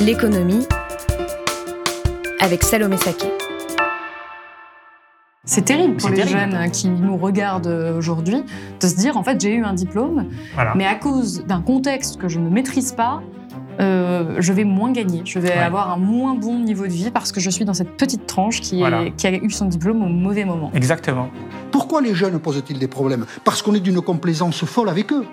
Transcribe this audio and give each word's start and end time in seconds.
L'économie 0.00 0.66
avec 2.40 2.62
Salomé 2.62 2.98
Saké. 2.98 3.28
C'est 5.44 5.64
terrible 5.64 5.96
pour 5.96 6.10
les 6.10 6.26
jeunes 6.26 6.70
qui 6.70 6.90
nous 6.90 7.16
regardent 7.16 7.94
aujourd'hui 7.96 8.42
de 8.78 8.86
se 8.86 8.94
dire 8.94 9.16
en 9.16 9.22
fait 9.22 9.40
j'ai 9.40 9.54
eu 9.54 9.64
un 9.64 9.72
diplôme, 9.72 10.26
mais 10.74 10.84
à 10.84 10.96
cause 10.96 11.46
d'un 11.46 11.62
contexte 11.62 12.18
que 12.18 12.28
je 12.28 12.38
ne 12.38 12.50
maîtrise 12.50 12.92
pas, 12.92 13.22
euh, 13.80 14.36
je 14.38 14.52
vais 14.52 14.64
moins 14.64 14.92
gagner, 14.92 15.22
je 15.24 15.38
vais 15.38 15.52
avoir 15.52 15.90
un 15.90 15.96
moins 15.96 16.34
bon 16.34 16.58
niveau 16.58 16.86
de 16.86 16.92
vie 16.92 17.10
parce 17.10 17.32
que 17.32 17.40
je 17.40 17.48
suis 17.48 17.64
dans 17.64 17.74
cette 17.74 17.96
petite 17.96 18.26
tranche 18.26 18.60
qui, 18.60 18.82
qui 19.16 19.26
a 19.26 19.32
eu 19.32 19.50
son 19.50 19.64
diplôme 19.64 20.02
au 20.02 20.08
mauvais 20.08 20.44
moment. 20.44 20.70
Exactement. 20.74 21.30
Pourquoi 21.70 22.02
les 22.02 22.14
jeunes 22.14 22.38
posent-ils 22.38 22.78
des 22.78 22.88
problèmes? 22.88 23.24
Parce 23.44 23.62
qu'on 23.62 23.74
est 23.74 23.80
d'une 23.80 24.02
complaisance 24.02 24.62
folle 24.66 24.90
avec 24.90 25.10
eux. 25.10 25.24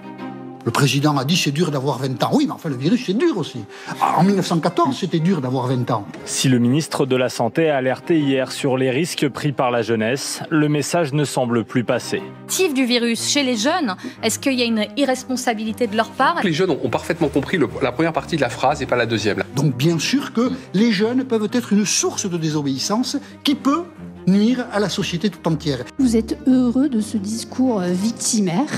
Le 0.65 0.71
président 0.71 1.17
a 1.17 1.25
dit 1.25 1.35
c'est 1.35 1.51
dur 1.51 1.71
d'avoir 1.71 1.97
20 1.99 2.23
ans. 2.23 2.29
Oui, 2.31 2.45
mais 2.45 2.53
enfin 2.53 2.69
le 2.69 2.77
virus 2.77 3.03
c'est 3.05 3.17
dur 3.17 3.37
aussi. 3.37 3.65
En 3.99 4.23
1914 4.23 4.97
c'était 4.97 5.19
dur 5.19 5.41
d'avoir 5.41 5.67
20 5.67 5.91
ans. 5.91 6.05
Si 6.23 6.47
le 6.47 6.57
ministre 6.57 7.05
de 7.05 7.17
la 7.17 7.27
Santé 7.27 7.69
a 7.69 7.77
alerté 7.77 8.17
hier 8.17 8.51
sur 8.51 8.77
les 8.77 8.89
risques 8.89 9.27
pris 9.27 9.51
par 9.51 9.71
la 9.71 9.81
jeunesse, 9.81 10.41
le 10.49 10.69
message 10.69 11.11
ne 11.11 11.25
semble 11.25 11.65
plus 11.65 11.83
passer. 11.83 12.21
Tif 12.47 12.73
du 12.73 12.85
virus 12.85 13.27
chez 13.27 13.43
les 13.43 13.57
jeunes, 13.57 13.95
est-ce 14.23 14.39
qu'il 14.39 14.53
y 14.53 14.61
a 14.61 14.65
une 14.65 14.85
irresponsabilité 14.95 15.87
de 15.87 15.97
leur 15.97 16.09
part? 16.11 16.39
Les 16.43 16.53
jeunes 16.53 16.71
ont 16.71 16.89
parfaitement 16.89 17.27
compris 17.27 17.59
la 17.81 17.91
première 17.91 18.13
partie 18.13 18.37
de 18.37 18.41
la 18.41 18.49
phrase 18.49 18.81
et 18.81 18.85
pas 18.85 18.95
la 18.95 19.05
deuxième. 19.05 19.43
Donc 19.57 19.75
bien 19.75 19.99
sûr 19.99 20.31
que 20.31 20.49
les 20.73 20.93
jeunes 20.93 21.25
peuvent 21.25 21.49
être 21.51 21.73
une 21.73 21.85
source 21.85 22.29
de 22.29 22.37
désobéissance 22.37 23.17
qui 23.43 23.55
peut 23.55 23.83
nuire 24.27 24.65
à 24.71 24.79
la 24.79 24.87
société 24.87 25.29
tout 25.29 25.45
entière. 25.45 25.79
Vous 25.99 26.15
êtes 26.15 26.37
heureux 26.47 26.87
de 26.87 27.01
ce 27.01 27.17
discours 27.17 27.81
victimaire? 27.81 28.69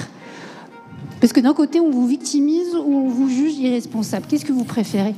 Parce 1.19 1.33
que 1.33 1.39
d'un 1.39 1.53
côté, 1.53 1.79
on 1.79 1.89
vous 1.89 2.07
victimise 2.07 2.75
ou 2.75 2.93
on 2.93 3.09
vous 3.09 3.29
juge 3.29 3.57
irresponsable. 3.57 4.25
Qu'est-ce 4.27 4.45
que 4.45 4.51
vous 4.51 4.63
préférez 4.63 5.15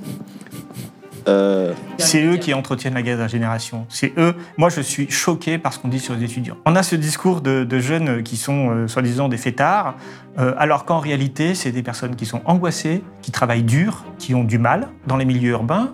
euh, 1.28 1.74
C'est 1.98 2.24
eux 2.24 2.38
qui 2.38 2.54
entretiennent 2.54 2.94
la 2.94 3.02
guerre 3.02 3.18
de 3.18 3.24
la 3.24 3.28
génération. 3.28 3.86
C'est 3.90 4.14
eux. 4.18 4.36
Moi, 4.58 4.70
je 4.70 4.82
suis 4.82 5.10
choqué 5.10 5.58
par 5.58 5.74
ce 5.74 5.80
qu'on 5.80 5.88
dit 5.88 6.00
sur 6.00 6.16
les 6.16 6.24
étudiants. 6.24 6.58
On 6.66 6.76
a 6.76 6.84
ce 6.84 6.96
discours 6.96 7.42
de, 7.42 7.80
jeunes 7.80 8.24
qui 8.24 8.38
sont 8.38 8.70
euh, 8.70 8.88
soi-disant 8.88 9.28
des 9.28 9.38
fêtards, 9.38 9.96
euh, 10.40 10.54
alors 10.58 10.86
qu'en 10.86 11.00
réalité, 11.00 11.56
c'est 11.56 11.72
des 11.72 11.84
personnes 11.84 12.16
qui 12.16 12.26
sont 12.26 12.42
angoissées, 12.46 13.04
qui 13.22 13.32
travaillent 13.32 13.64
dur, 13.64 14.06
qui 14.20 14.36
ont 14.36 14.44
du 14.44 14.60
mal 14.60 14.90
dans 15.08 15.18
les 15.18 15.26
milieux 15.26 15.52
urbains. 15.52 15.94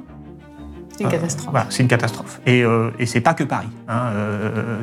C'est 0.95 1.03
une 1.03 1.09
catastrophe. 1.09 1.51
Voilà, 1.51 1.65
c'est 1.69 1.83
une 1.83 1.89
catastrophe. 1.89 2.39
Et, 2.45 2.63
et 2.99 3.05
c'est 3.05 3.21
pas 3.21 3.33
que 3.33 3.43
Paris. 3.43 3.69
Hein. 3.87 4.11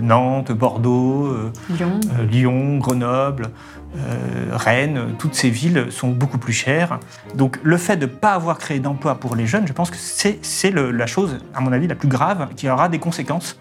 Nantes, 0.03 0.51
Bordeaux, 0.51 1.33
Lyon. 1.71 2.01
Lyon, 2.29 2.79
Grenoble. 2.79 3.51
Euh, 3.97 4.51
Rennes, 4.53 5.15
toutes 5.19 5.35
ces 5.35 5.51
villes 5.51 5.87
sont 5.91 6.11
beaucoup 6.11 6.39
plus 6.39 6.53
chères. 6.53 7.01
Donc 7.35 7.59
le 7.63 7.77
fait 7.77 7.97
de 7.97 8.07
ne 8.07 8.11
pas 8.11 8.35
avoir 8.35 8.59
créé 8.59 8.79
d'emploi 8.79 9.17
pour 9.17 9.35
les 9.35 9.47
jeunes, 9.47 9.67
je 9.67 9.73
pense 9.73 9.91
que 9.91 9.97
c'est 9.97 10.71
la 10.71 11.07
chose, 11.07 11.39
à 11.55 11.61
mon 11.61 11.73
avis, 11.73 11.89
la 11.89 11.97
plus 11.97 12.09
grave 12.09 12.51
qui 12.55 12.69
aura 12.69 12.89
des 12.89 12.99
conséquences 12.99 13.59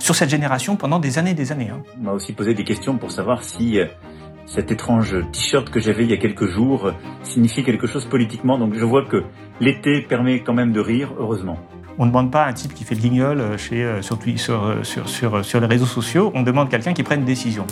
sur 0.00 0.14
cette 0.14 0.30
génération 0.30 0.76
pendant 0.76 0.98
des 0.98 1.18
années 1.18 1.30
et 1.30 1.34
des 1.34 1.52
années. 1.52 1.70
Hein. 1.70 1.82
On 2.00 2.04
m'a 2.04 2.12
aussi 2.12 2.32
posé 2.32 2.54
des 2.54 2.64
questions 2.64 2.96
pour 2.96 3.12
savoir 3.12 3.44
si 3.44 3.78
euh, 3.78 3.86
cet 4.48 4.72
étrange 4.72 5.14
t-shirt 5.32 5.68
que 5.68 5.78
j'avais 5.78 6.04
il 6.04 6.10
y 6.10 6.14
a 6.14 6.16
quelques 6.16 6.46
jours 6.46 6.86
euh, 6.86 6.92
signifie 7.22 7.62
quelque 7.62 7.86
chose 7.86 8.06
politiquement. 8.06 8.58
Donc 8.58 8.74
je 8.74 8.84
vois 8.84 9.04
que 9.04 9.22
l'été 9.60 10.00
permet 10.00 10.42
quand 10.42 10.54
même 10.54 10.72
de 10.72 10.80
rire, 10.80 11.12
heureusement. 11.18 11.58
On 11.98 12.04
ne 12.04 12.10
demande 12.10 12.32
pas 12.32 12.46
un 12.46 12.52
type 12.52 12.74
qui 12.74 12.84
fait 12.84 12.94
le 12.94 13.00
guignol 13.00 13.58
chez, 13.58 14.00
sur, 14.02 14.18
sur, 14.84 15.08
sur, 15.08 15.44
sur 15.44 15.60
les 15.60 15.66
réseaux 15.66 15.86
sociaux, 15.86 16.30
on 16.34 16.42
demande 16.42 16.70
quelqu'un 16.70 16.94
qui 16.94 17.02
prenne 17.02 17.20
une 17.20 17.26
décision. 17.26 17.66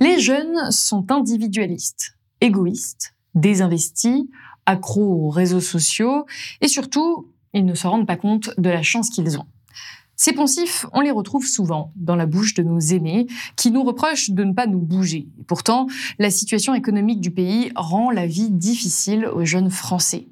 Les 0.00 0.20
jeunes 0.20 0.70
sont 0.70 1.10
individualistes, 1.10 2.18
égoïstes, 2.42 3.14
désinvestis, 3.34 4.26
accros 4.66 5.26
aux 5.26 5.30
réseaux 5.30 5.60
sociaux 5.60 6.26
et 6.60 6.68
surtout, 6.68 7.32
ils 7.54 7.64
ne 7.64 7.74
se 7.74 7.86
rendent 7.86 8.06
pas 8.06 8.16
compte 8.16 8.50
de 8.58 8.68
la 8.68 8.82
chance 8.82 9.08
qu'ils 9.08 9.38
ont. 9.38 9.46
Ces 10.16 10.32
poncifs, 10.32 10.86
on 10.94 11.02
les 11.02 11.10
retrouve 11.10 11.46
souvent 11.46 11.92
dans 11.94 12.16
la 12.16 12.24
bouche 12.24 12.54
de 12.54 12.62
nos 12.62 12.80
aînés 12.80 13.26
qui 13.54 13.70
nous 13.70 13.84
reprochent 13.84 14.30
de 14.30 14.44
ne 14.44 14.54
pas 14.54 14.66
nous 14.66 14.80
bouger. 14.80 15.28
pourtant, 15.46 15.86
la 16.18 16.30
situation 16.30 16.74
économique 16.74 17.20
du 17.20 17.30
pays 17.30 17.70
rend 17.76 18.10
la 18.10 18.26
vie 18.26 18.50
difficile 18.50 19.26
aux 19.26 19.44
jeunes 19.44 19.70
Français. 19.70 20.26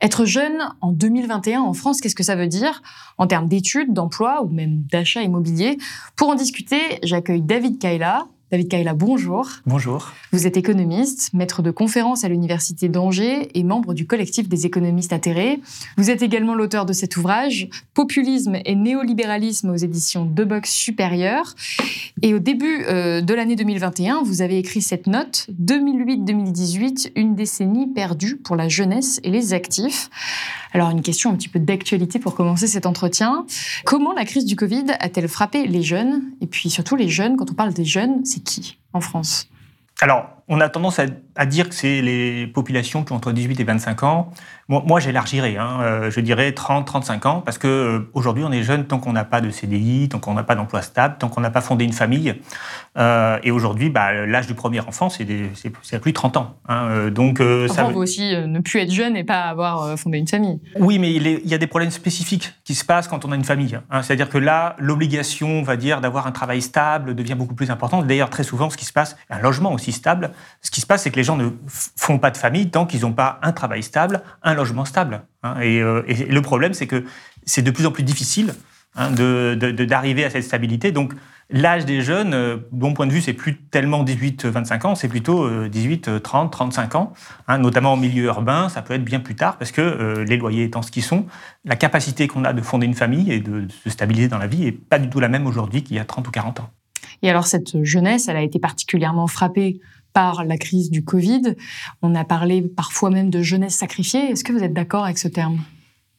Être 0.00 0.26
jeune 0.26 0.58
en 0.80 0.92
2021 0.92 1.62
en 1.62 1.72
France, 1.72 2.00
qu'est-ce 2.00 2.14
que 2.14 2.22
ça 2.22 2.36
veut 2.36 2.46
dire? 2.46 2.82
En 3.18 3.26
termes 3.26 3.48
d'études, 3.48 3.92
d'emploi 3.92 4.44
ou 4.44 4.48
même 4.48 4.82
d'achat 4.92 5.22
immobilier? 5.22 5.78
Pour 6.14 6.28
en 6.28 6.34
discuter, 6.34 6.80
j'accueille 7.02 7.42
David 7.42 7.78
Kaila, 7.78 8.26
David 8.52 8.68
Kaila, 8.68 8.94
bonjour. 8.94 9.48
Bonjour. 9.66 10.12
Vous 10.30 10.46
êtes 10.46 10.56
économiste, 10.56 11.32
maître 11.32 11.62
de 11.62 11.72
conférences 11.72 12.22
à 12.22 12.28
l'Université 12.28 12.88
d'Angers 12.88 13.48
et 13.54 13.64
membre 13.64 13.92
du 13.92 14.06
collectif 14.06 14.48
des 14.48 14.66
économistes 14.66 15.12
atterrés. 15.12 15.58
Vous 15.96 16.10
êtes 16.10 16.22
également 16.22 16.54
l'auteur 16.54 16.86
de 16.86 16.92
cet 16.92 17.16
ouvrage, 17.16 17.68
Populisme 17.92 18.58
et 18.64 18.76
néolibéralisme 18.76 19.70
aux 19.70 19.76
éditions 19.76 20.24
De 20.24 20.44
Box 20.44 20.70
Supérieure. 20.70 21.56
Et 22.22 22.34
au 22.34 22.38
début 22.38 22.84
euh, 22.84 23.20
de 23.20 23.34
l'année 23.34 23.56
2021, 23.56 24.22
vous 24.22 24.42
avez 24.42 24.58
écrit 24.58 24.80
cette 24.80 25.08
note, 25.08 25.48
2008-2018, 25.60 27.12
une 27.16 27.34
décennie 27.34 27.88
perdue 27.88 28.36
pour 28.36 28.54
la 28.54 28.68
jeunesse 28.68 29.18
et 29.24 29.30
les 29.30 29.54
actifs. 29.54 30.08
Alors 30.76 30.90
une 30.90 31.00
question 31.00 31.30
un 31.30 31.36
petit 31.36 31.48
peu 31.48 31.58
d'actualité 31.58 32.18
pour 32.18 32.34
commencer 32.34 32.66
cet 32.66 32.84
entretien. 32.84 33.46
Comment 33.86 34.12
la 34.12 34.26
crise 34.26 34.44
du 34.44 34.56
Covid 34.56 34.84
a-t-elle 35.00 35.26
frappé 35.26 35.66
les 35.66 35.82
jeunes? 35.82 36.24
Et 36.42 36.46
puis 36.46 36.68
surtout 36.68 36.96
les 36.96 37.08
jeunes, 37.08 37.38
quand 37.38 37.50
on 37.50 37.54
parle 37.54 37.72
des 37.72 37.86
jeunes, 37.86 38.26
c'est 38.26 38.44
qui 38.44 38.76
en 38.92 39.00
France? 39.00 39.48
On 40.48 40.60
a 40.60 40.68
tendance 40.68 41.00
à, 41.00 41.46
dire 41.46 41.68
que 41.68 41.74
c'est 41.74 42.00
les 42.00 42.46
populations 42.46 43.02
qui 43.02 43.12
ont 43.12 43.16
entre 43.16 43.32
18 43.32 43.58
et 43.58 43.64
25 43.64 44.02
ans. 44.04 44.32
Moi, 44.68 44.98
j'élargirais, 44.98 45.56
hein, 45.56 45.78
euh, 45.80 46.10
je 46.10 46.18
dirais 46.18 46.50
30, 46.50 46.86
35 46.86 47.26
ans, 47.26 47.40
parce 47.40 47.56
que 47.56 47.68
euh, 47.68 48.10
aujourd'hui, 48.14 48.42
on 48.44 48.50
est 48.50 48.64
jeune 48.64 48.84
tant 48.84 48.98
qu'on 48.98 49.12
n'a 49.12 49.24
pas 49.24 49.40
de 49.40 49.50
CDI, 49.50 50.08
tant 50.08 50.18
qu'on 50.18 50.34
n'a 50.34 50.42
pas 50.42 50.56
d'emploi 50.56 50.82
stable, 50.82 51.16
tant 51.20 51.28
qu'on 51.28 51.40
n'a 51.40 51.50
pas 51.50 51.60
fondé 51.60 51.84
une 51.84 51.92
famille. 51.92 52.34
Euh, 52.98 53.38
et 53.44 53.52
aujourd'hui, 53.52 53.90
bah, 53.90 54.12
l'âge 54.26 54.48
du 54.48 54.54
premier 54.54 54.80
enfant, 54.80 55.08
c'est 55.08 55.24
à 55.92 55.98
plus 56.00 56.10
de 56.10 56.16
30 56.16 56.36
ans. 56.36 56.56
Hein, 56.68 57.10
donc, 57.10 57.40
ça 57.68 57.86
on 57.86 57.92
peut 57.92 57.98
aussi 57.98 58.34
ne 58.34 58.58
plus 58.58 58.80
être 58.80 58.90
jeune 58.90 59.16
et 59.16 59.22
pas 59.22 59.42
avoir 59.42 59.96
fondé 59.96 60.18
une 60.18 60.26
famille. 60.26 60.60
Oui, 60.80 60.98
mais 60.98 61.12
il, 61.12 61.46
y 61.48 61.54
a 61.54 61.58
des 61.58 61.68
problèmes 61.68 61.92
spécifiques 61.92 62.54
qui 62.64 62.74
se 62.74 62.84
passent 62.84 63.06
quand 63.06 63.24
on 63.24 63.30
a 63.30 63.36
une 63.36 63.44
famille. 63.44 63.78
Hein. 63.90 64.02
C'est-à-dire 64.02 64.28
que 64.28 64.38
là, 64.38 64.74
l'obligation, 64.78 65.48
on 65.48 65.62
va 65.62 65.76
dire, 65.76 66.00
d'avoir 66.00 66.26
un 66.26 66.32
travail 66.32 66.60
stable 66.60 67.14
devient 67.14 67.36
beaucoup 67.36 67.54
plus 67.54 67.70
importante. 67.70 68.06
D'ailleurs, 68.06 68.30
très 68.30 68.44
souvent, 68.44 68.68
ce 68.70 68.76
qui 68.76 68.84
se 68.84 68.92
passe, 68.92 69.16
un 69.30 69.38
logement 69.38 69.72
aussi 69.72 69.92
stable, 69.92 70.32
ce 70.62 70.70
qui 70.70 70.80
se 70.80 70.86
passe, 70.86 71.02
c'est 71.02 71.10
que 71.10 71.16
les 71.16 71.24
gens 71.24 71.36
ne 71.36 71.50
font 71.68 72.18
pas 72.18 72.30
de 72.30 72.36
famille 72.36 72.70
tant 72.70 72.86
qu'ils 72.86 73.02
n'ont 73.02 73.12
pas 73.12 73.38
un 73.42 73.52
travail 73.52 73.82
stable, 73.82 74.22
un 74.42 74.54
logement 74.54 74.84
stable. 74.84 75.22
Hein. 75.42 75.56
Euh, 75.60 76.02
et, 76.06 76.24
le 76.24 76.42
problème, 76.42 76.74
c'est 76.74 76.86
que 76.86 77.04
c'est 77.44 77.62
de 77.62 77.70
plus 77.70 77.86
en 77.86 77.92
plus 77.92 78.02
difficile 78.02 78.54
hein, 78.96 79.10
d'arriver 79.10 80.24
à 80.24 80.30
cette 80.30 80.44
stabilité. 80.44 80.92
Donc, 80.92 81.14
l'âge 81.50 81.84
des 81.84 82.00
jeunes, 82.00 82.34
euh, 82.34 82.56
de 82.72 82.82
mon 82.82 82.94
point 82.94 83.06
de 83.06 83.12
vue, 83.12 83.20
c'est 83.20 83.32
plus 83.32 83.56
tellement 83.56 84.04
18-25 84.04 84.86
ans, 84.86 84.94
c'est 84.94 85.08
plutôt 85.08 85.48
18, 85.68 86.22
30, 86.22 86.52
35 86.52 86.94
ans. 86.96 87.12
Hein, 87.48 87.58
notamment 87.58 87.92
en 87.92 87.96
milieu 87.96 88.24
urbain, 88.24 88.68
ça 88.68 88.82
peut 88.82 88.94
être 88.94 89.04
bien 89.04 89.20
plus 89.20 89.36
tard 89.36 89.58
parce 89.58 89.70
que 89.70 89.80
euh, 89.80 90.24
les 90.24 90.36
loyers 90.36 90.64
étant 90.64 90.82
ce 90.82 90.90
qu'ils 90.90 91.04
sont, 91.04 91.26
la 91.64 91.76
capacité 91.76 92.26
qu'on 92.26 92.44
a 92.44 92.52
de 92.52 92.62
fonder 92.62 92.86
une 92.86 92.94
famille 92.94 93.32
et 93.32 93.40
de 93.40 93.68
se 93.84 93.90
stabiliser 93.90 94.28
dans 94.28 94.38
la 94.38 94.46
vie 94.46 94.64
n'est 94.64 94.72
pas 94.72 94.98
du 94.98 95.08
tout 95.08 95.20
la 95.20 95.28
même 95.28 95.46
aujourd'hui 95.46 95.82
qu'il 95.82 95.96
y 95.96 96.00
a 96.00 96.04
30 96.04 96.26
ou 96.26 96.30
40 96.30 96.60
ans. 96.60 96.70
Et 97.22 97.30
alors, 97.30 97.46
cette 97.46 97.82
jeunesse, 97.82 98.28
elle 98.28 98.36
a 98.36 98.42
été 98.42 98.58
particulièrement 98.58 99.26
frappée 99.26 99.80
par 100.16 100.46
la 100.46 100.56
crise 100.56 100.90
du 100.90 101.04
Covid. 101.04 101.42
On 102.00 102.14
a 102.14 102.24
parlé 102.24 102.62
parfois 102.62 103.10
même 103.10 103.28
de 103.28 103.42
jeunesse 103.42 103.74
sacrifiée. 103.74 104.30
Est-ce 104.30 104.44
que 104.44 104.52
vous 104.54 104.62
êtes 104.62 104.72
d'accord 104.72 105.04
avec 105.04 105.18
ce 105.18 105.28
terme? 105.28 105.58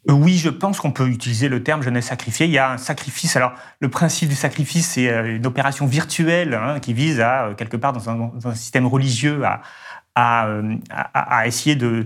Euh, 0.08 0.14
oui, 0.14 0.38
je 0.38 0.50
pense 0.50 0.80
qu'on 0.80 0.92
peut 0.92 1.08
utiliser 1.08 1.50
le 1.50 1.64
terme 1.64 1.82
jeunesse 1.82 2.06
sacrifiée. 2.06 2.46
Il 2.46 2.52
y 2.52 2.60
a 2.60 2.74
un 2.74 2.78
sacrifice. 2.78 3.36
Alors, 3.36 3.54
le 3.80 3.90
principe 3.90 4.30
du 4.30 4.36
sacrifice, 4.36 4.90
c'est 4.90 5.10
euh, 5.10 5.38
une 5.38 5.48
opération 5.48 5.88
virtuelle 5.88 6.54
hein, 6.54 6.80
qui 6.80 6.94
vise 6.94 7.20
à, 7.20 7.46
euh, 7.46 7.54
quelque 7.56 7.76
part, 7.76 7.92
dans 7.92 8.08
un, 8.08 8.54
système 8.54 8.86
religieux, 8.86 9.42
à, 10.14 11.48
essayer 11.48 11.76
de, 11.76 12.06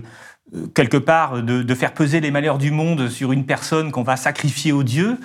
quelque 0.74 0.96
part, 0.96 1.42
de, 1.42 1.74
faire 1.74 1.92
peser 1.92 2.20
les 2.20 2.30
malheurs 2.30 2.56
du 2.56 2.70
monde 2.70 3.10
sur 3.10 3.32
une 3.32 3.44
personne 3.44 3.92
qu'on 3.92 4.02
va 4.02 4.16
sacrifier 4.16 4.72
aux 4.72 4.82
dieux. 4.82 5.18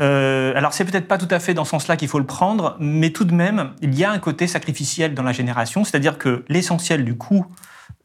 Euh, 0.00 0.52
alors 0.54 0.72
c'est 0.72 0.84
peut-être 0.84 1.08
pas 1.08 1.18
tout 1.18 1.28
à 1.30 1.38
fait 1.38 1.54
dans 1.54 1.64
ce 1.64 1.70
sens-là 1.70 1.96
qu'il 1.96 2.08
faut 2.08 2.18
le 2.18 2.26
prendre, 2.26 2.76
mais 2.80 3.10
tout 3.10 3.24
de 3.24 3.34
même, 3.34 3.72
il 3.82 3.94
y 3.98 4.04
a 4.04 4.10
un 4.10 4.18
côté 4.18 4.46
sacrificiel 4.46 5.14
dans 5.14 5.22
la 5.22 5.32
génération, 5.32 5.84
c'est-à-dire 5.84 6.16
que 6.16 6.44
l'essentiel 6.48 7.04
du 7.04 7.16
coût 7.16 7.46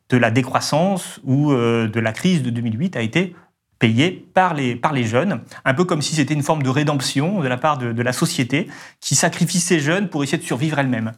de 0.10 0.18
la 0.18 0.30
décroissance 0.30 1.20
ou 1.24 1.52
euh, 1.52 1.88
de 1.88 2.00
la 2.00 2.12
crise 2.12 2.44
de 2.44 2.50
2008 2.50 2.96
a 2.98 3.02
été 3.02 3.36
payé 3.80 4.12
par 4.34 4.54
les, 4.54 4.76
par 4.76 4.94
les 4.94 5.04
jeunes, 5.04 5.42
un 5.64 5.74
peu 5.74 5.84
comme 5.84 6.02
si 6.02 6.16
c'était 6.16 6.34
une 6.34 6.44
forme 6.44 6.64
de 6.64 6.70
rédemption 6.70 7.42
de 7.42 7.48
la 7.48 7.58
part 7.58 7.78
de, 7.78 7.92
de 7.92 8.02
la 8.02 8.14
société 8.14 8.68
qui 9.02 9.16
sacrifie 9.16 9.60
ces 9.60 9.80
jeunes 9.80 10.10
pour 10.10 10.24
essayer 10.24 10.38
de 10.38 10.44
survivre 10.44 10.80
elle-même. 10.80 11.12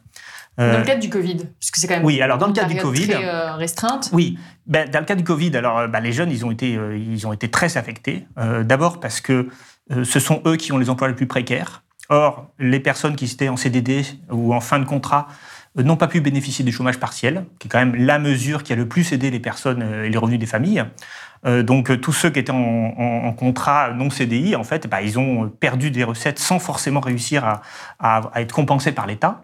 Euh, 0.58 0.72
dans 0.72 0.78
le 0.78 0.84
cadre 0.84 1.00
du 1.00 1.08
Covid, 1.08 1.36
puisque 1.60 1.76
c'est 1.76 1.86
quand 1.86 1.94
même 1.94 2.04
oui, 2.04 2.20
alors 2.20 2.36
dans 2.36 2.48
le 2.48 2.52
cadre 2.52 2.68
du 2.68 2.76
Covid, 2.76 3.08
très, 3.08 3.24
euh, 3.24 3.54
restreinte. 3.54 4.10
Oui, 4.12 4.38
ben, 4.66 4.90
dans 4.90 4.98
le 4.98 5.04
cas 5.04 5.14
du 5.14 5.22
Covid, 5.22 5.56
alors 5.56 5.86
ben, 5.86 6.00
les 6.00 6.12
jeunes, 6.12 6.32
ils 6.32 6.44
ont 6.44 6.50
été, 6.50 6.76
euh, 6.76 6.98
ils 6.98 7.26
ont 7.28 7.32
été 7.32 7.48
très 7.48 7.76
affectés. 7.76 8.26
Euh, 8.38 8.64
D'abord 8.64 8.98
parce 8.98 9.20
que 9.20 9.32
euh, 9.32 9.48
ce 9.90 10.20
sont 10.20 10.42
eux 10.46 10.56
qui 10.56 10.72
ont 10.72 10.78
les 10.78 10.90
emplois 10.90 11.08
les 11.08 11.14
plus 11.14 11.26
précaires. 11.26 11.82
Or, 12.10 12.50
les 12.58 12.80
personnes 12.80 13.16
qui 13.16 13.26
étaient 13.26 13.48
en 13.48 13.56
CDD 13.56 14.02
ou 14.30 14.54
en 14.54 14.60
fin 14.60 14.78
de 14.78 14.86
contrat 14.86 15.28
euh, 15.78 15.82
n'ont 15.82 15.96
pas 15.96 16.08
pu 16.08 16.20
bénéficier 16.20 16.64
du 16.64 16.72
chômage 16.72 16.98
partiel, 16.98 17.44
qui 17.58 17.68
est 17.68 17.70
quand 17.70 17.78
même 17.78 17.94
la 17.94 18.18
mesure 18.18 18.62
qui 18.62 18.72
a 18.72 18.76
le 18.76 18.88
plus 18.88 19.12
aidé 19.12 19.30
les 19.30 19.40
personnes 19.40 19.82
et 20.04 20.08
les 20.08 20.18
revenus 20.18 20.40
des 20.40 20.46
familles. 20.46 20.84
Euh, 21.46 21.62
donc 21.62 22.00
tous 22.00 22.12
ceux 22.12 22.30
qui 22.30 22.38
étaient 22.38 22.52
en, 22.52 22.56
en, 22.56 23.26
en 23.26 23.32
contrat 23.32 23.92
non 23.92 24.10
CDI, 24.10 24.56
en 24.56 24.64
fait, 24.64 24.86
bah, 24.88 25.02
ils 25.02 25.18
ont 25.18 25.48
perdu 25.48 25.90
des 25.90 26.04
recettes 26.04 26.38
sans 26.38 26.58
forcément 26.58 27.00
réussir 27.00 27.44
à, 27.44 27.62
à, 27.98 28.22
à 28.32 28.40
être 28.40 28.52
compensés 28.52 28.92
par 28.92 29.06
l'État. 29.06 29.40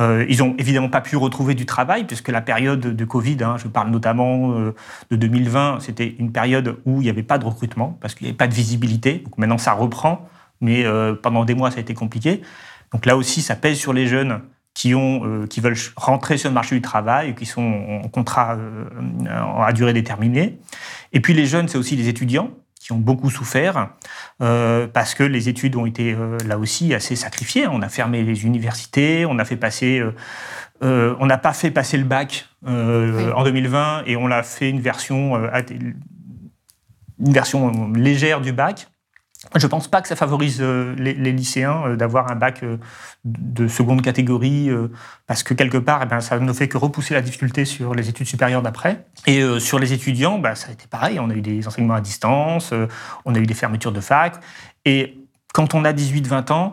Euh, 0.00 0.24
ils 0.28 0.42
ont 0.42 0.54
évidemment 0.58 0.88
pas 0.88 1.00
pu 1.00 1.16
retrouver 1.16 1.54
du 1.54 1.66
travail 1.66 2.04
puisque 2.04 2.28
la 2.28 2.40
période 2.40 2.80
de 2.80 3.04
Covid, 3.04 3.38
hein, 3.42 3.56
je 3.58 3.68
parle 3.68 3.90
notamment 3.90 4.52
euh, 4.52 4.74
de 5.10 5.16
2020, 5.16 5.78
c'était 5.80 6.14
une 6.18 6.32
période 6.32 6.78
où 6.84 7.00
il 7.00 7.04
n'y 7.04 7.10
avait 7.10 7.22
pas 7.22 7.38
de 7.38 7.44
recrutement 7.44 7.98
parce 8.00 8.14
qu'il 8.14 8.26
n'y 8.26 8.30
avait 8.30 8.36
pas 8.36 8.48
de 8.48 8.54
visibilité. 8.54 9.18
Donc 9.24 9.38
maintenant 9.38 9.58
ça 9.58 9.72
reprend, 9.72 10.28
mais 10.60 10.84
euh, 10.84 11.14
pendant 11.14 11.44
des 11.44 11.54
mois 11.54 11.70
ça 11.70 11.78
a 11.78 11.80
été 11.80 11.94
compliqué. 11.94 12.42
Donc 12.92 13.06
là 13.06 13.16
aussi 13.16 13.42
ça 13.42 13.56
pèse 13.56 13.78
sur 13.78 13.92
les 13.92 14.06
jeunes 14.06 14.40
qui, 14.74 14.94
ont, 14.94 15.24
euh, 15.24 15.46
qui 15.46 15.60
veulent 15.60 15.76
rentrer 15.96 16.38
sur 16.38 16.48
le 16.48 16.54
marché 16.54 16.74
du 16.74 16.82
travail, 16.82 17.34
qui 17.34 17.46
sont 17.46 18.00
en 18.04 18.08
contrat 18.08 18.56
euh, 18.56 18.84
à 19.62 19.72
durée 19.72 19.92
déterminée. 19.92 20.58
Et 21.12 21.20
puis 21.20 21.34
les 21.34 21.46
jeunes, 21.46 21.68
c'est 21.68 21.78
aussi 21.78 21.96
les 21.96 22.08
étudiants 22.08 22.50
qui 22.82 22.90
ont 22.90 22.98
beaucoup 22.98 23.30
souffert 23.30 23.90
euh, 24.42 24.88
parce 24.88 25.14
que 25.14 25.22
les 25.22 25.48
études 25.48 25.76
ont 25.76 25.86
été 25.86 26.14
euh, 26.14 26.36
là 26.46 26.58
aussi 26.58 26.94
assez 26.94 27.14
sacrifiées. 27.14 27.68
On 27.68 27.80
a 27.80 27.88
fermé 27.88 28.24
les 28.24 28.44
universités, 28.44 29.24
on 29.24 29.38
a 29.38 29.44
fait 29.44 29.56
passer, 29.56 30.00
euh, 30.00 30.12
euh 30.82 31.14
on 31.20 31.26
n'a 31.26 31.38
pas 31.38 31.52
fait 31.52 31.70
passer 31.70 31.96
le 31.96 32.04
bac 32.04 32.48
oui. 32.66 32.72
en 33.36 33.44
2020 33.44 34.02
et 34.06 34.16
on 34.16 34.26
l'a 34.26 34.42
fait 34.42 34.68
une 34.68 34.80
version, 34.80 35.36
une 37.18 37.32
version 37.32 37.92
légère 37.92 38.40
du 38.40 38.52
bac. 38.52 38.88
Je 39.56 39.66
ne 39.66 39.70
pense 39.70 39.88
pas 39.88 40.00
que 40.00 40.08
ça 40.08 40.16
favorise 40.16 40.58
euh, 40.60 40.94
les, 40.96 41.14
lycéens 41.14 41.82
euh, 41.84 41.96
d'avoir 41.96 42.30
un 42.30 42.36
bac 42.36 42.62
euh, 42.62 42.76
de 43.24 43.66
seconde 43.66 44.00
catégorie, 44.00 44.70
parce 45.26 45.42
que 45.42 45.54
quelque 45.54 45.78
part, 45.78 46.00
eh 46.02 46.06
ben, 46.06 46.20
ça 46.20 46.38
ne 46.38 46.52
fait 46.52 46.68
que 46.68 46.76
repousser 46.76 47.14
la 47.14 47.22
difficulté 47.22 47.64
sur 47.64 47.94
les 47.94 48.08
études 48.08 48.26
supérieures 48.26 48.62
d'après. 48.62 49.04
Et 49.26 49.42
sur 49.60 49.78
les 49.78 49.92
étudiants, 49.92 50.38
bah, 50.38 50.56
ça 50.56 50.70
a 50.70 50.72
été 50.72 50.86
pareil. 50.88 51.20
On 51.20 51.30
a 51.30 51.34
eu 51.34 51.40
des 51.40 51.66
enseignements 51.68 51.94
à 51.94 52.00
distance, 52.00 52.74
on 53.24 53.34
a 53.34 53.38
eu 53.38 53.46
des 53.46 53.54
fermetures 53.54 53.92
de 53.92 54.00
fac. 54.00 54.40
Et 54.84 55.18
quand 55.54 55.74
on 55.74 55.84
a 55.84 55.92
18-20 55.92 56.52
ans, 56.52 56.72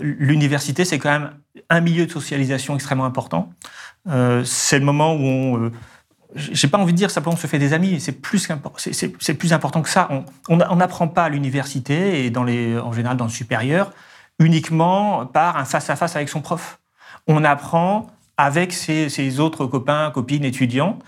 l'université, 0.00 0.86
c'est 0.86 0.98
quand 0.98 1.10
même 1.10 1.32
un 1.68 1.80
milieu 1.82 2.06
de 2.06 2.10
socialisation 2.10 2.74
extrêmement 2.74 3.04
important. 3.04 3.50
c'est 4.06 4.78
le 4.78 4.84
moment 4.84 5.14
où 5.14 5.20
on 5.22 5.70
j'ai 6.34 6.68
pas 6.68 6.78
envie 6.78 6.92
de 6.92 6.98
dire 6.98 7.10
simplement 7.10 7.34
on 7.34 7.38
se 7.38 7.46
fait 7.46 7.58
des 7.58 7.72
amis, 7.72 8.00
c'est 8.00 8.12
plus, 8.12 8.48
c'est 8.76 9.34
plus 9.34 9.52
important 9.52 9.82
que 9.82 9.88
ça. 9.88 10.08
On 10.48 10.76
n'apprend 10.76 11.08
pas 11.08 11.24
à 11.24 11.28
l'université 11.28 12.24
et 12.24 12.30
dans 12.30 12.44
les, 12.44 12.78
en 12.78 12.92
général 12.92 13.16
dans 13.16 13.24
le 13.24 13.30
supérieur 13.30 13.92
uniquement 14.38 15.26
par 15.26 15.56
un 15.56 15.64
face-à-face 15.64 16.12
-face 16.12 16.16
avec 16.16 16.28
son 16.28 16.40
prof. 16.40 16.78
On 17.26 17.44
apprend 17.44 18.08
avec 18.36 18.72
ses, 18.72 19.40
autres 19.40 19.66
copains, 19.66 20.10
copines, 20.10 20.44
étudiants. 20.44 20.98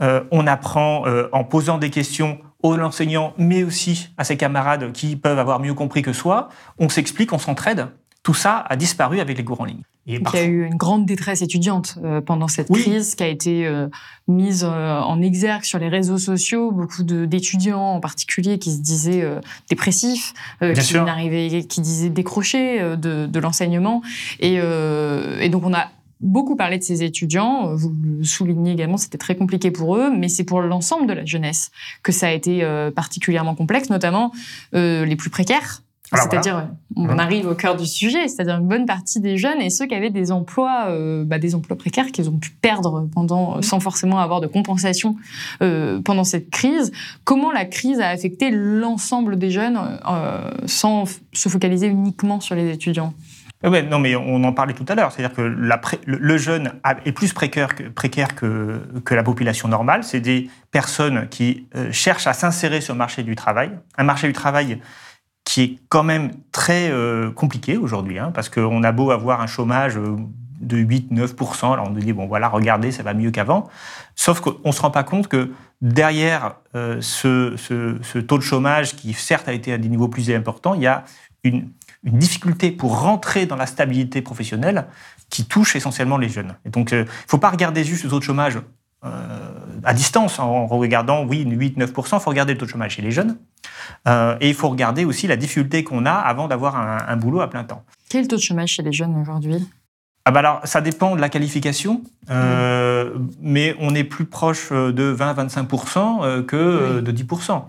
Euh, 0.00 0.22
on 0.30 0.46
apprend 0.46 1.06
euh, 1.06 1.28
en 1.32 1.44
posant 1.44 1.78
des 1.78 1.90
questions 1.90 2.38
aux 2.62 2.78
enseignants, 2.78 3.34
mais 3.38 3.62
aussi 3.62 4.10
à 4.16 4.24
ses 4.24 4.36
camarades 4.36 4.92
qui 4.92 5.16
peuvent 5.16 5.38
avoir 5.38 5.60
mieux 5.60 5.74
compris 5.74 6.02
que 6.02 6.12
soi. 6.12 6.48
On 6.78 6.88
s'explique, 6.88 7.32
on 7.32 7.38
s'entraide. 7.38 7.88
Tout 8.24 8.34
ça 8.34 8.64
a 8.68 8.74
disparu 8.74 9.20
avec 9.20 9.36
les 9.36 9.44
cours 9.44 9.60
en 9.60 9.66
ligne. 9.66 9.82
Et 10.06 10.16
il 10.16 10.34
y 10.34 10.38
a 10.38 10.44
eu 10.44 10.64
une 10.64 10.76
grande 10.76 11.04
détresse 11.04 11.42
étudiante 11.42 11.98
euh, 12.02 12.22
pendant 12.22 12.48
cette 12.48 12.68
oui. 12.70 12.80
crise 12.80 13.14
qui 13.14 13.22
a 13.22 13.28
été 13.28 13.66
euh, 13.66 13.88
mise 14.28 14.64
euh, 14.64 15.00
en 15.00 15.20
exergue 15.20 15.64
sur 15.64 15.78
les 15.78 15.88
réseaux 15.88 16.16
sociaux. 16.16 16.72
Beaucoup 16.72 17.02
d'étudiants 17.02 17.94
en 17.94 18.00
particulier 18.00 18.58
qui 18.58 18.72
se 18.72 18.80
disaient 18.80 19.24
dépressifs, 19.68 20.32
qui 20.60 20.94
n'arrivaient, 20.94 21.64
qui 21.64 21.82
disaient 21.82 22.08
décrocher 22.08 22.96
de, 22.96 23.26
de 23.26 23.38
l'enseignement. 23.38 24.02
Et, 24.40 24.54
et, 24.54 25.48
donc 25.50 25.64
on 25.64 25.74
a 25.74 25.88
beaucoup 26.20 26.56
parlé 26.56 26.78
de 26.78 26.82
ces 26.82 27.02
étudiants. 27.02 27.74
Vous 27.74 27.94
le 28.18 28.24
soulignez 28.24 28.72
également, 28.72 28.96
c'était 28.96 29.18
très 29.18 29.36
compliqué 29.36 29.70
pour 29.70 29.96
eux, 29.96 30.10
mais 30.10 30.28
c'est 30.28 30.44
pour 30.44 30.62
l'ensemble 30.62 31.06
de 31.06 31.12
la 31.12 31.26
jeunesse 31.26 31.70
que 32.02 32.12
ça 32.12 32.28
a 32.28 32.30
été 32.30 32.66
particulièrement 32.96 33.54
complexe, 33.54 33.90
notamment 33.90 34.32
les 34.72 35.16
plus 35.16 35.30
précaires 35.30 35.82
c'est-à-dire, 36.12 36.68
voilà. 36.94 37.14
on 37.14 37.18
arrive 37.18 37.46
au 37.46 37.54
cœur 37.54 37.76
du 37.76 37.86
sujet, 37.86 38.28
c'est-à-dire 38.28 38.56
une 38.56 38.68
bonne 38.68 38.86
partie 38.86 39.20
des 39.20 39.38
jeunes 39.38 39.60
et 39.60 39.70
ceux 39.70 39.86
qui 39.86 39.94
avaient 39.94 40.10
des 40.10 40.32
emplois, 40.32 40.86
euh, 40.88 41.24
bah, 41.24 41.38
des 41.38 41.54
emplois 41.54 41.76
précaires 41.76 42.06
qu'ils 42.12 42.28
ont 42.28 42.38
pu 42.38 42.50
perdre 42.50 43.08
pendant, 43.12 43.62
sans 43.62 43.80
forcément 43.80 44.18
avoir 44.18 44.40
de 44.40 44.46
compensation 44.46 45.16
euh, 45.62 46.00
pendant 46.02 46.24
cette 46.24 46.50
crise. 46.50 46.92
Comment 47.24 47.52
la 47.52 47.64
crise 47.64 48.00
a 48.00 48.08
affecté 48.08 48.50
l'ensemble 48.50 49.38
des 49.38 49.50
jeunes 49.50 49.78
euh, 50.06 50.50
sans 50.66 51.04
se 51.32 51.48
focaliser 51.48 51.86
uniquement 51.86 52.40
sur 52.40 52.54
les 52.54 52.70
étudiants? 52.70 53.14
Ouais, 53.64 53.82
non, 53.82 53.98
mais 53.98 54.14
on 54.14 54.44
en 54.44 54.52
parlait 54.52 54.74
tout 54.74 54.84
à 54.88 54.94
l'heure. 54.94 55.10
C'est-à-dire 55.10 55.34
que 55.34 55.40
la 55.40 55.80
le 56.04 56.36
jeune 56.36 56.72
est 57.06 57.12
plus 57.12 57.32
précaire 57.32 57.74
que, 57.74 57.84
précaire 57.84 58.34
que, 58.34 58.80
que 59.04 59.14
la 59.14 59.22
population 59.22 59.68
normale. 59.68 60.04
C'est 60.04 60.20
des 60.20 60.50
personnes 60.70 61.28
qui 61.30 61.66
euh, 61.74 61.90
cherchent 61.90 62.26
à 62.26 62.34
s'insérer 62.34 62.82
sur 62.82 62.92
le 62.92 62.98
marché 62.98 63.22
du 63.22 63.36
travail. 63.36 63.70
Un 63.96 64.04
marché 64.04 64.26
du 64.26 64.34
travail 64.34 64.80
qui 65.54 65.62
est 65.62 65.78
quand 65.88 66.02
même 66.02 66.32
très 66.50 66.90
euh, 66.90 67.30
compliqué 67.30 67.76
aujourd'hui, 67.76 68.18
hein, 68.18 68.32
parce 68.34 68.48
qu'on 68.48 68.82
a 68.82 68.90
beau 68.90 69.12
avoir 69.12 69.40
un 69.40 69.46
chômage 69.46 69.96
euh, 69.96 70.16
de 70.60 70.78
8-9%, 70.78 71.74
alors 71.74 71.86
on 71.86 71.90
nous 71.90 72.00
dit, 72.00 72.12
bon 72.12 72.26
voilà, 72.26 72.48
regardez, 72.48 72.90
ça 72.90 73.04
va 73.04 73.14
mieux 73.14 73.30
qu'avant, 73.30 73.70
sauf 74.16 74.40
qu'on 74.40 74.58
ne 74.64 74.72
se 74.72 74.80
rend 74.82 74.90
pas 74.90 75.04
compte 75.04 75.28
que 75.28 75.52
derrière 75.80 76.56
euh, 76.74 77.00
ce, 77.00 78.20
taux 78.22 78.36
de 78.36 78.42
chômage, 78.42 78.96
qui 78.96 79.12
certes 79.12 79.46
a 79.46 79.52
été 79.52 79.72
à 79.72 79.78
des 79.78 79.88
niveaux 79.88 80.08
plus 80.08 80.28
importants, 80.32 80.74
il 80.74 80.82
y 80.82 80.88
a 80.88 81.04
une, 81.44 81.70
difficulté 82.02 82.72
pour 82.72 83.00
rentrer 83.00 83.46
dans 83.46 83.54
la 83.54 83.66
stabilité 83.66 84.22
professionnelle 84.22 84.86
qui 85.30 85.44
touche 85.44 85.76
essentiellement 85.76 86.18
les 86.18 86.28
jeunes. 86.28 86.56
Et 86.64 86.70
donc, 86.70 86.90
il 86.90 86.98
ne 86.98 87.04
faut 87.28 87.38
pas 87.38 87.50
regarder 87.50 87.84
juste 87.84 88.02
le 88.02 88.10
taux 88.10 88.18
de 88.18 88.24
chômage 88.24 88.58
à 89.84 89.94
distance, 89.94 90.40
en 90.40 90.66
regardant, 90.66 91.24
oui, 91.24 91.44
8-9%, 91.46 92.16
il 92.16 92.20
faut 92.20 92.30
regarder 92.30 92.54
le 92.54 92.58
taux 92.58 92.66
de 92.66 92.70
chômage 92.70 92.96
chez 92.96 93.02
les 93.02 93.12
jeunes. 93.12 93.38
Euh, 94.06 94.36
et 94.40 94.48
il 94.48 94.54
faut 94.54 94.68
regarder 94.68 95.04
aussi 95.04 95.26
la 95.26 95.36
difficulté 95.36 95.84
qu'on 95.84 96.06
a 96.06 96.12
avant 96.12 96.48
d'avoir 96.48 96.76
un, 96.76 96.98
un, 97.06 97.16
boulot 97.16 97.40
à 97.40 97.48
plein 97.48 97.64
temps. 97.64 97.84
Quel 98.08 98.20
est 98.20 98.22
le 98.24 98.28
taux 98.28 98.36
de 98.36 98.40
chômage 98.40 98.70
chez 98.70 98.82
les 98.82 98.92
jeunes 98.92 99.16
aujourd'hui? 99.20 99.66
Ah 100.26 100.30
bah 100.30 100.38
alors, 100.38 100.60
ça 100.64 100.80
dépend 100.80 101.14
de 101.16 101.20
la 101.20 101.28
qualification, 101.28 102.02
euh, 102.30 103.14
mmh. 103.14 103.28
mais 103.42 103.76
on 103.78 103.94
est 103.94 104.04
plus 104.04 104.24
proche 104.24 104.72
de 104.72 105.14
20-25% 105.14 106.46
que 106.46 106.96
oui. 106.96 107.02
de 107.02 107.12
10%. 107.12 107.62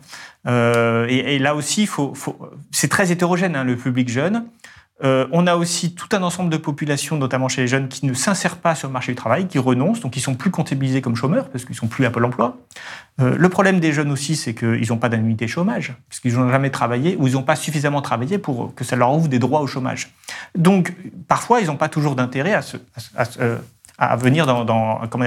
Euh, 0.48 1.06
et, 1.10 1.36
et, 1.36 1.40
là 1.40 1.56
aussi, 1.56 1.86
faut, 1.86 2.14
faut, 2.14 2.38
c'est 2.72 2.88
très 2.88 3.12
hétérogène, 3.12 3.56
hein, 3.56 3.64
le 3.64 3.76
public 3.76 4.10
jeune. 4.10 4.46
Euh, 5.04 5.28
on 5.34 5.46
a 5.46 5.56
aussi 5.56 5.94
tout 5.94 6.08
un 6.14 6.24
ensemble 6.24 6.50
de 6.50 6.58
populations, 6.58 7.18
notamment 7.18 7.50
chez 7.50 7.62
les 7.62 7.68
jeunes, 7.68 7.90
qui 7.90 8.06
ne 8.06 8.14
s'insèrent 8.14 8.58
pas 8.58 8.76
sur 8.76 8.88
le 8.88 8.94
marché 8.94 9.12
du 9.12 9.18
travail, 9.18 9.48
qui 9.48 9.60
renoncent, 9.60 10.00
donc 10.00 10.16
ils 10.16 10.22
sont 10.22 10.36
plus 10.36 10.52
comptabilisés 10.52 11.02
comme 11.02 11.18
chômeurs 11.18 11.50
parce 11.50 11.66
qu'ils 11.66 11.76
sont 11.76 11.88
plus 11.88 12.06
à 12.06 12.12
Pôle 12.12 12.24
Emploi. 12.24 12.58
Euh, 13.20 13.36
le 13.38 13.50
problème 13.50 13.82
des 13.82 13.92
jeunes 13.92 14.12
aussi, 14.12 14.38
c'est 14.38 14.54
qu'ils 14.54 14.88
n'ont 14.90 14.98
pas 14.98 15.10
d'indemnité 15.10 15.48
chômage, 15.48 15.94
parce 16.10 16.22
qu'ils 16.22 16.36
n'ont 16.36 16.50
jamais 16.50 16.70
travaillé 16.70 17.18
ou 17.20 17.28
ils 17.28 17.34
n'ont 17.34 17.44
pas 17.44 17.58
suffisamment 17.58 18.02
travaillé 18.02 18.38
pour 18.38 18.74
que 18.74 18.86
ça 18.86 18.96
leur 18.96 19.14
ouvre 19.14 19.28
des 19.28 19.40
droits 19.40 19.60
au 19.60 19.68
chômage. 19.68 20.14
Donc, 20.56 20.94
parfois, 21.28 21.60
ils 21.60 21.68
n'ont 21.68 21.78
pas 21.78 21.90
toujours 21.90 22.16
d'intérêt 22.16 22.54
à, 22.54 22.62
se, 22.62 22.78
à, 23.98 24.16
venir 24.16 24.46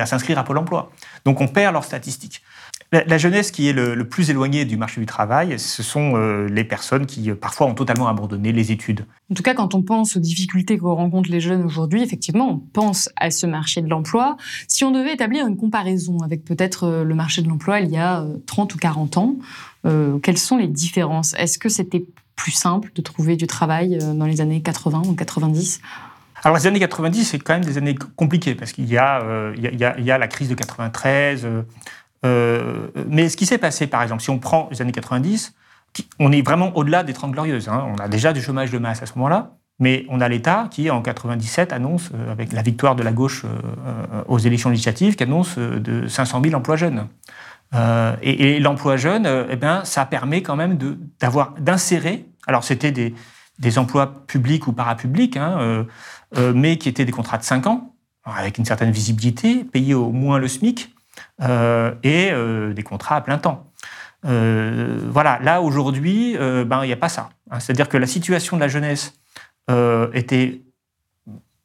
s'inscrire 0.06 0.38
à 0.38 0.44
Pôle 0.44 0.58
Emploi. 0.58 0.90
Donc, 1.26 1.42
on 1.42 1.48
perd 1.48 1.74
leurs 1.74 1.84
statistiques. 1.84 2.42
La, 2.90 3.04
la, 3.04 3.18
jeunesse 3.18 3.50
qui 3.50 3.68
est 3.68 3.74
le, 3.74 3.94
le, 3.94 4.08
plus 4.08 4.30
éloignée 4.30 4.64
du 4.64 4.78
marché 4.78 4.98
du 4.98 5.06
travail, 5.06 5.58
ce 5.58 5.82
sont 5.82 6.16
euh, 6.16 6.48
les 6.48 6.64
personnes 6.64 7.04
qui 7.04 7.30
euh, 7.30 7.34
parfois 7.34 7.66
ont 7.66 7.74
totalement 7.74 8.08
abandonné 8.08 8.50
les 8.50 8.72
études. 8.72 9.04
En 9.30 9.34
tout 9.34 9.42
cas, 9.42 9.52
quand 9.52 9.74
on 9.74 9.82
pense 9.82 10.16
aux 10.16 10.20
difficultés 10.20 10.78
que 10.78 10.84
rencontrent 10.84 11.30
les 11.30 11.40
jeunes 11.40 11.62
aujourd'hui, 11.62 12.02
effectivement, 12.02 12.50
on 12.50 12.56
pense 12.56 13.10
à 13.16 13.30
ce 13.30 13.46
marché 13.46 13.82
de 13.82 13.88
l'emploi. 13.88 14.38
Si 14.68 14.84
on 14.84 14.90
devait 14.90 15.12
établir 15.12 15.46
une 15.46 15.58
comparaison 15.58 16.20
avec 16.20 16.44
peut-être 16.46 16.84
euh, 16.84 17.04
le 17.04 17.14
marché 17.14 17.42
de 17.42 17.48
l'emploi 17.48 17.80
il 17.80 17.90
y 17.90 17.98
a 17.98 18.24
30 18.46 18.74
ou 18.74 18.78
40 18.78 19.18
ans, 19.18 19.36
euh, 19.84 20.18
quelles 20.20 20.38
sont 20.38 20.56
les 20.56 20.68
différences? 20.68 21.34
Est-ce 21.34 21.58
que 21.58 21.68
c'était 21.68 22.06
plus 22.36 22.52
simple 22.52 22.90
de 22.94 23.02
trouver 23.02 23.36
du 23.36 23.46
travail 23.46 23.98
dans 23.98 24.24
les 24.24 24.40
années 24.40 24.62
80 24.62 25.02
ou 25.06 25.14
90 25.14 25.80
alors 26.44 26.56
les 26.56 26.66
années 26.66 26.78
90, 26.78 27.24
c'est 27.24 27.38
quand 27.38 27.54
même 27.54 27.64
des 27.64 27.78
années 27.78 27.96
compliquées 28.16 28.54
parce 28.54 28.72
qu'il 28.72 28.88
y, 28.88 28.96
euh, 28.96 29.54
y, 29.56 29.66
y, 29.66 30.04
y, 30.04 30.10
a 30.10 30.18
la 30.18 30.28
crise 30.28 30.48
de 30.48 30.54
93, 30.54 31.44
euh, 31.44 31.62
euh, 32.24 32.88
mais 33.08 33.28
ce 33.28 33.36
qui 33.36 33.46
s'est 33.46 33.58
passé, 33.58 33.86
par 33.86 34.02
exemple, 34.02 34.22
si 34.22 34.30
on 34.30 34.38
prend 34.38 34.68
les 34.70 34.82
années 34.82 34.92
90, 34.92 35.54
on 36.18 36.32
est 36.32 36.42
vraiment 36.42 36.76
au-delà 36.76 37.02
des 37.02 37.12
30 37.12 37.32
glorieuses. 37.32 37.68
Hein. 37.68 37.86
On 37.94 37.96
a 37.96 38.08
déjà 38.08 38.32
du 38.32 38.42
chômage 38.42 38.70
de 38.70 38.78
masse 38.78 39.02
à 39.02 39.06
ce 39.06 39.14
moment-là, 39.16 39.52
mais 39.78 40.04
on 40.08 40.20
a 40.20 40.28
l'État 40.28 40.68
qui, 40.70 40.90
en 40.90 41.02
97, 41.02 41.72
annonce, 41.72 42.10
euh, 42.14 42.32
avec 42.32 42.52
la 42.52 42.62
victoire 42.62 42.96
de 42.96 43.02
la 43.02 43.12
gauche 43.12 43.44
aux 44.26 44.38
élections 44.38 44.70
législatives, 44.70 45.16
qui 45.16 45.22
annonce 45.22 45.58
de 45.58 46.06
500 46.06 46.42
000 46.42 46.54
emplois 46.54 46.76
jeunes. 46.76 47.06
et, 48.22 48.58
l'emploi 48.60 48.96
jeune, 48.96 49.28
eh 49.50 49.56
bien, 49.56 49.84
ça 49.84 50.04
permet 50.06 50.42
quand 50.42 50.56
même 50.56 50.78
d'avoir 51.20 51.52
d'insérer. 51.60 52.26
Alors 52.46 52.64
c'était 52.64 52.92
des, 52.92 53.14
des, 53.58 53.78
emplois 53.78 54.24
publics 54.26 54.66
ou 54.66 54.72
parapublics, 54.72 55.36
hein, 55.36 55.86
mais 56.54 56.78
qui 56.78 56.88
étaient 56.88 57.04
des 57.04 57.12
contrats 57.12 57.38
de 57.38 57.44
5 57.44 57.66
ans, 57.66 57.94
avec 58.24 58.58
une 58.58 58.64
certaine 58.64 58.90
visibilité, 58.90 59.64
payés 59.64 59.94
au 59.94 60.10
moins 60.10 60.38
le 60.38 60.48
SMIC, 60.48 60.94
et 61.40 62.32
des 62.74 62.82
contrats 62.82 63.16
à 63.16 63.20
plein 63.20 63.38
temps. 63.38 63.68
Euh, 64.24 64.98
voilà, 65.10 65.38
là 65.42 65.62
aujourd'hui, 65.62 66.36
euh, 66.36 66.64
ben, 66.64 66.82
il 66.82 66.86
n'y 66.86 66.92
a 66.92 66.96
pas 66.96 67.08
ça. 67.08 67.30
Hein. 67.50 67.60
C'est-à-dire 67.60 67.88
que 67.88 67.96
la 67.96 68.06
situation 68.06 68.56
de 68.56 68.60
la 68.60 68.68
jeunesse 68.68 69.14
euh, 69.70 70.10
était 70.12 70.62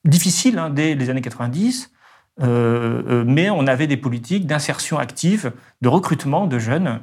difficile 0.05 0.59
hein, 0.59 0.69
dès 0.69 0.95
les 0.95 1.09
années 1.09 1.21
90, 1.21 1.91
mais 2.39 3.49
on 3.51 3.67
avait 3.67 3.85
des 3.85 3.97
politiques 3.97 4.47
d'insertion 4.47 4.97
active, 4.97 5.53
de 5.81 5.87
recrutement 5.87 6.47
de 6.47 6.57
jeunes 6.57 6.99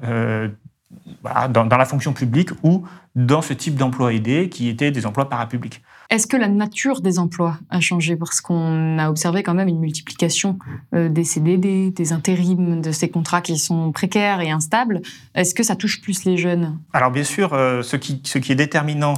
dans, 1.23 1.67
dans, 1.67 1.77
la 1.77 1.85
fonction 1.85 2.13
publique 2.13 2.51
ou 2.63 2.85
dans 3.15 3.43
ce 3.43 3.53
type 3.53 3.75
d'emploi 3.75 4.13
aidé 4.13 4.49
qui 4.49 4.69
étaient 4.69 4.91
des 4.91 5.07
emplois 5.07 5.29
parapublics. 5.29 5.83
Est-ce 6.11 6.27
que 6.27 6.37
la 6.37 6.49
nature 6.49 7.03
des 7.03 7.21
emplois 7.21 7.59
a 7.71 7.81
changé? 7.81 8.17
Parce 8.17 8.41
qu'on 8.41 8.99
a 8.99 9.09
observé 9.09 9.45
quand 9.45 9.55
même 9.55 9.69
une 9.69 9.79
multiplication 9.79 10.59
euh, 10.93 11.09
des 11.09 11.23
CDD, 11.23 11.93
des 11.93 12.13
intérims, 12.13 12.81
de 12.81 12.91
ces 12.91 13.09
contrats 13.09 13.41
qui 13.41 13.57
sont 13.57 13.93
précaires 13.93 14.41
et 14.41 14.51
instables. 14.51 15.03
Est-ce 15.37 15.55
que 15.55 15.63
ça 15.63 15.77
touche 15.77 16.01
plus 16.01 16.25
les 16.25 16.37
jeunes? 16.37 16.79
Alors 16.93 17.13
bien 17.13 17.23
sûr, 17.23 17.55
euh, 17.55 17.83
ce, 17.83 17.95
qui, 17.95 18.21
ce 18.25 18.39
qui 18.39 18.51
est 18.51 18.57
déterminant 18.57 19.15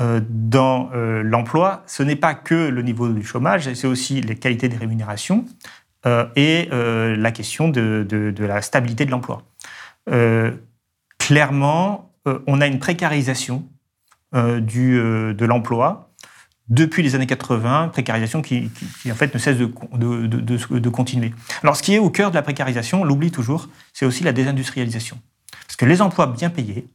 euh, 0.00 0.20
dans 0.30 0.90
l'emploi, 0.92 1.82
ce 1.86 2.04
n'est 2.04 2.16
pas 2.16 2.34
que 2.34 2.68
le 2.68 2.82
niveau 2.82 3.08
du 3.08 3.24
chômage, 3.24 3.72
c'est 3.74 3.88
aussi 3.88 4.20
les 4.20 4.36
qualités 4.36 4.68
des 4.68 4.76
rémunérations 4.76 5.44
et 6.36 6.68
la 6.70 7.32
question 7.32 7.68
de, 7.68 8.06
de 8.08 8.44
la 8.44 8.62
stabilité 8.62 9.04
de 9.04 9.10
l'emploi. 9.10 9.42
Clairement, 11.28 12.14
on 12.46 12.62
a 12.62 12.66
une 12.66 12.78
précarisation 12.78 13.68
du, 14.32 14.96
de 14.96 15.44
l'emploi 15.44 16.08
depuis 16.68 17.02
les 17.02 17.14
années 17.14 17.26
80, 17.26 17.88
précarisation 17.88 18.40
qui, 18.40 18.70
en 19.10 19.14
fait 19.14 19.34
ne 19.34 19.38
cesse 19.38 19.58
de, 19.58 20.88
continuer. 20.88 21.34
Alors 21.62 21.76
ce 21.76 21.82
qui 21.82 21.94
est 21.94 21.98
au 21.98 22.08
cœur 22.08 22.30
de 22.30 22.34
la 22.36 22.42
précarisation, 22.42 23.02
on 23.02 23.04
l'oublie 23.04 23.30
toujours, 23.30 23.68
c'est 23.92 24.06
aussi 24.06 24.24
la 24.24 24.32
désindustrialisation. 24.32 25.18
Parce 25.66 25.76
que 25.76 25.84
les 25.84 26.00
emplois 26.00 26.26
bien 26.26 26.48
payés, 26.48 26.88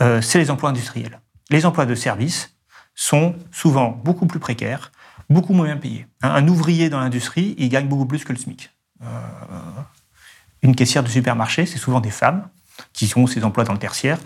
euh, 0.00 0.20
c'est 0.20 0.38
les 0.38 0.50
emplois 0.50 0.70
industriels. 0.70 1.20
Les 1.50 1.64
emplois 1.66 1.86
de 1.86 1.94
service 1.94 2.56
sont 2.96 3.36
souvent 3.52 3.90
beaucoup 3.90 4.26
plus 4.26 4.40
précaires, 4.40 4.90
beaucoup 5.30 5.52
moins 5.52 5.66
bien 5.66 5.76
payés. 5.76 6.06
Un 6.22 6.46
ouvrier 6.48 6.90
dans 6.90 6.98
l'industrie, 6.98 7.54
il 7.58 7.68
gagne 7.68 7.86
beaucoup 7.86 8.06
plus 8.06 8.24
que 8.24 8.32
le 8.32 8.38
SMIC. 8.38 8.70
Euh, 9.02 9.06
une 10.62 10.74
caissière 10.74 11.04
de 11.04 11.08
supermarché, 11.08 11.64
c'est 11.66 11.78
souvent 11.78 12.00
des 12.00 12.10
femmes 12.10 12.48
qui 12.92 13.10
ont 13.16 13.26
ces 13.26 13.44
emplois 13.44 13.64
dans 13.64 13.72
le 13.72 13.78
tertiaire. 13.78 14.18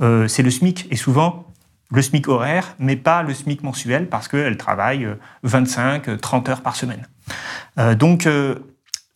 Euh, 0.00 0.28
c'est 0.28 0.42
le 0.42 0.50
SMIC. 0.50 0.86
Et 0.90 0.96
souvent, 0.96 1.46
le 1.92 2.00
SMIC 2.00 2.28
horaire, 2.28 2.74
mais 2.78 2.96
pas 2.96 3.22
le 3.22 3.34
SMIC 3.34 3.62
mensuel, 3.62 4.08
parce 4.08 4.26
qu'elle 4.26 4.56
travaille 4.56 5.06
25, 5.42 6.20
30 6.20 6.48
heures 6.48 6.62
par 6.62 6.74
semaine. 6.74 7.06
Euh, 7.78 7.94
donc, 7.94 8.26
euh, 8.26 8.56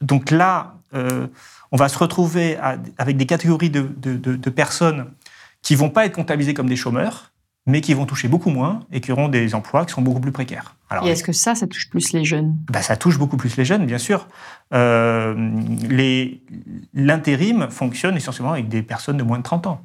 donc 0.01 0.31
là, 0.31 0.75
euh, 0.95 1.27
on 1.73 1.77
va 1.77 1.89
se 1.89 1.99
retrouver 1.99 2.57
avec 2.99 3.17
des 3.17 3.27
catégories 3.27 3.71
de, 3.71 4.51
personnes 4.51 5.07
qui 5.63 5.75
vont 5.75 5.91
pas 5.91 6.07
être 6.07 6.15
comptabilisées 6.15 6.55
comme 6.55 6.69
des 6.69 6.77
chômeurs, 6.77 7.33
mais 7.67 7.81
qui 7.81 7.93
vont 7.95 8.07
toucher 8.07 8.29
beaucoup 8.29 8.51
moins 8.51 8.81
et 8.93 9.01
qui 9.01 9.11
auront 9.11 9.29
des 9.29 9.55
emplois 9.55 9.85
qui 9.85 9.93
sont 9.93 10.03
beaucoup 10.03 10.21
plus 10.21 10.33
précaires. 10.33 10.76
Et 11.05 11.09
est-ce 11.09 11.25
que 11.25 11.33
ça, 11.33 11.55
ça 11.55 11.67
touche 11.67 11.91
plus 11.91 12.13
les 12.13 12.25
jeunes? 12.25 12.57
Bah, 12.71 12.83
Ça 12.83 12.97
touche 12.97 13.19
beaucoup 13.19 13.37
plus 13.37 13.57
les 13.57 13.65
jeunes, 13.65 13.87
bien 13.87 13.99
sûr. 13.99 14.29
L'intérim 14.71 15.37
fonctionne 17.71 18.17
essentiellement 18.17 18.53
avec 18.53 18.69
des 18.69 18.83
personnes 18.83 19.17
de 19.17 19.23
moins 19.23 19.39
de 19.39 19.43
30 19.43 19.67
ans. 19.67 19.83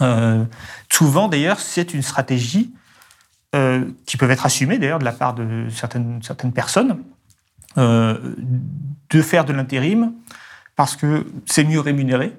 Euh, 0.00 0.44
souvent, 0.90 1.28
d'ailleurs, 1.28 1.60
c'est 1.60 1.94
une 1.94 2.02
stratégie 2.02 2.72
euh, 3.54 3.84
qui 4.06 4.16
peut 4.16 4.30
être 4.30 4.46
assumée, 4.46 4.78
d'ailleurs, 4.78 4.98
de 4.98 5.04
la 5.04 5.12
part 5.12 5.34
de 5.34 5.68
certaines, 5.70 6.22
certaines 6.22 6.52
personnes, 6.52 7.02
euh, 7.76 8.34
de 9.10 9.22
faire 9.22 9.44
de 9.44 9.52
l'intérim 9.52 10.12
parce 10.76 10.96
que 10.96 11.26
c'est 11.46 11.64
mieux 11.64 11.80
rémunéré 11.80 12.36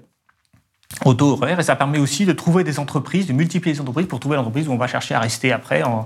au 1.05 1.13
taux 1.13 1.33
horaire 1.33 1.59
et 1.59 1.63
ça 1.63 1.75
permet 1.75 1.99
aussi 1.99 2.25
de 2.25 2.33
trouver 2.33 2.63
des 2.63 2.79
entreprises, 2.79 3.27
de 3.27 3.33
multiplier 3.33 3.73
les 3.75 3.81
entreprises 3.81 4.07
pour 4.07 4.19
trouver 4.19 4.35
l'entreprise 4.35 4.67
où 4.67 4.71
on 4.71 4.77
va 4.77 4.87
chercher 4.87 5.15
à 5.15 5.19
rester 5.19 5.51
après 5.51 5.83
en, 5.83 6.05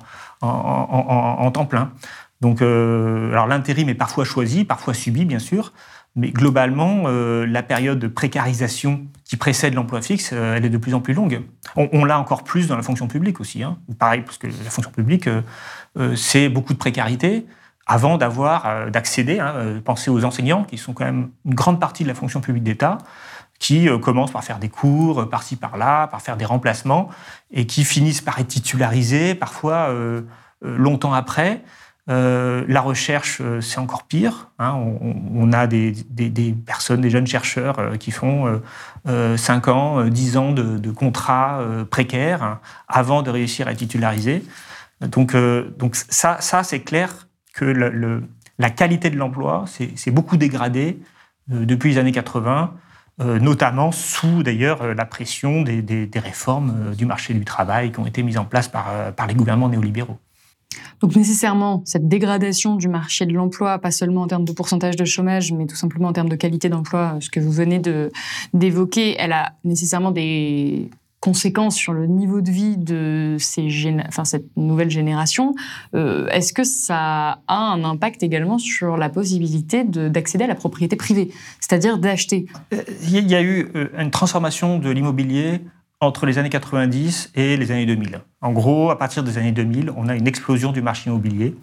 temps 1.52 1.66
plein. 1.66 1.92
Donc, 2.42 2.62
alors 2.62 3.48
l'intérim 3.48 3.88
est 3.90 3.96
parfois 3.96 4.26
choisi, 4.26 4.66
parfois 4.66 4.94
subi, 4.94 5.26
bien 5.26 5.40
sûr, 5.40 5.72
mais 6.16 6.30
globalement, 6.30 7.04
euh, 7.08 7.46
la 7.48 7.64
période 7.64 7.98
de 7.98 8.08
précarisation 8.08 9.02
qui 9.26 9.36
précède 9.36 9.74
l'emploi 9.74 10.02
fixe, 10.02 10.30
euh, 10.32 10.56
elle 10.56 10.66
est 10.66 10.70
de 10.70 10.78
plus 10.78 10.94
en 10.94 11.00
plus 11.00 11.16
longue. 11.16 11.42
On, 11.76 12.06
l'a 12.06 12.20
encore 12.20 12.44
plus 12.44 12.68
dans 12.68 12.76
la 12.76 12.84
fonction 12.84 13.08
publique 13.08 13.40
aussi. 13.40 13.64
Hein. 13.64 13.78
Pareil, 13.98 14.22
parce 14.22 14.38
que 14.38 14.46
la 14.46 14.70
fonction 14.70 14.92
publique, 14.92 15.28
euh, 15.28 16.16
c'est 16.16 16.50
beaucoup 16.50 16.74
de 16.74 16.78
précarité 16.78 17.48
avant 17.88 18.18
d'avoir, 18.18 18.92
d'accéder. 18.92 19.40
Hein, 19.40 19.82
pensez 19.84 20.12
aux 20.12 20.24
enseignants, 20.24 20.64
qui 20.64 20.78
sont 20.78 20.94
quand 20.94 21.04
même 21.04 21.30
une 21.46 21.56
grande 21.56 21.80
partie 21.80 22.04
de 22.04 22.08
la 22.08 22.14
fonction 22.14 22.42
publique 22.42 22.64
d'État, 22.64 23.00
qui 23.60 23.88
commencent 24.02 24.32
par 24.32 24.44
faire 24.44 24.60
des 24.60 24.70
cours, 24.70 25.30
par-ci, 25.30 25.56
par-là, 25.56 26.08
par 26.08 26.22
faire 26.22 26.36
des 26.36 26.46
remplacements, 26.46 27.10
et 27.52 27.66
qui 27.66 27.86
finissent 27.86 28.22
par 28.22 28.40
être 28.40 28.50
titularisés, 28.50 29.36
parfois 29.36 29.90
longtemps 30.62 31.14
après. 31.14 31.62
Euh, 32.10 32.66
la 32.68 32.82
recherche, 32.82 33.40
euh, 33.42 33.62
c'est 33.62 33.80
encore 33.80 34.04
pire. 34.04 34.52
Hein. 34.60 34.74
On, 35.34 35.54
a 35.54 35.68
des, 35.68 35.94
personnes, 36.66 37.00
des 37.00 37.10
jeunes 37.10 37.28
chercheurs 37.28 37.80
euh, 37.80 37.96
qui 37.96 38.12
font 38.12 38.62
5 39.06 39.68
ans, 39.70 40.06
10 40.06 40.38
ans 40.38 40.52
de, 40.52 40.92
contrats 40.92 41.62
précaires 41.90 42.44
hein, 42.44 42.60
avant 42.88 43.22
de 43.22 43.30
réussir 43.30 43.68
à 43.68 43.72
être 43.72 43.78
titularisés. 43.78 44.44
Donc, 45.02 45.36
donc 45.78 45.96
ça, 45.96 46.38
ça 46.40 46.64
c'est 46.64 46.82
clair 46.82 47.28
que 47.54 47.66
la 48.60 48.70
qualité 48.70 49.10
de 49.10 49.18
l'emploi 49.18 49.66
s'est 49.68 50.12
beaucoup 50.12 50.38
dégradée 50.38 51.00
depuis 51.48 51.92
les 51.92 51.98
années 51.98 52.12
80, 52.12 52.74
notamment 53.20 53.92
sous 53.92 54.44
d'ailleurs 54.44 54.94
la 54.96 55.06
pression 55.06 55.62
des, 55.62 56.10
réformes 56.16 56.96
du 56.96 57.06
marché 57.06 57.34
du 57.34 57.46
travail 57.46 57.92
qui 57.92 58.00
ont 58.00 58.06
été 58.06 58.24
mises 58.24 58.38
en 58.38 58.46
place 58.46 58.68
par 58.68 59.28
les 59.28 59.36
gouvernements 59.36 59.70
néolibéraux. 59.70 60.18
Donc 61.02 61.16
nécessairement, 61.16 61.82
cette 61.86 62.08
dégradation 62.08 62.76
du 62.76 62.88
marché 62.88 63.26
de 63.26 63.34
l'emploi, 63.34 63.78
pas 63.80 63.92
seulement 63.92 64.22
en 64.22 64.28
termes 64.28 64.46
de 64.46 64.54
pourcentage 64.54 64.96
de 64.96 65.06
chômage, 65.06 65.52
mais 65.52 65.66
tout 65.66 65.76
simplement 65.76 66.08
en 66.08 66.14
termes 66.14 66.30
de 66.30 66.36
qualité 66.36 66.70
d'emploi, 66.70 67.18
ce 67.20 67.30
que 67.30 67.40
vous 67.40 67.52
venez 67.52 67.82
d'évoquer, 68.54 69.16
elle 69.20 69.34
a 69.34 69.54
nécessairement 69.64 70.12
des 70.12 70.90
conséquences 71.24 71.78
sur 71.78 71.94
le 71.94 72.06
niveau 72.06 72.42
de 72.42 72.52
vie 72.52 72.76
de 72.76 73.38
ces 73.40 73.70
enfin, 74.10 74.26
cette 74.26 74.58
nouvelle 74.58 74.90
génération. 74.90 75.56
Euh, 75.96 76.28
est-ce 76.28 76.52
que 76.52 76.66
ça 76.66 77.40
a 77.48 77.72
un 77.72 77.86
impact 77.86 78.24
également 78.24 78.58
sur 78.58 78.98
la 78.98 79.08
possibilité 79.08 79.86
d'accéder 79.86 80.44
à 80.44 80.48
la 80.48 80.56
propriété 80.56 80.98
privée, 80.98 81.32
c'est-à-dire 81.62 81.98
d'acheter? 81.98 82.48
Il 83.04 83.32
y 83.32 83.36
a 83.36 83.42
eu 83.42 83.70
euh, 83.74 83.88
une 83.98 84.12
transformation 84.12 84.80
de 84.80 84.90
l'immobilier 84.90 85.62
entre 86.04 86.26
les 86.26 86.38
années 86.38 86.50
90 86.50 87.32
et 87.36 87.58
les 87.58 87.72
années 87.72 87.86
2000. 87.86 88.22
En 88.42 88.52
gros, 88.52 88.92
à 88.92 89.00
partir 89.00 89.24
des 89.24 89.38
années 89.38 89.54
2000, 89.54 89.92
on 89.96 90.08
a 90.10 90.16
une 90.16 90.28
explosion 90.28 90.72
du 90.72 90.82
marché 90.82 91.10
immobilier 91.10 91.56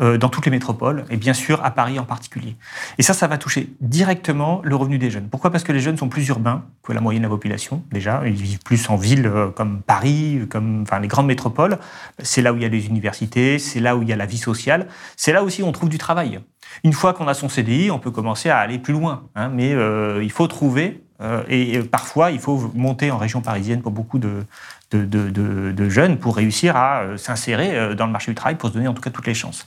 euh, 0.00 0.16
dans 0.16 0.30
toutes 0.30 0.46
les 0.46 0.50
métropoles, 0.50 1.04
et 1.10 1.16
bien 1.16 1.34
sûr 1.34 1.62
à 1.62 1.70
Paris 1.70 1.98
en 1.98 2.04
particulier. 2.04 2.56
Et 2.96 3.02
ça, 3.02 3.12
ça 3.12 3.26
va 3.26 3.36
toucher 3.36 3.68
directement 3.80 4.62
le 4.64 4.74
revenu 4.74 4.98
des 4.98 5.10
jeunes. 5.10 5.28
Pourquoi? 5.28 5.50
Parce 5.50 5.62
que 5.62 5.72
les 5.72 5.80
jeunes 5.80 5.98
sont 5.98 6.08
plus 6.08 6.26
urbains 6.28 6.64
que 6.82 6.92
la 6.92 7.00
moyenne 7.00 7.22
de 7.22 7.26
la 7.26 7.30
population, 7.30 7.84
déjà. 7.92 8.22
Ils 8.24 8.32
vivent 8.32 8.62
plus 8.64 8.88
en 8.88 8.96
ville 8.96 9.26
euh, 9.26 9.50
comme 9.50 9.82
Paris, 9.82 10.46
comme 10.48 10.82
enfin, 10.82 11.00
les 11.00 11.08
grandes 11.08 11.26
métropoles. 11.26 11.78
C'est 12.18 12.40
là 12.40 12.52
où 12.52 12.56
il 12.56 12.62
y 12.62 12.66
a 12.66 12.68
les 12.68 12.86
universités, 12.86 13.58
c'est 13.58 13.80
là 13.80 13.96
où 13.96 14.02
il 14.02 14.08
y 14.08 14.12
a 14.12 14.16
la 14.16 14.26
vie 14.26 14.38
sociale, 14.38 14.88
c'est 15.16 15.32
là 15.32 15.42
aussi 15.42 15.62
où 15.62 15.66
on 15.66 15.72
trouve 15.72 15.90
du 15.90 15.98
travail. 15.98 16.40
Une 16.84 16.92
fois 16.92 17.12
qu'on 17.12 17.28
a 17.28 17.34
son 17.34 17.48
CDI, 17.48 17.90
on 17.90 17.98
peut 17.98 18.10
commencer 18.10 18.48
à 18.48 18.58
aller 18.58 18.78
plus 18.78 18.94
loin. 18.94 19.24
Hein, 19.34 19.50
mais 19.52 19.72
euh, 19.72 20.22
il 20.22 20.32
faut 20.32 20.46
trouver 20.46 21.02
et, 21.48 21.80
parfois, 21.80 22.30
il 22.30 22.38
faut 22.38 22.70
monter 22.74 23.10
en 23.10 23.18
région 23.18 23.40
parisienne 23.40 23.82
pour 23.82 23.92
beaucoup 23.92 24.18
de, 24.18 24.44
jeunes 25.88 26.18
pour 26.18 26.36
réussir 26.36 26.76
à 26.76 27.02
euh, 27.02 27.16
s'insérer 27.16 27.76
euh, 27.76 27.94
dans 27.94 28.06
le 28.06 28.12
marché 28.12 28.30
du 28.30 28.34
travail, 28.34 28.56
pour 28.56 28.68
se 28.68 28.74
donner 28.74 28.88
en 28.88 28.94
tout 28.94 29.02
cas 29.02 29.10
toutes 29.10 29.26
les 29.26 29.34
chances. 29.34 29.66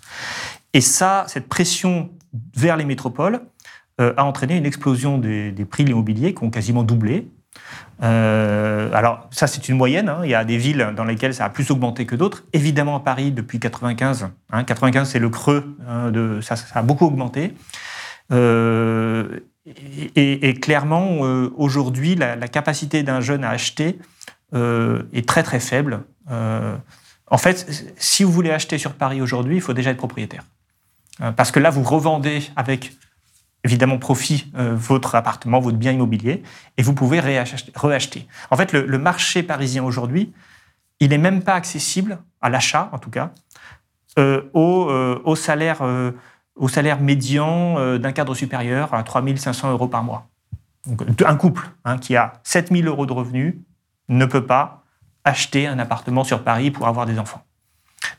Et 0.73 0.81
ça, 0.81 1.25
cette 1.27 1.47
pression 1.47 2.09
vers 2.55 2.77
les 2.77 2.85
métropoles 2.85 3.41
a 3.97 4.25
entraîné 4.25 4.57
une 4.57 4.65
explosion 4.65 5.17
des, 5.17 5.53
prix 5.69 5.85
de 5.85 5.87
l'immobilier 5.87 6.33
qui 6.33 6.43
ont 6.43 6.49
quasiment 6.49 6.83
doublé. 6.83 7.29
alors 8.01 9.29
ça 9.31 9.47
c'est 9.47 9.69
une 9.69 9.77
moyenne, 9.77 10.09
hein. 10.09 10.19
il 10.25 10.29
y 10.29 10.35
a 10.35 10.43
des 10.43 10.57
villes 10.57 10.91
dans 10.97 11.05
lesquelles 11.05 11.33
ça 11.33 11.45
a 11.45 11.49
plus 11.49 11.71
augmenté 11.71 12.05
que 12.05 12.17
d'autres. 12.17 12.43
Évidemment 12.51 12.97
à 12.97 12.99
Paris 12.99 13.31
depuis 13.31 13.57
95, 13.57 14.27
95 14.67 15.01
hein. 15.01 15.05
c'est 15.05 15.19
le 15.19 15.29
creux, 15.29 15.77
hein, 15.87 16.11
ça, 16.41 16.55
a 16.73 16.81
beaucoup 16.81 17.05
augmenté. 17.05 17.53
Et, 19.65 20.53
clairement, 20.53 21.25
euh, 21.25 21.51
aujourd'hui, 21.55 22.15
la, 22.15 22.35
capacité 22.47 23.01
d'un 23.01 23.21
jeune 23.21 23.43
à 23.43 23.49
acheter 23.49 23.97
euh, 24.53 25.03
est 25.11 25.27
très 25.27 25.41
très 25.41 25.59
faible. 25.59 26.03
Euh, 26.29 26.77
en 27.27 27.37
fait, 27.37 27.93
si 27.97 28.23
vous 28.23 28.31
voulez 28.31 28.51
acheter 28.51 28.77
sur 28.77 28.93
Paris 28.93 29.21
aujourd'hui, 29.21 29.55
il 29.55 29.61
faut 29.61 29.73
déjà 29.73 29.91
être 29.91 29.97
propriétaire. 29.97 30.43
Parce 31.37 31.49
que 31.49 31.59
là, 31.59 31.69
vous 31.69 31.81
revendez 31.81 32.43
avec 32.57 32.93
évidemment 33.63 33.97
profit 33.97 34.51
votre 34.53 35.15
appartement, 35.15 35.59
votre 35.59 35.77
bien 35.77 35.93
immobilier, 35.93 36.43
et 36.77 36.83
vous 36.83 36.93
pouvez 36.93 37.21
reacheter. 37.21 38.27
En 38.51 38.57
fait, 38.57 38.73
le, 38.73 38.97
marché 38.97 39.41
parisien 39.41 39.83
aujourd'hui, 39.83 40.33
il 40.99 41.09
n'est 41.09 41.17
même 41.17 41.41
pas 41.41 41.55
accessible 41.55 42.19
à 42.41 42.49
l'achat, 42.49 42.89
en 42.91 42.99
tout 42.99 43.09
cas, 43.09 43.31
au, 44.53 45.35
salaire, 45.35 45.81
au 46.55 46.67
salaire 46.67 47.01
médian 47.01 47.97
d'un 47.97 48.11
cadre 48.11 48.33
supérieur 48.33 48.93
à 48.93 49.03
3500 49.03 49.71
euros 49.71 49.87
par 49.87 50.03
mois. 50.03 50.29
Donc, 50.87 51.21
un 51.25 51.35
couple 51.35 51.69
hein, 51.83 51.97
qui 51.97 52.15
a 52.15 52.33
7000 52.43 52.87
euros 52.87 53.05
de 53.05 53.13
revenus 53.13 53.55
ne 54.07 54.25
peut 54.25 54.45
pas 54.45 54.83
acheter 55.23 55.67
un 55.67 55.79
appartement 55.79 56.23
sur 56.23 56.43
Paris 56.43 56.71
pour 56.71 56.87
avoir 56.87 57.05
des 57.05 57.19
enfants. 57.19 57.43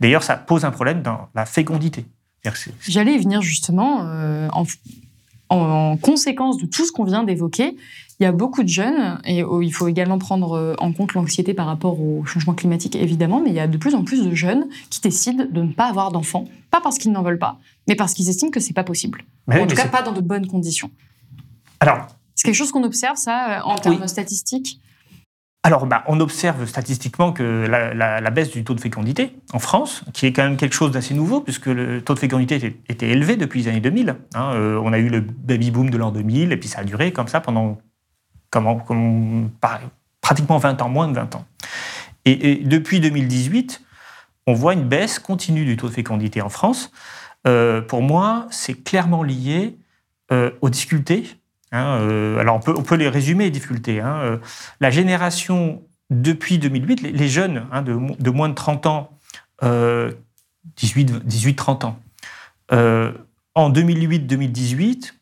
D'ailleurs, 0.01 0.23
ça 0.23 0.37
pose 0.37 0.65
un 0.65 0.71
problème 0.71 1.03
dans 1.03 1.29
la 1.35 1.47
fécondité. 1.47 2.05
J'allais 2.81 3.15
y 3.15 3.19
venir 3.19 3.43
justement 3.43 4.07
euh, 4.07 4.49
en, 5.49 5.97
conséquence 5.99 6.59
de 6.59 6.67
tout 6.67 6.85
ce 6.85 6.93
qu'on 6.93 7.05
vient 7.05 7.25
d'évoquer. 7.25 7.77
Il 8.19 8.23
y 8.23 8.27
a 8.27 8.33
beaucoup 8.33 8.63
de 8.63 8.69
jeunes, 8.69 9.21
et 9.25 9.43
oh, 9.45 9.61
il 9.61 9.73
faut 9.73 9.89
également 9.89 10.19
prendre 10.19 10.53
euh, 10.53 10.75
en 10.79 10.93
compte 10.93 11.13
l'anxiété 11.13 11.53
par 11.53 11.67
rapport 11.67 12.01
au 12.01 12.25
changement 12.25 12.55
climatique, 12.55 12.97
évidemment, 12.97 13.43
mais 13.43 13.51
il 13.51 13.57
y 13.57 13.61
a 13.61 13.67
de 13.67 13.77
plus 13.77 13.95
en 13.95 14.05
plus 14.05 14.25
de 14.25 14.35
jeunes 14.35 14.69
qui 14.89 15.01
décident 15.01 15.45
de 15.51 15.63
ne 15.63 15.73
pas 15.73 15.87
avoir 15.87 16.13
d'enfants. 16.13 16.47
Pas 16.71 16.81
parce 16.81 16.99
qu'ils 16.99 17.13
n'en 17.13 17.23
veulent 17.23 17.39
pas, 17.39 17.59
mais 17.89 17.95
parce 17.95 18.15
qu'ils 18.15 18.31
estiment 18.31 18.51
que 18.51 18.61
c'est 18.61 18.73
pas 18.73 18.85
possible. 18.85 19.23
en 19.49 19.67
tout 19.67 19.77
cas, 19.77 19.89
pas 19.89 20.03
dans 20.03 20.13
de 20.13 20.23
bonnes 20.23 20.47
conditions. 20.47 20.91
Alors, 21.81 22.07
c'est 22.35 22.47
quelque 22.47 22.57
chose 22.57 22.73
qu'on 22.73 22.85
observe, 22.85 23.17
ça, 23.17 23.63
en 23.65 23.77
termes 23.77 24.09
statistiques? 24.09 24.81
Alors, 25.67 25.87
bah, 25.87 26.05
on 26.07 26.21
observe 26.21 26.65
statistiquement 26.67 27.33
que 27.33 27.67
la, 27.67 28.31
baisse 28.31 28.53
du 28.53 28.63
taux 28.63 28.75
de 28.75 28.81
fécondité 28.81 29.37
en 29.53 29.59
France, 29.59 30.05
qui 30.13 30.27
est 30.27 30.33
quand 30.33 30.45
même 30.45 30.57
quelque 30.57 30.75
chose 30.75 30.93
d'assez 30.93 31.13
nouveau, 31.13 31.41
puisque 31.41 31.67
le 31.67 32.03
taux 32.03 32.15
de 32.15 32.21
fécondité 32.21 32.81
était, 32.89 33.09
élevé 33.09 33.37
depuis 33.37 33.63
les 33.63 33.69
années 33.69 33.81
2000. 33.81 34.15
Hein, 34.35 34.53
euh, 34.55 34.81
on 34.85 34.93
a 34.93 34.99
eu 34.99 35.09
le 35.09 35.21
baby 35.21 35.73
boom 35.73 35.91
de 35.91 35.99
l'an 35.99 36.13
2000, 36.13 36.53
et 36.53 36.57
puis 36.57 36.69
ça 36.69 36.81
a 36.81 36.85
duré 36.85 37.13
comme 37.13 37.27
ça 37.27 37.41
pendant 37.41 37.79
pratiquement 40.21 40.59
20 40.59 40.83
ans, 40.83 40.89
moins 40.89 41.09
de 41.09 41.15
20 41.15 41.37
ans. 41.37 41.47
Et, 42.25 42.57
depuis 42.65 43.01
2018, 43.01 43.83
on 44.47 44.55
voit 44.55 44.73
une 44.73 44.89
baisse 44.89 45.19
continue 45.19 45.65
du 45.65 45.77
taux 45.77 45.89
de 45.89 45.95
fécondité 45.95 46.43
en 46.43 46.49
France. 46.49 46.91
Euh, 47.47 47.81
pour 47.81 48.03
moi, 48.03 48.47
c'est 48.51 48.75
clairement 48.75 49.23
lié 49.23 49.77
euh, 50.33 50.51
aux 50.61 50.71
difficultés 50.71 51.39
Hein, 51.73 51.99
euh, 52.01 52.39
alors 52.39 52.61
on 52.77 52.83
peut, 52.83 52.95
les 52.95 53.09
résumer, 53.09 53.45
les 53.45 53.51
difficultés. 53.51 54.01
Hein. 54.01 54.41
La 54.81 54.91
génération 54.91 55.83
depuis 56.11 56.59
2008, 56.59 57.03
les, 57.03 57.29
jeunes 57.29 57.67
hein, 57.73 57.83
de, 57.83 57.99
de, 58.19 58.31
moins 58.31 58.49
de 58.49 58.55
30 58.55 58.87
ans, 58.87 59.11
18-30 59.63 60.27
euh, 62.73 63.11
ans, 63.13 63.15
en 63.55 63.71
2008-2018, 63.71 65.13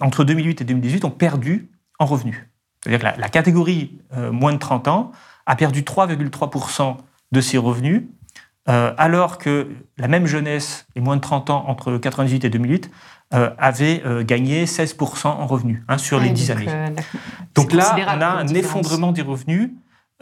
entre 0.00 0.24
2008 0.24 0.60
et 0.60 0.64
2018, 0.64 1.04
ont 1.04 1.10
perdu 1.10 1.68
en 1.98 2.06
revenus. 2.06 2.46
C'est-à-dire 2.82 3.14
que 3.14 3.20
la, 3.20 3.28
catégorie 3.28 3.98
moins 4.32 4.52
de 4.52 4.58
30 4.58 4.88
ans 4.88 5.12
a 5.46 5.56
perdu 5.56 5.82
3,3% 5.82 6.96
de 7.32 7.40
ses 7.40 7.58
revenus, 7.58 8.04
alors 8.66 9.38
que 9.38 9.68
la 9.98 10.08
même 10.08 10.26
jeunesse, 10.26 10.86
les 10.96 11.02
moins 11.02 11.16
de 11.16 11.20
30 11.20 11.50
ans, 11.50 11.64
entre 11.68 11.98
98 11.98 12.44
et 12.44 12.50
2008, 12.50 12.90
euh, 13.32 13.50
avait 13.58 14.02
euh, 14.04 14.24
gagné 14.24 14.64
16% 14.64 15.28
en 15.28 15.46
revenus 15.46 15.82
hein, 15.86 15.98
sur 15.98 16.18
les 16.18 16.30
10 16.30 16.50
années. 16.50 16.66
Euh, 16.68 16.88
donc 17.54 17.72
là, 17.72 17.94
on 17.94 18.20
a 18.20 18.26
un 18.26 18.48
effondrement 18.48 19.12
des 19.12 19.22
revenus 19.22 19.70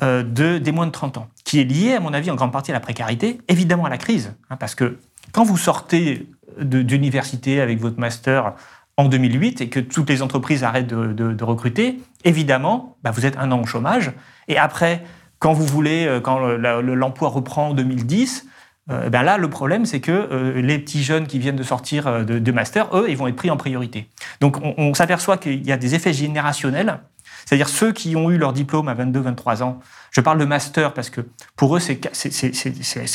de, 0.02 0.58
des 0.58 0.72
moins 0.72 0.86
de 0.86 0.92
30 0.92 1.16
ans, 1.16 1.28
qui 1.42 1.58
est 1.58 1.64
lié, 1.64 1.94
à 1.94 2.00
mon 2.00 2.12
avis, 2.12 2.30
en 2.30 2.34
grande 2.34 2.52
partie 2.52 2.70
à 2.70 2.74
la 2.74 2.80
précarité, 2.80 3.40
évidemment 3.48 3.86
à 3.86 3.88
la 3.88 3.96
crise. 3.96 4.34
Hein, 4.50 4.56
parce 4.56 4.74
que 4.74 4.98
quand 5.32 5.42
vous 5.42 5.56
sortez 5.56 6.28
d'université 6.60 7.62
avec 7.62 7.80
votre 7.80 7.98
master 7.98 8.52
en 8.98 9.08
2008 9.08 9.62
et 9.62 9.68
que 9.70 9.80
toutes 9.80 10.10
les 10.10 10.20
entreprises 10.20 10.62
arrêtent 10.62 10.88
de, 10.88 11.44
recruter, 11.44 11.98
évidemment, 12.24 12.98
bah, 13.02 13.10
vous 13.10 13.24
êtes 13.24 13.38
un 13.38 13.50
an 13.52 13.62
au 13.62 13.66
chômage. 13.66 14.12
Et 14.48 14.58
après, 14.58 15.02
quand 15.38 15.54
vous 15.54 15.64
voulez, 15.64 16.20
quand 16.22 16.38
l'emploi 16.38 17.30
reprend 17.30 17.68
en 17.68 17.74
2010, 17.74 18.46
euh, 18.90 19.10
ben 19.10 19.22
là, 19.22 19.36
le 19.36 19.50
problème, 19.50 19.84
c'est 19.84 20.00
que 20.00 20.12
euh, 20.12 20.60
les 20.62 20.78
petits 20.78 21.02
jeunes 21.02 21.26
qui 21.26 21.38
viennent 21.38 21.56
de 21.56 21.62
sortir 21.62 22.06
euh, 22.06 22.24
de, 22.24 22.52
master, 22.52 22.88
eux, 22.96 23.06
ils 23.08 23.16
vont 23.16 23.28
être 23.28 23.36
pris 23.36 23.50
en 23.50 23.56
priorité. 23.56 24.08
Donc, 24.40 24.56
on, 24.62 24.94
s'aperçoit 24.94 25.36
qu'il 25.36 25.66
y 25.66 25.72
a 25.72 25.76
des 25.76 25.94
effets 25.94 26.12
générationnels, 26.12 26.98
c'est-à-dire 27.44 27.68
ceux 27.68 27.92
qui 27.92 28.16
ont 28.16 28.30
eu 28.30 28.38
leur 28.38 28.52
diplôme 28.52 28.88
à 28.88 28.94
22-23 28.94 29.62
ans. 29.62 29.80
Je 30.10 30.20
parle 30.20 30.38
de 30.38 30.44
master 30.44 30.94
parce 30.94 31.10
que 31.10 31.20
pour 31.56 31.76
eux, 31.76 31.80
c'est 31.80 32.00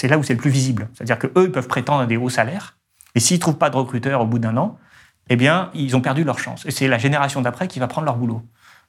là 0.07 0.17
où 0.17 0.23
c'est 0.23 0.33
le 0.33 0.39
plus 0.39 0.51
visible. 0.51 0.89
C'est-à-dire 0.93 1.17
qu'eux, 1.17 1.45
ils 1.45 1.51
peuvent 1.51 1.67
prétendre 1.67 2.01
à 2.01 2.05
des 2.05 2.17
hauts 2.17 2.29
salaires, 2.29 2.77
et 3.15 3.19
s'ils 3.19 3.37
ne 3.37 3.41
trouvent 3.41 3.57
pas 3.57 3.69
de 3.69 3.77
recruteur 3.77 4.21
au 4.21 4.25
bout 4.25 4.39
d'un 4.39 4.57
an, 4.57 4.77
eh 5.29 5.35
bien, 5.35 5.69
ils 5.73 5.95
ont 5.95 6.01
perdu 6.01 6.23
leur 6.23 6.39
chance. 6.39 6.65
Et 6.65 6.71
c'est 6.71 6.87
la 6.87 6.97
génération 6.97 7.41
d'après 7.41 7.67
qui 7.67 7.79
va 7.79 7.87
prendre 7.87 8.05
leur 8.05 8.17
boulot. 8.17 8.41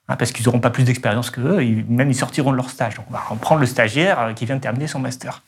Hein, 0.06 0.16
parce 0.16 0.32
qu'ils 0.32 0.44
n'auront 0.44 0.60
pas 0.60 0.68
plus 0.68 0.84
d'expérience 0.84 1.30
qu'eux, 1.30 1.64
même 1.88 2.10
ils 2.10 2.14
sortiront 2.14 2.50
de 2.52 2.56
leur 2.56 2.68
stage. 2.68 2.96
Donc 2.96 3.06
on 3.08 3.12
va 3.14 3.20
reprendre 3.20 3.62
le 3.62 3.66
stagiaire 3.66 4.20
euh, 4.20 4.32
qui 4.34 4.44
vient 4.44 4.56
de 4.56 4.60
terminer 4.60 4.86
son 4.86 4.98
master. 4.98 5.42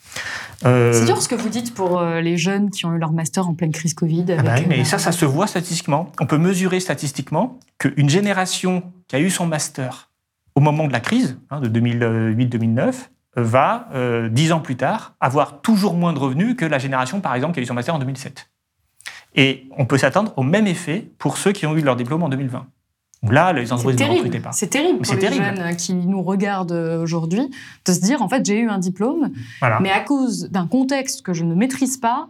Euh, 0.65 0.91
c'est 0.93 1.05
dur 1.05 1.21
ce 1.21 1.27
que 1.27 1.35
vous 1.35 1.49
dites 1.49 1.75
pour 1.75 1.99
euh, 1.99 2.21
les 2.21 2.37
jeunes 2.37 2.71
qui 2.71 2.87
ont 2.87 2.95
eu 2.95 2.97
leur 2.97 3.11
master 3.11 3.47
en 3.47 3.53
pleine 3.53 3.71
crise 3.71 3.93
Covid. 3.93 4.25
Ah 4.35 4.41
bah 4.41 4.55
mais 4.67 4.83
ça, 4.83 4.97
ça 4.97 5.11
se 5.11 5.25
voit 5.25 5.45
statistiquement. 5.45 6.11
On 6.19 6.25
peut 6.25 6.39
mesurer 6.39 6.79
statistiquement 6.79 7.59
qu'une 7.77 8.09
génération 8.09 8.81
qui 9.07 9.15
a 9.15 9.19
eu 9.19 9.29
son 9.29 9.45
master 9.45 10.09
au 10.55 10.59
moment 10.59 10.87
de 10.87 10.93
la 10.93 11.01
crise, 11.01 11.37
hein, 11.51 11.61
de 11.61 11.69
2008-2009, 11.79 12.93
va, 13.35 13.89
dix 14.31 14.51
ans 14.51 14.59
plus 14.59 14.75
tard, 14.75 15.13
avoir 15.21 15.61
toujours 15.61 15.93
moins 15.93 16.13
de 16.13 16.17
revenus 16.17 16.55
que 16.55 16.65
la 16.65 16.79
génération, 16.79 17.21
par 17.21 17.35
exemple, 17.35 17.53
qui 17.53 17.59
a 17.59 17.63
eu 17.63 17.67
son 17.67 17.75
master 17.75 17.93
en 17.93 17.99
2007. 17.99 18.49
Et 19.37 19.69
on 19.77 19.85
peut 19.85 19.97
s'attendre 19.97 20.33
au 20.35 20.43
même 20.43 20.67
effet 20.67 21.09
pour 21.19 21.37
ceux 21.37 21.53
qui 21.53 21.65
ont 21.65 21.77
eu 21.77 21.81
leur 21.81 21.95
diplôme 21.95 22.23
en 22.23 22.29
2020. 22.29 22.65
Là, 23.29 23.53
les 23.53 23.71
entreprises 23.71 23.99
ne 23.99 24.13
recrutaient 24.13 24.39
pas. 24.39 24.51
C'est 24.51 24.67
terrible 24.67 24.99
pour 24.99 25.15
les 25.15 25.31
jeunes 25.31 25.75
qui 25.75 25.93
nous 25.93 26.21
regardent 26.21 26.99
aujourd'hui 27.01 27.49
de 27.85 27.93
se 27.93 27.99
dire 27.99 28.21
en 28.21 28.29
fait 28.29 28.45
j'ai 28.45 28.59
eu 28.59 28.69
un 28.69 28.77
diplôme, 28.77 29.31
mais 29.81 29.91
à 29.91 30.01
cause 30.01 30.49
d'un 30.51 30.67
contexte 30.67 31.21
que 31.21 31.33
je 31.33 31.43
ne 31.43 31.55
maîtrise 31.55 31.97
pas, 31.97 32.29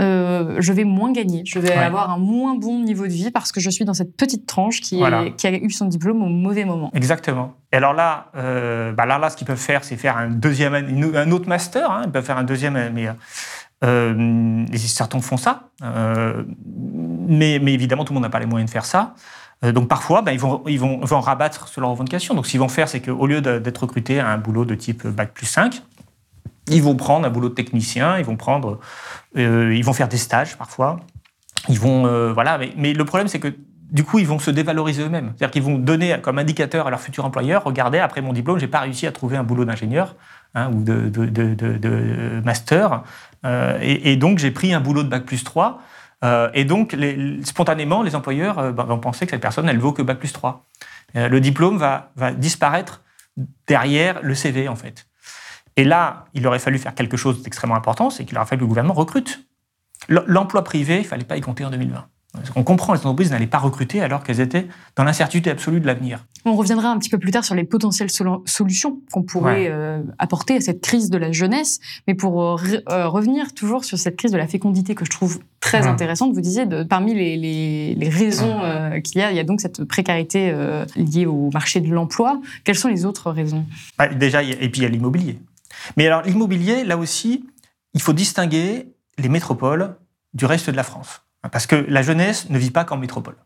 euh, 0.00 0.56
je 0.58 0.72
vais 0.72 0.84
moins 0.84 1.12
gagner, 1.12 1.42
je 1.44 1.58
vais 1.58 1.72
avoir 1.72 2.10
un 2.10 2.16
moins 2.16 2.54
bon 2.54 2.82
niveau 2.82 3.06
de 3.06 3.12
vie 3.12 3.30
parce 3.30 3.52
que 3.52 3.60
je 3.60 3.68
suis 3.68 3.84
dans 3.84 3.92
cette 3.92 4.16
petite 4.16 4.46
tranche 4.46 4.80
qui, 4.80 5.02
qui 5.36 5.46
a 5.46 5.52
eu 5.52 5.70
son 5.70 5.84
diplôme 5.84 6.22
au 6.22 6.28
mauvais 6.28 6.64
moment. 6.64 6.90
Exactement. 6.94 7.54
Et 7.72 7.76
alors 7.76 7.92
là, 7.92 8.30
euh, 8.34 8.92
bah 8.92 9.04
là, 9.04 9.18
là, 9.18 9.28
ce 9.28 9.36
qu'ils 9.36 9.46
peuvent 9.46 9.58
faire, 9.58 9.84
c'est 9.84 9.96
faire 9.96 10.16
un 10.16 10.28
deuxième, 10.28 10.74
un 10.74 11.30
autre 11.30 11.46
master. 11.46 11.90
Hein. 11.90 12.02
ils 12.06 12.10
peuvent 12.10 12.24
faire 12.24 12.38
un 12.38 12.44
deuxième, 12.44 12.90
mais 12.94 13.06
euh, 13.82 14.64
certains 14.76 15.20
font 15.20 15.36
ça. 15.36 15.68
mais, 15.82 17.58
mais 17.62 17.72
évidemment, 17.72 18.04
tout 18.04 18.12
le 18.12 18.16
monde 18.16 18.24
n'a 18.24 18.30
pas 18.30 18.40
les 18.40 18.46
moyens 18.46 18.70
de 18.70 18.72
faire 18.72 18.84
ça. 18.84 19.14
Euh, 19.64 19.72
donc 19.72 19.88
parfois, 19.88 20.22
ben, 20.22 20.32
ils, 20.32 20.40
vont, 20.80 21.20
rabattre 21.20 21.68
sur 21.68 21.80
leur 21.80 21.90
revendication. 21.90 22.34
Donc 22.34 22.46
ce 22.46 22.52
qu'ils 22.52 22.60
vont 22.60 22.68
faire, 22.68 22.88
c'est 22.88 23.00
qu'au 23.00 23.26
lieu 23.26 23.40
d'être 23.40 23.78
recrutés 23.78 24.20
à 24.20 24.28
un 24.28 24.38
boulot 24.38 24.64
de 24.64 24.74
type 24.74 25.06
Bac 25.06 25.32
plus 25.32 25.46
5, 25.46 25.82
ils 26.68 26.82
vont 26.82 26.96
prendre 26.96 27.26
un 27.26 27.30
boulot 27.30 27.48
de 27.48 27.54
technicien, 27.54 28.18
ils 28.18 28.24
vont, 28.24 28.36
prendre, 28.36 28.78
euh, 29.36 29.74
ils 29.74 29.84
vont 29.84 29.92
faire 29.92 30.08
des 30.08 30.16
stages 30.16 30.56
parfois. 30.56 31.00
Ils 31.68 31.78
vont, 31.78 32.06
euh, 32.06 32.32
voilà, 32.32 32.58
mais, 32.76 32.92
le 32.92 33.04
problème, 33.04 33.28
c'est 33.28 33.40
que 33.40 33.54
du 33.90 34.04
coup, 34.04 34.18
ils 34.18 34.26
vont 34.26 34.38
se 34.38 34.50
dévaloriser 34.50 35.02
eux-mêmes. 35.02 35.32
C'est-à-dire 35.36 35.50
qu'ils 35.50 35.62
vont 35.62 35.76
donner 35.76 36.16
comme 36.22 36.38
indicateur 36.38 36.86
à 36.86 36.90
leur 36.90 37.00
futur 37.00 37.26
employeur, 37.26 37.62
regardez, 37.62 37.98
après 37.98 38.22
mon 38.22 38.32
diplôme, 38.32 38.58
j'ai 38.58 38.66
pas 38.66 38.80
réussi 38.80 39.06
à 39.06 39.12
trouver 39.12 39.36
un 39.36 39.42
boulot 39.42 39.66
d'ingénieur 39.66 40.16
hein, 40.54 40.70
ou 40.72 40.82
de, 40.82 42.40
master, 42.42 43.02
et, 43.44 44.12
et, 44.12 44.16
donc 44.16 44.38
j'ai 44.38 44.50
pris 44.50 44.72
un 44.72 44.80
boulot 44.80 45.02
de 45.02 45.08
bac 45.08 45.24
plus 45.24 45.42
3, 45.42 45.82
euh, 46.24 46.50
et 46.54 46.64
donc, 46.64 46.96
spontanément, 47.44 48.02
les 48.02 48.14
employeurs 48.14 48.58
euh, 48.58 48.72
bah, 48.72 48.84
vont 48.84 48.98
penser 48.98 49.26
que 49.26 49.30
cette 49.30 49.40
personne, 49.40 49.68
elle 49.68 49.78
vaut 49.78 49.92
que 49.92 50.02
Bac 50.02 50.18
plus 50.18 50.32
3. 50.32 50.64
Euh, 51.16 51.28
le 51.28 51.40
diplôme 51.40 51.78
va, 51.78 52.10
disparaître 52.32 53.02
derrière 53.66 54.20
le 54.22 54.34
CV, 54.34 54.68
en 54.68 54.76
fait. 54.76 55.06
Et 55.76 55.84
là, 55.84 56.26
il 56.34 56.46
aurait 56.46 56.58
fallu 56.58 56.78
faire 56.78 56.94
quelque 56.94 57.16
chose 57.16 57.42
d'extrêmement 57.42 57.76
important, 57.76 58.10
c'est 58.10 58.24
qu'il 58.24 58.36
aurait 58.36 58.46
fallu 58.46 58.60
que 58.60 58.64
le 58.64 58.68
gouvernement 58.68 58.94
recrute. 58.94 59.46
L'emploi 60.08 60.64
privé, 60.64 60.96
il 60.96 61.02
ne 61.02 61.06
fallait 61.06 61.24
pas 61.24 61.36
y 61.36 61.40
compter 61.40 61.64
en 61.64 61.70
2020. 61.70 62.06
On 62.56 62.62
comprend, 62.62 62.94
les 62.94 63.00
entreprises 63.00 63.30
n'allaient 63.30 63.46
pas 63.46 63.58
recruter 63.58 64.00
alors 64.00 64.22
qu'elles 64.22 64.40
étaient 64.40 64.66
dans 64.96 65.04
l'incertitude 65.04 65.48
absolue 65.48 65.80
de 65.80 65.86
l'avenir. 65.86 66.24
On 66.46 66.56
reviendra 66.56 66.88
un 66.88 66.98
petit 66.98 67.10
peu 67.10 67.18
plus 67.18 67.30
tard 67.30 67.44
sur 67.44 67.54
les 67.54 67.64
potentielles 67.64 68.10
solutions 68.10 69.00
qu'on 69.12 69.22
pourrait 69.22 69.68
euh, 69.70 70.02
apporter 70.18 70.56
à 70.56 70.60
cette 70.60 70.80
crise 70.80 71.10
de 71.10 71.18
la 71.18 71.30
jeunesse. 71.30 71.78
Mais 72.08 72.14
pour 72.14 72.42
euh, 72.42 72.56
euh, 72.90 73.06
revenir 73.06 73.52
toujours 73.52 73.84
sur 73.84 73.98
cette 73.98 74.16
crise 74.16 74.32
de 74.32 74.38
la 74.38 74.46
fécondité 74.46 74.94
que 74.94 75.04
je 75.04 75.10
trouve 75.10 75.40
très 75.60 75.86
intéressante, 75.86 76.32
vous 76.32 76.40
disiez, 76.40 76.64
de, 76.64 76.82
parmi 76.82 77.14
les, 77.14 78.08
raisons 78.08 78.60
qu'il 79.04 79.20
y 79.20 79.24
a, 79.24 79.30
il 79.30 79.36
y 79.36 79.40
a 79.40 79.44
donc 79.44 79.60
cette 79.60 79.84
précarité 79.84 80.54
liée 80.96 81.26
au 81.26 81.50
marché 81.52 81.80
de 81.80 81.88
l'emploi. 81.88 82.40
Quelles 82.64 82.76
sont 82.76 82.88
les 82.88 83.04
autres 83.04 83.30
raisons? 83.30 83.64
Bah, 83.98 84.08
Déjà, 84.08 84.42
et 84.42 84.68
puis 84.68 84.80
il 84.80 84.82
y 84.82 84.86
a 84.86 84.88
l'immobilier. 84.88 85.38
Mais 85.96 86.06
alors 86.06 86.22
l'immobilier, 86.22 86.84
là 86.84 86.96
aussi, 86.96 87.44
il 87.94 88.02
faut 88.02 88.12
distinguer 88.12 88.88
les 89.18 89.28
métropoles 89.28 89.96
du 90.34 90.46
reste 90.46 90.70
de 90.70 90.76
la 90.76 90.82
France. 90.82 91.22
Parce 91.50 91.66
que 91.66 91.76
la 91.88 92.02
jeunesse 92.02 92.50
ne 92.50 92.58
vit 92.58 92.70
pas 92.70 92.84
qu'en 92.84 92.96
métropole. 92.96 93.36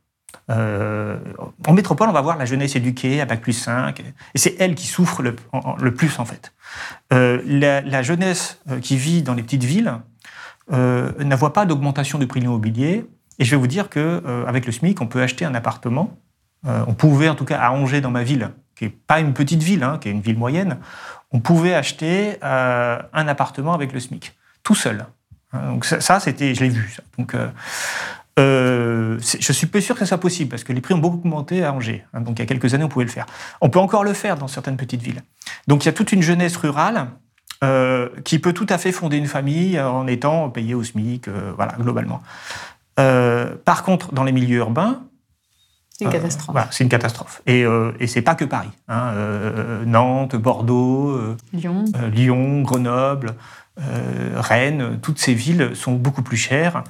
en 0.49 1.73
métropole, 1.73 2.09
on 2.09 2.13
va 2.13 2.21
voir 2.21 2.37
la 2.37 2.45
jeunesse 2.45 2.77
éduquée 2.77 3.21
à 3.21 3.25
Bac 3.25 3.41
plus 3.41 3.55
5, 3.55 4.01
et 4.01 4.39
c'est 4.39 4.57
elle 4.59 4.75
qui 4.75 4.87
souffre 4.87 5.23
le, 5.23 5.95
plus 5.95 6.19
en 6.19 6.25
fait. 6.25 6.53
La, 7.11 7.81
la, 7.81 8.03
jeunesse 8.03 8.61
qui 8.83 8.97
vit 8.97 9.23
dans 9.23 9.35
les 9.35 9.43
petites 9.43 9.65
villes 9.65 9.95
ne 10.71 11.37
voit 11.37 11.53
pas 11.53 11.65
d'augmentation 11.65 12.19
du 12.19 12.27
prix 12.27 12.41
de 12.41 12.45
l'immobilier, 12.45 13.07
et 13.39 13.45
je 13.45 13.51
vais 13.51 13.57
vous 13.57 13.67
dire 13.67 13.89
qu'avec 13.89 14.67
le 14.67 14.73
SMIC, 14.73 15.01
on 15.01 15.07
peut 15.07 15.23
acheter 15.23 15.45
un 15.45 15.55
appartement, 15.55 16.19
on 16.65 16.95
pouvait 16.95 17.29
en 17.29 17.35
tout 17.35 17.47
cas 17.47 17.59
à 17.59 17.71
Angers 17.71 18.01
dans 18.03 18.11
ma 18.11 18.23
ville, 18.23 18.51
qui 18.77 18.85
n'est 18.85 18.91
pas 18.91 19.21
une 19.21 19.33
petite 19.33 19.63
ville, 19.63 19.83
hein, 19.83 19.99
qui 20.01 20.09
est 20.09 20.13
une 20.13 20.21
ville 20.21 20.39
moyenne, 20.39 20.79
on 21.33 21.41
pouvait 21.41 21.75
acheter 21.75 22.37
euh, 22.45 22.99
un 23.13 23.29
appartement 23.29 23.75
avec 23.75 23.93
le 23.93 24.01
SMIC, 24.01 24.37
tout 24.63 24.75
seul. 24.75 25.07
Hein, 25.53 25.71
donc 25.71 25.85
ça, 25.85 26.21
c'était, 26.21 26.55
je 26.55 26.65
l'ai 26.65 26.71
vu. 26.71 26.97
Donc, 27.19 27.35
euh, 27.35 27.49
euh, 28.39 29.19
je 29.19 29.53
suis 29.53 29.67
peu 29.67 29.81
sûr 29.81 29.95
que 29.95 30.01
ce 30.01 30.07
soit 30.07 30.19
possible 30.19 30.51
parce 30.51 30.65
que 30.65 30.73
les 30.73 30.81
prix 30.81 30.95
ont 30.95 30.99
beaucoup 30.99 31.19
augmenté 31.19 31.65
à 31.65 31.73
Angers. 31.73 32.05
Hein, 32.13 32.21
donc 32.21 32.39
il 32.39 32.43
y 32.43 32.43
a 32.43 32.47
quelques 32.47 32.75
années, 32.75 32.85
on 32.85 32.89
pouvait 32.89 33.05
le 33.05 33.11
faire. 33.11 33.27
On 33.61 33.71
peut 33.71 33.79
encore 33.79 34.05
le 34.05 34.13
faire 34.13 34.37
dans 34.37 34.49
certaines 34.49 34.77
petites 34.77 35.03
villes. 35.03 35.23
Donc 35.67 35.85
il 35.85 35.87
y 35.87 35.89
a 35.89 35.93
toute 35.93 36.13
une 36.13 36.23
jeunesse 36.23 36.57
rurale 36.57 37.09
qui 38.23 38.39
peut 38.39 38.53
tout 38.53 38.67
à 38.69 38.77
fait 38.77 38.93
fonder 38.93 39.17
une 39.17 39.27
famille 39.27 39.81
en 39.81 40.07
étant 40.07 40.51
payée 40.51 40.75
au 40.75 40.85
SMIC, 40.85 41.29
voilà, 41.57 41.73
globalement. 41.81 42.21
par 42.97 43.83
contre, 43.83 44.13
dans 44.13 44.23
les 44.23 44.31
milieux 44.31 44.59
urbains, 44.59 45.01
c'est 45.99 46.05
une 46.05 46.11
catastrophe. 46.11 46.53
voilà, 46.53 46.69
c'est 46.73 46.85
une 46.85 46.91
catastrophe. 46.91 47.41
Et, 47.47 47.65
euh, 47.65 47.93
et 47.99 48.07
c'est 48.07 48.21
pas 48.21 48.35
que 48.35 48.45
Paris. 48.45 48.69
Hein. 48.89 49.13
Euh, 49.15 49.85
Nantes, 49.87 50.37
Bordeaux, 50.37 51.09
euh, 51.09 51.37
Lyon. 51.55 51.85
Lyon, 52.13 52.61
Grenoble, 52.61 53.35
Rennes, 53.79 54.99
toutes 55.03 55.19
ces 55.19 55.35
villes 55.35 55.73
sont 55.75 55.93
beaucoup 55.93 56.23
plus 56.23 56.37
chères. 56.37 56.85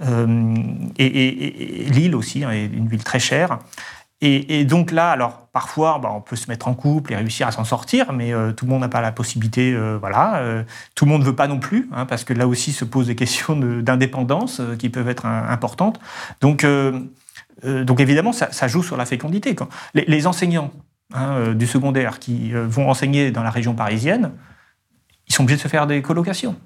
Et, 0.00 1.86
Lille 1.90 2.14
aussi 2.14 2.44
hein, 2.44 2.50
est 2.52 2.66
une 2.66 2.88
ville 2.88 3.02
très 3.02 3.18
chère. 3.18 3.58
Et, 4.20 4.64
donc 4.64 4.90
là, 4.90 5.10
alors 5.10 5.48
parfois, 5.52 5.98
bah, 6.00 6.10
on 6.14 6.20
peut 6.20 6.36
se 6.36 6.48
mettre 6.48 6.68
en 6.68 6.74
couple 6.74 7.12
et 7.12 7.16
réussir 7.16 7.46
à 7.48 7.52
s'en 7.52 7.64
sortir, 7.64 8.12
mais 8.12 8.32
tout 8.56 8.66
le 8.66 8.70
monde 8.70 8.82
n'a 8.82 8.88
pas 8.88 9.00
la 9.00 9.12
possibilité. 9.12 9.76
voilà, 9.98 10.42
tout 10.94 11.04
le 11.04 11.10
monde 11.10 11.22
ne 11.22 11.26
veut 11.26 11.36
pas 11.36 11.48
non 11.48 11.58
plus, 11.58 11.88
hein, 11.92 12.06
parce 12.06 12.24
que 12.24 12.32
là 12.32 12.46
aussi 12.46 12.72
se 12.72 12.84
posent 12.84 13.08
des 13.08 13.16
questions 13.16 13.56
d'indépendance 13.56 14.60
qui 14.78 14.88
peuvent 14.90 15.08
être 15.08 15.26
importantes. 15.26 15.98
Donc 16.40 16.64
euh, 17.64 17.84
donc 17.84 18.00
évidemment, 18.00 18.32
ça, 18.32 18.68
joue 18.68 18.82
sur 18.82 18.96
la 18.96 19.06
fécondité. 19.06 19.54
Les, 19.94 20.26
enseignants 20.26 20.70
hein, 21.12 21.30
euh, 21.32 21.54
du 21.54 21.66
secondaire 21.66 22.18
qui 22.18 22.54
euh, 22.54 22.66
vont 22.66 22.88
enseigner 22.88 23.30
dans 23.30 23.42
la 23.42 23.50
région 23.50 23.74
parisienne, 23.74 24.32
ils 25.28 25.34
sont 25.34 25.42
obligés 25.42 25.56
de 25.56 25.62
se 25.62 25.68
faire 25.68 25.86
des 25.86 26.02
colocations 26.02 26.56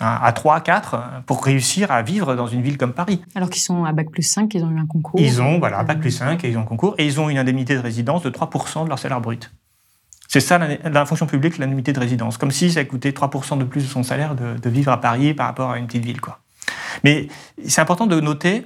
hein, 0.00 0.18
à 0.22 0.32
3, 0.32 0.60
4, 0.60 1.22
pour 1.26 1.44
réussir 1.44 1.90
à 1.90 2.02
vivre 2.02 2.34
dans 2.34 2.46
une 2.46 2.62
ville 2.62 2.78
comme 2.78 2.92
Paris. 2.92 3.22
Alors 3.34 3.50
qu'ils 3.50 3.62
sont 3.62 3.84
à 3.84 3.92
Bac 3.92 4.10
plus 4.10 4.22
5, 4.22 4.52
ils 4.54 4.64
ont 4.64 4.70
eu 4.70 4.78
un 4.78 4.86
concours. 4.86 5.20
Ils 5.20 5.40
ont, 5.40 5.58
voilà, 5.58 5.82
Bac 5.82 6.00
plus 6.00 6.10
5, 6.10 6.44
et 6.44 6.50
ils 6.50 6.58
ont 6.58 6.62
un 6.62 6.64
concours, 6.64 6.94
et 6.98 7.06
ils 7.06 7.20
ont 7.20 7.28
une 7.28 7.38
indemnité 7.38 7.74
de 7.74 7.80
résidence 7.80 8.22
de 8.22 8.30
3% 8.30 8.84
de 8.84 8.88
leur 8.88 8.98
salaire 8.98 9.20
brut. 9.20 9.50
C'est 10.28 10.40
ça, 10.40 10.58
la, 10.58 11.06
fonction 11.06 11.26
publique, 11.26 11.58
l'indemnité 11.58 11.92
de 11.92 11.98
résidence. 11.98 12.38
Comme 12.38 12.52
si 12.52 12.70
ça 12.70 12.84
coûtait 12.84 13.10
3% 13.10 13.58
de 13.58 13.64
plus 13.64 13.82
de 13.82 13.88
son 13.88 14.04
salaire 14.04 14.36
de, 14.36 14.56
de, 14.58 14.70
vivre 14.70 14.92
à 14.92 15.00
Paris 15.00 15.34
par 15.34 15.46
rapport 15.46 15.72
à 15.72 15.78
une 15.78 15.88
petite 15.88 16.04
ville. 16.04 16.20
Quoi. 16.20 16.38
Mais 17.02 17.26
c'est 17.66 17.80
important 17.80 18.06
de 18.06 18.20
noter 18.20 18.64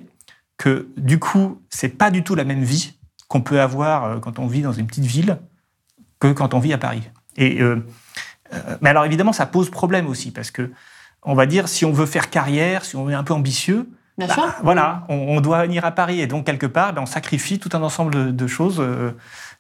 que 0.57 0.89
du 0.97 1.19
coup, 1.19 1.63
c'est 1.71 1.89
pas 1.89 2.11
du 2.11 2.23
tout 2.23 2.35
la 2.35 2.45
même 2.45 2.63
vie 2.63 2.95
qu'on 3.29 3.41
peut 3.41 3.61
avoir 3.61 4.05
euh, 4.05 4.19
quand 4.19 4.39
on 4.39 4.47
vit 4.47 4.63
dans 4.63 4.73
une 4.73 4.87
petite 4.87 5.05
ville 5.05 5.39
que 6.21 6.33
quand 6.33 6.55
on 6.55 6.59
vit 6.59 6.73
à 6.73 6.79
Paris. 6.79 7.03
Et, 7.37 7.61
euh, 7.61 7.77
euh, 7.77 7.87
mais 8.81 8.91
alors 8.91 9.05
évidemment, 9.05 9.33
ça 9.33 9.47
pose 9.47 9.71
problème 9.71 10.07
aussi 10.07 10.31
parce 10.31 10.51
que 10.51 10.71
on 11.23 11.35
va 11.35 11.47
dire 11.47 11.69
si 11.69 11.85
on 11.85 11.93
veut 11.93 12.07
faire 12.07 12.31
carrière, 12.31 12.85
si 12.85 12.97
on 12.97 13.09
est 13.09 13.15
un 13.15 13.25
peu 13.25 13.35
ambitieux, 13.35 13.89
bah, 14.17 14.27
voilà, 14.63 15.05
on, 15.09 15.41
doit 15.41 15.65
venir 15.65 15.85
à 15.85 15.91
Paris 15.91 16.21
et 16.21 16.29
donc 16.29 16.47
quelque 16.47 16.67
part, 16.67 16.93
ben, 16.93 17.03
on 17.03 17.07
sacrifie 17.07 17.59
tout 17.59 17.71
un 17.73 17.83
ensemble 17.83 18.37
de, 18.37 18.47
choses. 18.47 18.81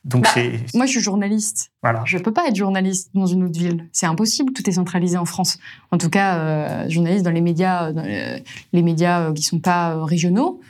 donc 0.04 0.22
bah, 0.22 0.30
c'est. 0.32 0.60
Moi, 0.74 0.86
je 0.86 0.92
suis 0.92 1.00
journaliste. 1.00 1.72
Voilà. 1.82 2.02
Je 2.04 2.18
peux 2.18 2.32
pas 2.32 2.46
être 2.46 2.54
journaliste 2.54 3.10
dans 3.14 3.26
une 3.26 3.42
autre 3.42 3.58
ville. 3.58 3.88
C'est 3.92 4.06
impossible. 4.06 4.52
Tout 4.52 4.68
est 4.70 4.74
centralisé 4.74 5.16
en 5.16 5.24
France. 5.24 5.58
En 5.90 5.98
tout 5.98 6.08
cas, 6.08 6.88
journaliste 6.88 7.24
dans 7.24 7.32
les 7.32 7.40
médias, 7.40 7.92
dans 7.92 8.02
les, 8.02 8.82
médias 8.82 9.32
qui 9.32 9.42
sont 9.42 9.58
pas 9.58 10.04
régionaux. 10.04 10.60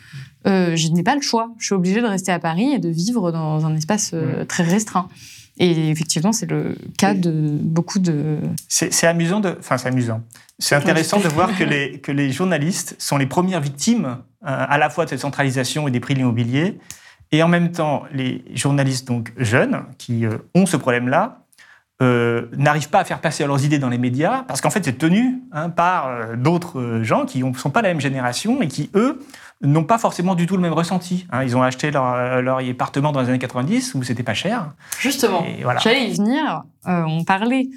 Euh, 0.47 0.77
je 0.77 0.89
n'ai 0.89 1.03
pas 1.03 1.15
le 1.15 1.23
choix. 1.23 1.51
Je 1.59 1.67
suis 1.67 1.75
obligée 1.75 2.03
de 2.03 2.07
rester 2.07 2.33
à 2.33 2.39
Paris 2.39 2.73
et 2.73 2.79
de 2.79 2.89
vivre 2.89 3.33
dans 3.33 3.65
un 3.65 3.75
espace 3.75 4.11
euh, 4.13 4.45
très 4.45 4.63
restreint. 4.63 5.09
Et 5.59 5.91
effectivement, 5.91 6.33
c'est 6.33 6.51
le 6.51 6.77
cas 6.99 7.15
de 7.15 7.31
beaucoup 7.31 7.99
de. 7.99 8.39
C'est 8.69 9.07
amusant 9.07 9.41
de. 9.41 9.57
Enfin, 9.59 9.79
c'est 9.79 9.89
amusant. 9.89 10.23
C'est 10.59 10.75
intéressant 10.75 11.21
de 11.21 11.29
voir 11.29 11.57
que 11.57 11.65
les, 11.65 12.01
que 12.01 12.13
les 12.13 12.33
journalistes 12.33 12.97
sont 12.99 13.17
les 13.17 13.27
premières 13.27 13.61
victimes 13.61 14.07
euh, 14.07 14.17
à 14.43 14.79
la 14.79 14.91
fois 14.91 15.05
de 15.05 15.11
cette 15.11 15.21
centralisation 15.21 15.87
et 15.87 15.91
des 15.91 16.01
prix 16.01 16.15
de 16.15 16.19
l'immobilier, 16.21 16.79
et 17.31 17.43
en 17.43 17.49
même 17.49 17.73
temps, 17.73 18.05
les 18.13 18.45
journalistes 18.55 19.07
donc 19.07 19.33
jeunes 19.37 19.85
qui 19.99 20.25
ont 20.55 20.67
ce 20.67 20.77
problème-là 20.77 21.41
n'arrivent 22.01 22.91
pas 22.91 22.99
à 22.99 23.05
faire 23.05 23.23
passer 23.23 23.47
leurs 23.47 23.65
idées 23.65 23.79
dans 23.79 23.89
les 23.89 23.97
médias 23.97 24.43
parce 24.47 24.61
qu'en 24.61 24.69
fait, 24.69 24.85
c'est 24.85 24.99
tenu 24.99 25.41
hein, 25.53 25.71
par 25.71 26.37
d'autres 26.37 27.01
gens 27.03 27.25
qui 27.25 27.43
ne 27.43 27.55
sont 27.55 27.71
pas 27.71 27.81
la 27.81 27.89
même 27.89 28.01
génération 28.01 28.61
et 28.61 28.69
qui, 28.69 28.91
eux, 28.95 29.21
n'ont 29.63 29.85
pas 29.85 29.99
forcément 29.99 30.35
du 30.35 30.47
tout 30.47 30.57
le 30.57 30.63
même 30.63 30.73
ressenti. 30.73 31.27
Hein. 31.31 31.43
Ils 31.45 31.57
ont 31.57 31.63
acheté 31.63 31.91
leur, 31.91 32.43
leur, 32.43 32.59
appartement 32.59 33.13
dans 33.13 33.21
les 33.21 33.29
années 33.29 33.39
90 33.39 33.95
où 33.95 34.03
c'était 34.03 34.23
pas 34.23 34.35
cher. 34.35 34.73
Justement, 34.99 35.45
voilà. 35.63 35.81
j'allais 35.81 36.11
y 36.11 36.15
venir. 36.15 36.65
Euh, 36.87 37.03
on 37.07 37.25
parlait 37.25 37.69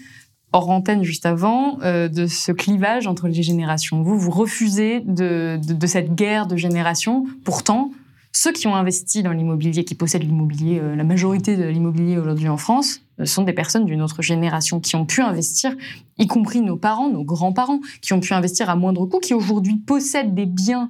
hors 0.54 0.70
antenne 0.70 1.04
juste 1.04 1.26
avant 1.26 1.80
euh, 1.82 2.08
de 2.08 2.26
ce 2.26 2.52
clivage 2.52 3.08
entre 3.08 3.28
les 3.28 3.44
générations. 3.44 4.02
Vous, 4.02 4.18
vous 4.18 4.32
refusez 4.32 5.02
de, 5.02 5.60
de, 5.62 5.88
cette 5.88 6.16
guerre 6.16 6.48
de 6.48 6.56
générations. 6.56 7.26
Pourtant, 7.44 7.92
ceux 8.32 8.52
qui 8.54 8.68
ont 8.68 8.76
investi 8.76 9.24
dans 9.24 9.32
l'immobilier, 9.32 9.84
qui 9.84 9.96
possèdent 9.96 10.24
l'immobilier, 10.24 10.80
euh, 10.80 10.96
la 10.96 11.04
majorité 11.04 11.58
de 11.58 11.66
l'immobilier 11.66 12.18
aujourd'hui 12.18 12.50
en 12.50 12.58
France, 12.58 13.02
sont 13.24 13.44
des 13.44 13.54
personnes 13.54 13.86
d'une 13.86 14.04
autre 14.04 14.22
génération 14.22 14.80
qui 14.80 14.96
ont 14.96 15.06
pu 15.06 15.22
investir, 15.22 15.76
y 16.20 16.28
compris 16.28 16.62
nos 16.62 16.78
parents, 16.78 17.10
nos 17.10 17.24
grands-parents, 17.24 17.80
qui 18.02 18.14
ont 18.14 18.20
pu 18.20 18.34
investir 18.34 18.70
à 18.70 18.76
moindre 18.76 19.08
coût, 19.08 19.20
qui 19.20 19.34
aujourd'hui 19.34 19.78
possèdent 19.78 20.36
des 20.36 20.46
biens 20.46 20.88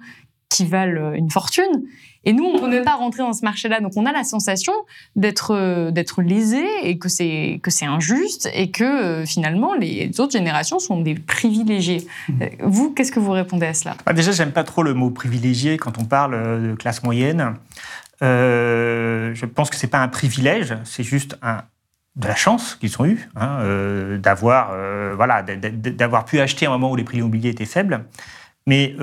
qui 0.50 0.66
valent 0.66 1.12
euh, 1.12 1.14
une 1.14 1.30
fortune. 1.30 1.84
Et 2.24 2.34
nous, 2.34 2.44
on 2.44 2.60
peut 2.60 2.68
même 2.68 2.84
pas 2.84 2.96
rentrer 2.96 3.24
dans 3.24 3.34
ce 3.34 3.44
marché-là. 3.44 3.80
Donc, 3.80 3.94
on 3.96 4.06
a 4.06 4.12
la 4.12 4.24
sensation 4.24 4.74
d'être 5.16 5.52
euh, 5.52 5.92
d'être 5.92 6.22
lésé 6.22 6.66
et 6.84 6.98
que 6.98 7.10
c'est 7.10 7.60
que 7.64 7.72
c'est 7.72 7.86
injuste 7.86 8.50
et 8.54 8.72
que 8.72 8.84
euh, 8.84 9.26
finalement 9.26 9.74
les 9.76 10.20
autres 10.20 10.34
générations 10.34 10.80
sont 10.80 11.02
des 11.02 11.16
privilégiés. 11.16 12.06
Mmh. 12.28 12.44
Vous, 12.64 12.92
qu'est-ce 12.92 13.12
que 13.12 13.20
vous 13.20 13.32
répondez 13.32 13.68
à 13.68 13.74
cela? 13.74 13.96
Ah, 14.06 14.14
Déjà, 14.14 14.32
j'aime 14.32 14.52
pas 14.52 14.64
trop 14.64 14.84
le 14.84 14.94
mot 14.94 15.10
privilégié 15.10 15.78
quand 15.78 16.00
on 16.00 16.06
parle 16.06 16.62
de 16.62 16.76
classe 16.76 17.04
moyenne. 17.04 17.54
je 18.22 19.46
pense 19.46 19.70
que 19.70 19.76
c'est 19.76 19.88
pas 19.88 20.00
un 20.00 20.10
privilège, 20.10 20.76
c'est 20.84 21.04
juste 21.04 21.38
un 21.42 21.64
de 22.16 22.28
la 22.28 22.36
chance 22.36 22.76
qu'ils 22.76 23.00
ont 23.00 23.06
eu 23.06 23.30
hein, 23.36 24.18
d'avoir 24.18 24.76
voilà 25.16 25.44
d'avoir 25.44 26.26
pu 26.26 26.40
acheter 26.40 26.66
à 26.66 26.70
un 26.70 26.72
moment 26.72 26.92
où 26.92 26.96
les 26.96 27.04
prix 27.04 27.20
immobiliers 27.20 27.50
étaient 27.50 27.66
faibles. 27.66 28.06
Mais 28.66 28.96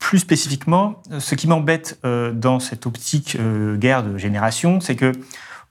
plus 0.00 0.18
spécifiquement, 0.18 1.00
ce 1.20 1.36
qui 1.36 1.46
m'embête 1.46 2.00
euh, 2.04 2.32
dans 2.32 2.58
cette 2.58 2.86
optique 2.86 3.36
euh, 3.38 3.76
guerre 3.76 4.02
de 4.02 4.18
génération, 4.18 4.80
c'est 4.80 4.96
que 4.96 5.12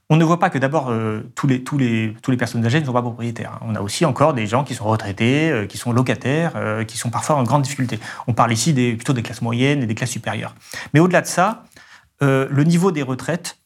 on 0.08 0.16
ne 0.16 0.24
voit 0.24 0.38
pas 0.38 0.50
que 0.50 0.58
d'abord 0.58 0.88
euh, 0.88 1.30
tous, 1.34 1.46
les, 1.46 1.62
tous, 1.62 1.76
les, 1.76 2.16
tous 2.22 2.30
les 2.30 2.36
personnes 2.36 2.64
âgées 2.64 2.80
ne 2.80 2.86
sont 2.86 2.92
pas 2.92 3.02
propriétaires. 3.02 3.58
On 3.60 3.74
a 3.74 3.80
aussi 3.80 4.04
encore 4.04 4.32
des 4.32 4.46
gens 4.46 4.64
qui 4.64 4.74
sont 4.74 4.86
retraités, 4.86 5.66
qui 5.68 5.78
sont 5.78 5.92
locataires, 5.92 6.54
qui 6.86 6.96
sont 6.96 7.10
parfois 7.10 7.36
en 7.36 7.42
grande 7.44 7.62
difficulté. 7.62 8.00
On 8.26 8.32
parle 8.32 8.52
ici 8.52 8.72
des, 8.72 8.94
plutôt 8.94 9.12
des 9.12 9.22
classes 9.22 9.42
moyennes 9.42 9.82
et 9.82 9.86
des 9.86 9.94
classes 9.94 10.10
supérieures. 10.10 10.54
Mais 10.94 11.00
au-delà 11.00 11.20
de 11.20 11.26
ça, 11.26 11.64
le 12.20 12.64
niveau 12.64 12.90
des 12.90 13.02
retraites, 13.02 13.58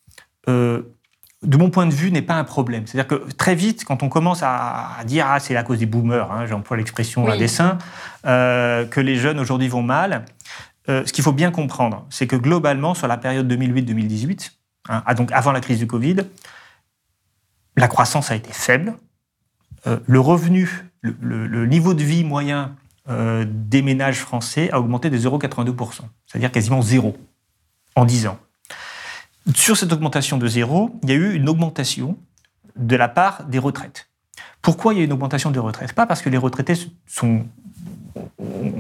de 0.47 1.57
mon 1.57 1.71
point 1.71 1.87
de 1.87 1.95
vue, 1.95 2.11
n'est 2.11 2.21
pas 2.21 2.35
un 2.35 2.45
problème. 2.45 2.87
C'est-à-dire 2.87 3.09
que 3.09 3.33
très 3.33 3.55
vite, 3.55 3.87
quand 3.87 4.03
on 4.03 4.11
commence 4.11 4.43
à, 4.43 4.99
dire 5.07 5.27
ah 5.27 5.41
c'est 5.41 5.55
la 5.55 5.63
cause 5.63 5.79
des 5.79 5.87
boomers, 5.87 6.31
hein, 6.31 6.45
j'emploie 6.45 6.77
l'expression 6.77 7.27
à 7.27 7.39
dessein, 7.39 7.79
que 8.25 9.01
les 9.01 9.17
jeunes 9.17 9.41
aujourd'hui 9.41 9.69
vont 9.69 9.83
mal, 9.83 10.27
euh, 10.89 11.05
ce 11.07 11.13
qu'il 11.13 11.25
faut 11.25 11.33
bien 11.33 11.51
comprendre, 11.51 12.07
c'est 12.11 12.27
que 12.27 12.37
globalement, 12.37 12.95
sur 12.95 13.09
la 13.09 13.17
période 13.17 13.51
2008-2018, 13.51 14.53
hein, 14.89 15.03
ah, 15.07 15.15
donc 15.15 15.33
avant 15.33 15.53
la 15.53 15.61
crise 15.61 15.79
du 15.79 15.87
Covid, 15.87 16.17
la 17.77 17.89
croissance 17.89 18.31
a 18.31 18.37
été 18.37 18.53
faible. 18.53 18.95
Euh, 19.87 19.99
le 20.07 20.21
revenu, 20.21 20.85
le, 21.01 21.67
niveau 21.67 21.95
de 21.95 22.03
vie 22.03 22.25
moyen 22.25 22.77
euh, 23.09 23.45
des 23.49 23.83
ménages 23.83 24.19
français 24.19 24.71
a 24.73 24.81
augmenté 24.81 25.11
de 25.11 25.19
0,82%, 25.19 26.01
c'est-à-dire 26.27 26.53
quasiment 26.53 26.83
zéro 26.83 27.17
en 27.97 28.05
10 28.05 28.27
ans. 28.27 28.39
Sur 29.55 29.77
cette 29.77 29.93
augmentation 29.93 30.39
de 30.39 30.47
zéro, 30.47 30.99
il 31.03 31.11
y 31.11 31.13
a 31.13 31.17
eu 31.17 31.35
une 31.35 31.49
augmentation 31.49 32.17
de 32.77 32.97
la 32.97 33.09
part 33.09 33.45
des 33.45 33.59
retraites. 33.59 34.09
Pourquoi 34.63 34.95
il 34.95 34.99
y 34.99 35.01
a 35.03 35.05
une 35.05 35.13
augmentation 35.13 35.51
des 35.51 35.59
retraites? 35.59 35.93
Pas 35.93 36.07
parce 36.07 36.23
que 36.23 36.31
les 36.31 36.39
retraités 36.39 36.75
sont 37.07 37.47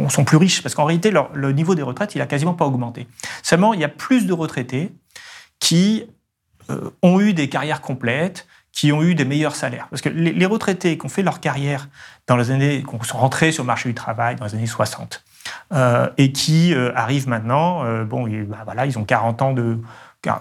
sont 0.08 0.24
plus 0.24 0.36
riches, 0.36 0.62
parce 0.62 0.74
qu'en 0.74 0.84
réalité, 0.84 1.12
le 1.34 1.52
niveau 1.52 1.74
des 1.74 1.82
retraites, 1.82 2.14
il 2.14 2.20
a 2.20 2.26
quasiment 2.26 2.54
pas 2.54 2.66
augmenté. 2.66 3.06
Seulement, 3.42 3.74
il 3.74 3.80
y 3.80 3.84
a 3.84 3.88
plus 3.88 4.26
de 4.26 4.32
retraités 4.32 4.92
qui 5.58 6.04
euh, 6.70 6.90
ont 7.02 7.20
eu 7.20 7.32
des 7.32 7.48
carrières 7.48 7.80
complètes, 7.80 8.46
qui 8.72 8.92
ont 8.92 9.02
eu 9.02 9.14
des 9.14 9.24
meilleurs 9.24 9.54
salaires. 9.54 9.86
Parce 9.90 10.02
que 10.02 10.08
les, 10.08 10.46
retraités 10.46 10.98
qui 10.98 11.06
ont 11.06 11.08
fait 11.08 11.22
leur 11.22 11.40
carrière 11.40 11.88
dans 12.26 12.36
les 12.36 12.50
années, 12.50 12.82
qui 12.82 13.08
sont 13.08 13.18
rentrés 13.18 13.52
sur 13.52 13.62
le 13.62 13.68
marché 13.68 13.88
du 13.88 13.94
travail 13.94 14.36
dans 14.36 14.44
les 14.44 14.54
années 14.54 14.66
60, 14.66 15.22
et 16.18 16.32
qui 16.32 16.74
arrivent 16.96 17.28
maintenant, 17.28 17.84
bon, 18.04 18.26
bah, 18.48 18.62
voilà, 18.64 18.84
ils 18.86 18.98
ont 18.98 19.04
40 19.04 19.42
ans 19.42 19.52
de, 19.52 19.78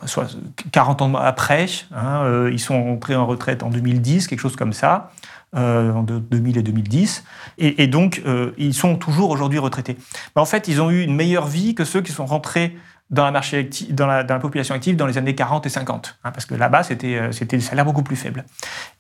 soit 0.06 0.36
40 0.72 1.04
ans 1.04 1.16
après, 1.16 1.68
hein, 1.94 2.48
ils 2.52 2.60
sont 2.60 2.74
entrés 2.74 3.16
en 3.16 3.28
retraite 3.28 3.62
en 3.62 3.70
2010, 3.70 4.28
quelque 4.28 4.40
chose 4.40 4.56
comme 4.56 4.74
ça, 4.74 5.12
en 5.54 6.04
2000 6.04 6.58
et 6.58 6.64
2010, 6.64 7.24
et, 7.58 7.88
donc 7.88 8.22
ils 8.58 8.74
sont 8.74 8.96
toujours 8.96 9.30
aujourd'hui 9.30 9.60
retraités. 9.60 9.98
Mais 10.36 10.42
en 10.42 10.46
fait, 10.46 10.68
ils 10.68 10.82
ont 10.82 10.90
eu 10.90 11.02
une 11.04 11.16
meilleure 11.16 11.48
vie 11.48 11.76
que 11.76 11.86
ceux 11.86 12.02
qui 12.02 12.12
sont 12.12 12.26
rentrés 12.26 12.76
dans 13.10 13.30
la, 14.08 14.40
population 14.40 14.74
active 14.74 14.96
dans 14.96 15.06
les 15.06 15.18
années 15.18 15.36
40 15.36 15.66
et 15.66 15.70
50, 15.70 16.20
hein, 16.24 16.32
parce 16.32 16.46
que 16.46 16.56
là-bas, 16.56 16.84
c'était 16.84 17.18
euh, 17.18 17.46
des 17.48 17.60
salaires 17.60 17.86
beaucoup 17.86 18.02
plus 18.04 18.16
faibles. 18.16 18.44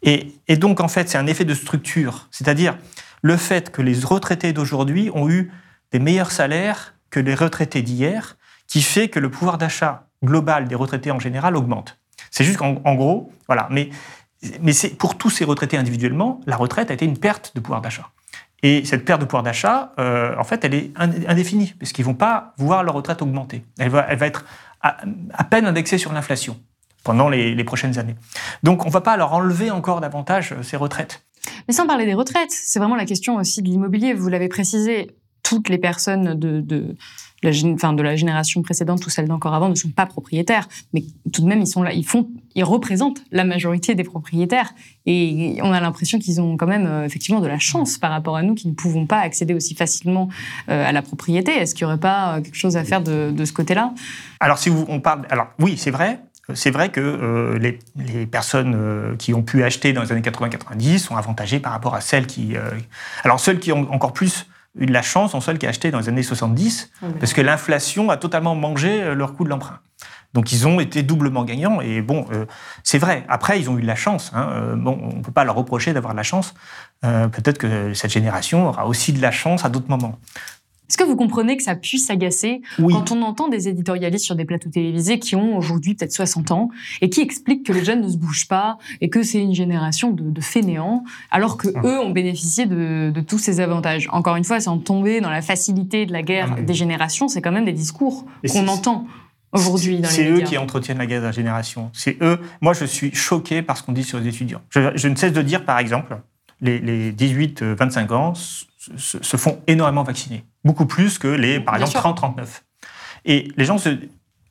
Et, 0.04 0.34
et 0.48 0.56
donc, 0.56 0.82
en 0.82 0.88
fait, 0.88 1.10
c'est 1.10 1.18
un 1.18 1.26
effet 1.26 1.46
de 1.46 1.54
structure, 1.54 2.28
c'est-à-dire 2.30 2.78
le 3.22 3.38
fait 3.38 3.72
que 3.72 3.82
les 3.82 4.00
retraités 4.02 4.54
d'aujourd'hui 4.54 5.10
ont 5.14 5.30
eu 5.30 5.52
des 5.92 6.00
meilleurs 6.00 6.32
salaires 6.32 6.96
que 7.10 7.20
les 7.20 7.36
retraités 7.36 7.82
d'hier, 7.82 8.38
qui 8.68 8.82
fait 8.82 9.08
que 9.08 9.20
le 9.20 9.30
pouvoir 9.30 9.58
d'achat 9.58 10.08
global 10.24 10.68
des 10.68 10.76
retraités 10.76 11.12
en 11.12 11.20
général 11.20 11.56
augmente. 11.56 12.00
C'est 12.32 12.44
juste 12.44 12.58
qu'en 12.58 12.96
gros, 12.96 13.32
voilà. 13.48 13.68
Mais, 13.72 13.90
mais 14.62 14.74
pour 14.98 15.18
tous 15.18 15.30
ces 15.30 15.46
retraités 15.46 15.78
individuellement, 15.78 16.42
la 16.46 16.56
retraite 16.56 16.92
a 16.92 16.94
été 16.94 17.06
une 17.06 17.18
perte 17.18 17.52
de 17.56 17.60
pouvoir 17.60 17.82
d'achat. 17.82 18.10
Et 18.64 18.86
cette 18.86 19.04
perte 19.04 19.20
de 19.20 19.26
pouvoir 19.26 19.44
d'achat, 19.44 19.92
euh, 20.00 20.36
en 20.38 20.46
fait, 20.46 20.64
elle 20.64 20.74
est 20.74 20.92
indéfinie, 20.98 21.74
puisqu'ils 21.78 22.04
ne 22.04 22.08
vont 22.08 22.14
pas 22.14 22.54
voir 22.58 22.84
leur 22.84 22.96
retraite 22.96 23.22
augmenter. 23.22 23.64
Elle 23.78 23.90
va, 23.90 24.08
être 24.08 24.46
à, 24.82 25.44
peine 25.44 25.66
indexée 25.66 25.98
sur 25.98 26.14
l'inflation 26.14 26.58
pendant 27.04 27.28
les, 27.28 27.62
prochaines 27.66 28.00
années. 28.00 28.16
Donc, 28.64 28.86
on 28.86 28.88
ne 28.88 28.94
va 28.94 29.02
pas 29.02 29.18
leur 29.18 29.34
enlever 29.34 29.70
encore 29.70 30.00
davantage 30.00 30.54
euh, 30.54 30.64
ces 30.64 30.78
retraites. 30.78 31.24
Mais 31.68 31.74
sans 31.74 31.86
parler 31.86 32.06
des 32.06 32.14
retraites, 32.14 32.52
c'est 32.52 32.80
vraiment 32.80 32.96
la 32.96 33.06
question 33.06 33.36
aussi 33.36 33.62
de 33.62 33.68
l'immobilier. 33.68 34.14
Vous 34.14 34.30
l'avez 34.30 34.48
précisé, 34.48 35.12
toutes 35.44 35.70
les 35.70 35.78
personnes 35.78 36.34
de, 36.40 36.96
la, 37.44 37.52
enfin, 37.74 37.94
de 37.94 38.02
la 38.02 38.16
génération 38.16 38.62
précédente 38.62 39.06
ou 39.06 39.10
celle 39.10 39.28
d'encore 39.28 39.54
avant 39.54 39.70
ne 39.70 39.76
sont 39.76 39.90
pas 39.90 40.06
propriétaires, 40.06 40.68
mais 40.94 41.04
tout 41.32 41.42
de 41.42 41.48
même 41.48 41.62
ils 41.62 41.68
sont 41.68 41.84
là, 41.84 41.94
ils 41.94 42.06
font, 42.06 42.30
ils 42.56 42.64
représentent 42.64 43.22
la 43.32 43.44
majorité 43.44 43.94
des 43.94 44.04
propriétaires. 44.04 44.74
Et 45.06 45.58
on 45.62 45.72
a 45.74 45.82
l'impression 45.82 46.18
qu'ils 46.18 46.40
ont 46.40 46.56
quand 46.56 46.66
même 46.66 46.88
euh, 46.88 47.06
effectivement 47.06 47.42
de 47.42 47.48
la 47.48 47.60
chance 47.60 47.98
par 47.98 48.12
rapport 48.12 48.38
à 48.38 48.42
nous 48.42 48.56
qui 48.56 48.70
ne 48.70 48.74
pouvons 48.74 49.06
pas 49.06 49.20
accéder 49.20 49.54
aussi 49.54 49.76
facilement 49.76 50.30
euh, 50.70 50.88
à 50.88 50.94
la 50.94 51.02
propriété. 51.02 51.52
Est-ce 51.52 51.76
qu'il 51.76 51.86
n'y 51.86 51.92
aurait 51.92 52.00
pas 52.00 52.38
euh, 52.38 52.42
quelque 52.42 52.58
chose 52.58 52.78
à 52.78 52.84
faire 52.86 53.02
de, 53.02 53.34
ce 53.44 53.52
côté-là? 53.52 53.94
Alors 54.40 54.58
si 54.58 54.70
on 54.70 55.02
parle, 55.02 55.24
alors 55.30 55.48
oui 55.60 55.76
c'est 55.78 55.92
vrai, 55.92 56.22
c'est 56.54 56.72
vrai 56.72 56.90
que 56.90 57.58
les, 57.60 57.80
les, 57.98 58.26
personnes 58.26 59.16
qui 59.18 59.34
ont 59.34 59.44
pu 59.44 59.64
acheter 59.64 59.92
dans 59.92 60.02
les 60.02 60.12
années 60.12 60.22
80-90 60.22 61.00
sont 61.00 61.18
avantagées 61.18 61.60
par 61.60 61.74
rapport 61.74 61.96
à 61.96 62.02
celles 62.02 62.28
qui... 62.28 62.54
alors 63.24 63.40
celles 63.40 63.60
qui 63.60 63.72
ont 63.72 63.92
encore 63.94 64.14
plus 64.14 64.46
eu 64.76 64.86
de 64.86 64.94
la 64.94 65.02
chance 65.02 65.32
sont 65.32 65.42
celles 65.42 65.60
qui 65.60 65.66
ont 65.66 65.70
acheté 65.70 65.92
dans 65.92 66.00
les 66.00 66.10
années 66.10 66.24
70, 66.24 66.92
parce 67.20 67.34
que 67.34 67.42
l'inflation 67.42 68.10
a 68.10 68.18
totalement 68.18 68.56
mangé 68.56 69.02
euh, 69.02 69.16
leur 69.16 69.36
coût 69.36 69.44
de 69.44 69.50
l'emprunt. 69.50 69.80
Donc 70.34 70.52
ils 70.52 70.68
ont 70.68 70.80
été 70.80 71.04
doublement 71.04 71.44
gagnants 71.44 71.80
et 71.80 72.02
bon, 72.02 72.26
euh, 72.32 72.46
c'est 72.84 72.98
vrai. 72.98 73.24
Après, 73.30 73.60
ils 73.60 73.70
ont 73.70 73.78
eu 73.78 73.84
de 73.84 73.88
la 73.88 73.96
chance. 73.96 74.32
Hein. 74.34 74.50
Euh, 74.52 74.76
bon, 74.76 74.98
on 75.00 75.18
ne 75.18 75.22
peut 75.22 75.32
pas 75.32 75.44
leur 75.44 75.56
reprocher 75.56 75.94
d'avoir 75.94 76.14
de 76.14 76.18
la 76.18 76.24
chance. 76.24 76.54
Peut-être 77.02 77.58
que 77.58 77.94
cette 77.94 78.12
génération 78.12 78.70
aura 78.70 78.88
aussi 78.88 79.12
de 79.12 79.22
la 79.22 79.32
chance 79.32 79.66
à 79.66 79.70
d'autres 79.70 79.90
moments. 79.90 80.20
Est-ce 80.94 80.98
que 81.00 81.10
vous 81.10 81.16
comprenez 81.16 81.58
que 81.58 81.64
ça 81.64 81.76
puisse 81.76 82.12
agacer 82.12 82.62
quand 82.78 83.12
on 83.12 83.24
entend 83.24 83.48
des 83.48 83.68
éditorialistes 83.68 84.26
sur 84.26 84.36
des 84.36 84.46
plateaux 84.46 84.70
télévisés 84.70 85.18
qui 85.18 85.36
ont 85.36 85.58
aujourd'hui 85.58 85.96
peut-être 85.96 86.14
60 86.14 86.52
ans 86.52 86.70
et 87.02 87.10
qui 87.10 87.22
expliquent 87.22 87.66
que 87.66 87.74
les 87.74 87.84
jeunes 87.84 88.02
ne 88.02 88.10
se 88.10 88.16
bougent 88.16 88.48
pas 88.48 88.78
et 89.02 89.10
que 89.10 89.24
c'est 89.24 89.42
une 89.42 89.56
génération 89.56 90.12
de, 90.12 90.40
fainéants, 90.40 91.04
alors 91.32 91.58
que 91.58 91.68
eux 91.68 92.00
ont 92.00 92.12
bénéficié 92.12 92.68
de, 92.68 93.12
tous 93.28 93.40
ces 93.40 93.60
avantages? 93.60 94.08
Encore 94.12 94.36
une 94.36 94.44
fois, 94.44 94.60
sans 94.60 94.78
tomber 94.78 95.20
dans 95.20 95.32
la 95.32 95.42
facilité 95.42 96.06
de 96.06 96.14
la 96.14 96.22
guerre 96.22 96.58
des 96.62 96.76
générations, 96.76 97.28
c'est 97.28 97.42
quand 97.42 97.52
même 97.52 97.66
des 97.66 97.74
discours 97.74 98.28
qu'on 98.52 98.68
entend 98.68 99.08
aujourd'hui 99.52 99.96
dans 99.96 100.10
les 100.10 100.14
C'est 100.14 100.30
eux 100.30 100.42
qui 100.42 100.60
entretiennent 100.60 101.00
la 101.00 101.08
guerre 101.08 101.24
des 101.24 101.34
générations. 101.34 101.90
C'est 101.94 102.22
eux. 102.22 102.40
Moi, 102.62 102.74
je 102.74 102.86
suis 102.86 103.16
choqué 103.16 103.64
par 103.64 103.78
ce 103.78 103.82
qu'on 103.82 103.94
dit 103.94 104.04
sur 104.04 104.20
les 104.20 104.28
étudiants. 104.28 104.62
Je, 104.70 105.08
ne 105.08 105.16
cesse 105.16 105.34
de 105.34 105.42
dire, 105.42 105.66
par 105.66 105.80
exemple, 105.80 106.20
les, 106.62 106.78
les 106.78 107.12
18-25 107.12 108.14
ans 108.14 108.34
se, 108.98 109.38
font 109.38 109.62
énormément 109.68 110.04
vacciner. 110.04 110.46
Beaucoup 110.64 110.86
plus 110.86 111.18
que 111.18 111.28
les, 111.28 111.60
par 111.60 111.76
exemple, 111.76 111.98
30-39. 111.98 112.62
Et 113.26 113.52
les 113.56 113.66
gens 113.66 113.78
se... 113.78 113.90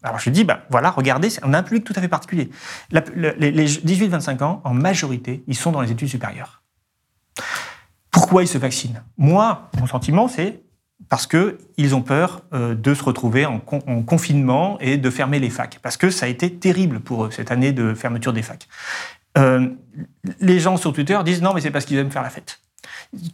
Alors 0.02 0.18
je 0.18 0.30
dis, 0.30 0.44
bah, 0.44 0.64
voilà, 0.70 0.90
regardez, 0.90 1.28
on 1.42 1.52
a 1.54 1.58
un 1.58 1.62
public 1.62 1.84
tout 1.84 1.92
à 1.94 2.00
fait 2.00 2.08
particulier. 2.08 2.50
les 2.90 3.66
18-25 3.66 4.42
ans, 4.42 4.60
en 4.64 4.74
majorité, 4.74 5.44
ils 5.46 5.56
sont 5.56 5.70
dans 5.70 5.80
les 5.80 5.92
études 5.92 6.08
supérieures. 6.08 6.62
Pourquoi 8.10 8.42
ils 8.42 8.48
se 8.48 8.58
vaccinent? 8.58 9.02
Moi, 9.16 9.70
mon 9.78 9.86
sentiment, 9.86 10.28
c'est 10.28 10.62
parce 11.08 11.26
qu'ils 11.26 11.94
ont 11.94 12.02
peur 12.02 12.42
euh, 12.52 12.74
de 12.74 12.94
se 12.94 13.02
retrouver 13.02 13.46
en, 13.46 13.58
confinement 13.58 14.78
et 14.80 14.96
de 14.96 15.10
fermer 15.10 15.38
les 15.38 15.50
facs. 15.50 15.78
Parce 15.82 15.96
que 15.96 16.10
ça 16.10 16.26
a 16.26 16.28
été 16.28 16.54
terrible 16.54 17.00
pour 17.00 17.24
eux, 17.24 17.30
cette 17.30 17.50
année 17.50 17.72
de 17.72 17.94
fermeture 17.94 18.32
des 18.32 18.42
facs. 18.42 18.68
Euh, 19.38 19.68
les 20.40 20.58
gens 20.58 20.76
sur 20.76 20.92
Twitter 20.92 21.18
disent 21.24 21.42
non, 21.42 21.54
mais 21.54 21.60
c'est 21.60 21.70
parce 21.70 21.84
qu'ils 21.84 21.98
aiment 21.98 22.10
faire 22.10 22.22
la 22.22 22.30
fête 22.30 22.61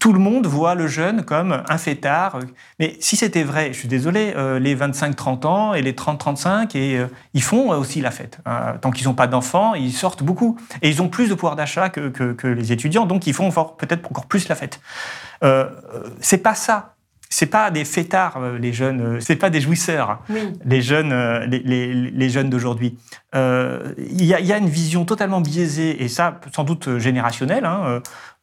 tout 0.00 0.12
le 0.12 0.18
monde 0.18 0.46
voit 0.46 0.74
le 0.74 0.86
jeune 0.86 1.24
comme 1.24 1.62
un 1.68 1.78
fêtard. 1.78 2.40
Mais 2.78 2.96
si 3.00 3.16
c'était 3.16 3.44
vrai, 3.44 3.72
je 3.72 3.78
suis 3.78 3.88
désolé, 3.88 4.32
euh, 4.36 4.58
les 4.58 4.74
25-30 4.74 5.46
ans 5.46 5.74
et 5.74 5.82
les 5.82 5.92
30-35, 5.92 6.76
et, 6.76 6.98
euh, 6.98 7.06
ils 7.34 7.42
font 7.42 7.70
aussi 7.70 8.00
la 8.00 8.10
fête. 8.10 8.38
Hein. 8.44 8.74
tant 8.80 8.90
qu'ils 8.90 9.06
n'ont 9.06 9.14
pas 9.14 9.26
d'enfants, 9.26 9.74
ils 9.74 9.92
sortent 9.92 10.22
beaucoup. 10.22 10.58
Et 10.82 10.88
ils 10.88 11.00
ont 11.00 11.08
plus 11.08 11.28
de 11.28 11.34
pouvoir 11.34 11.56
d'achat 11.56 11.88
que, 11.88 12.46
les 12.46 12.72
étudiants, 12.72 13.06
donc 13.06 13.26
ils 13.26 13.34
font 13.34 13.50
peut-être 13.50 14.06
encore 14.06 14.26
plus 14.26 14.48
la 14.48 14.54
fête. 14.54 14.80
Euh, 15.44 15.68
c'est 16.20 16.38
pas 16.38 16.54
ça. 16.54 16.94
C'est 17.30 17.46
pas 17.46 17.70
des 17.70 17.84
fêtards, 17.84 18.40
les 18.58 18.72
jeunes. 18.72 19.20
C'est 19.20 19.36
pas 19.36 19.50
des 19.50 19.60
jouisseurs, 19.60 20.22
les 20.64 20.80
jeunes, 20.80 21.12
les, 21.44 22.30
jeunes 22.30 22.48
d'aujourd'hui. 22.48 22.96
Il 23.34 24.24
y, 24.24 24.32
a 24.32 24.56
une 24.56 24.70
vision 24.70 25.04
totalement 25.04 25.42
biaisée, 25.42 26.02
et 26.02 26.08
ça, 26.08 26.40
sans 26.54 26.64
doute 26.64 26.96
générationnelle. 26.96 27.66
Hein, 27.66 28.00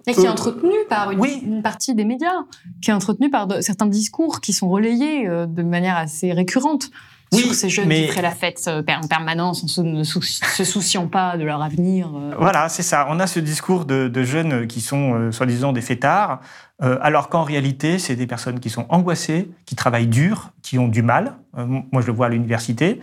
et 0.08 0.14
qui 0.14 0.22
est 0.22 0.30
entretenu 0.30 0.72
par 0.90 1.12
une, 1.12 1.24
une, 1.24 1.62
partie 1.64 1.96
des 1.96 2.06
médias, 2.06 2.44
qui 2.82 2.92
est 2.92 2.94
entretenu 2.94 3.30
par 3.30 3.48
certains 3.62 3.88
discours 3.88 4.42
qui 4.42 4.54
sont 4.54 4.70
relayés 4.70 5.28
euh, 5.28 5.46
de 5.46 5.64
manière 5.64 5.98
assez 5.98 6.32
récurrente. 6.34 6.90
Oui, 7.34 7.42
sur 7.42 7.56
ces 7.56 7.70
jeunes 7.70 7.90
qui 7.90 8.08
feraient 8.08 8.22
la 8.22 8.32
fête 8.32 8.62
euh, 8.68 8.84
en 8.88 9.08
permanence 9.08 9.64
en 9.64 9.68
se, 9.68 9.82
ne 9.82 10.04
se 10.04 10.64
souciant 10.64 11.08
pas 11.08 11.38
de 11.38 11.44
leur 11.44 11.62
avenir. 11.62 12.12
Euh. 12.16 12.36
Voilà, 12.38 12.70
c'est 12.70 12.84
ça. 12.84 13.08
On 13.10 13.20
a 13.20 13.26
ce 13.26 13.40
discours 13.40 13.86
de, 13.86 14.24
jeunes 14.24 14.68
qui 14.68 14.80
sont 14.80 15.32
soi-disant 15.32 15.74
des 15.74 15.82
fêtards, 15.82 16.40
alors 16.80 17.30
qu'en 17.30 17.44
réalité, 17.44 18.00
c'est 18.00 18.16
des 18.16 18.28
personnes 18.28 18.60
qui 18.60 18.70
sont 18.70 18.86
angoissées, 18.90 19.50
qui 19.66 19.76
travaillent 19.76 20.08
dur, 20.08 20.52
qui 20.62 20.78
ont 20.78 20.88
du 20.88 21.02
mal, 21.02 21.36
moi 21.56 22.02
je 22.02 22.08
le 22.08 22.14
vois 22.14 22.28
à 22.28 22.30
l'université, 22.30 23.02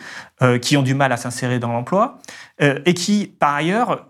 qui 0.60 0.76
ont 0.76 0.82
du 0.82 0.94
mal 0.94 1.10
à 1.12 1.16
s'insérer 1.16 1.58
dans 1.58 1.72
l'emploi, 1.72 2.18
et 2.60 2.94
qui, 2.94 3.26
par 3.38 3.54
ailleurs, 3.54 4.06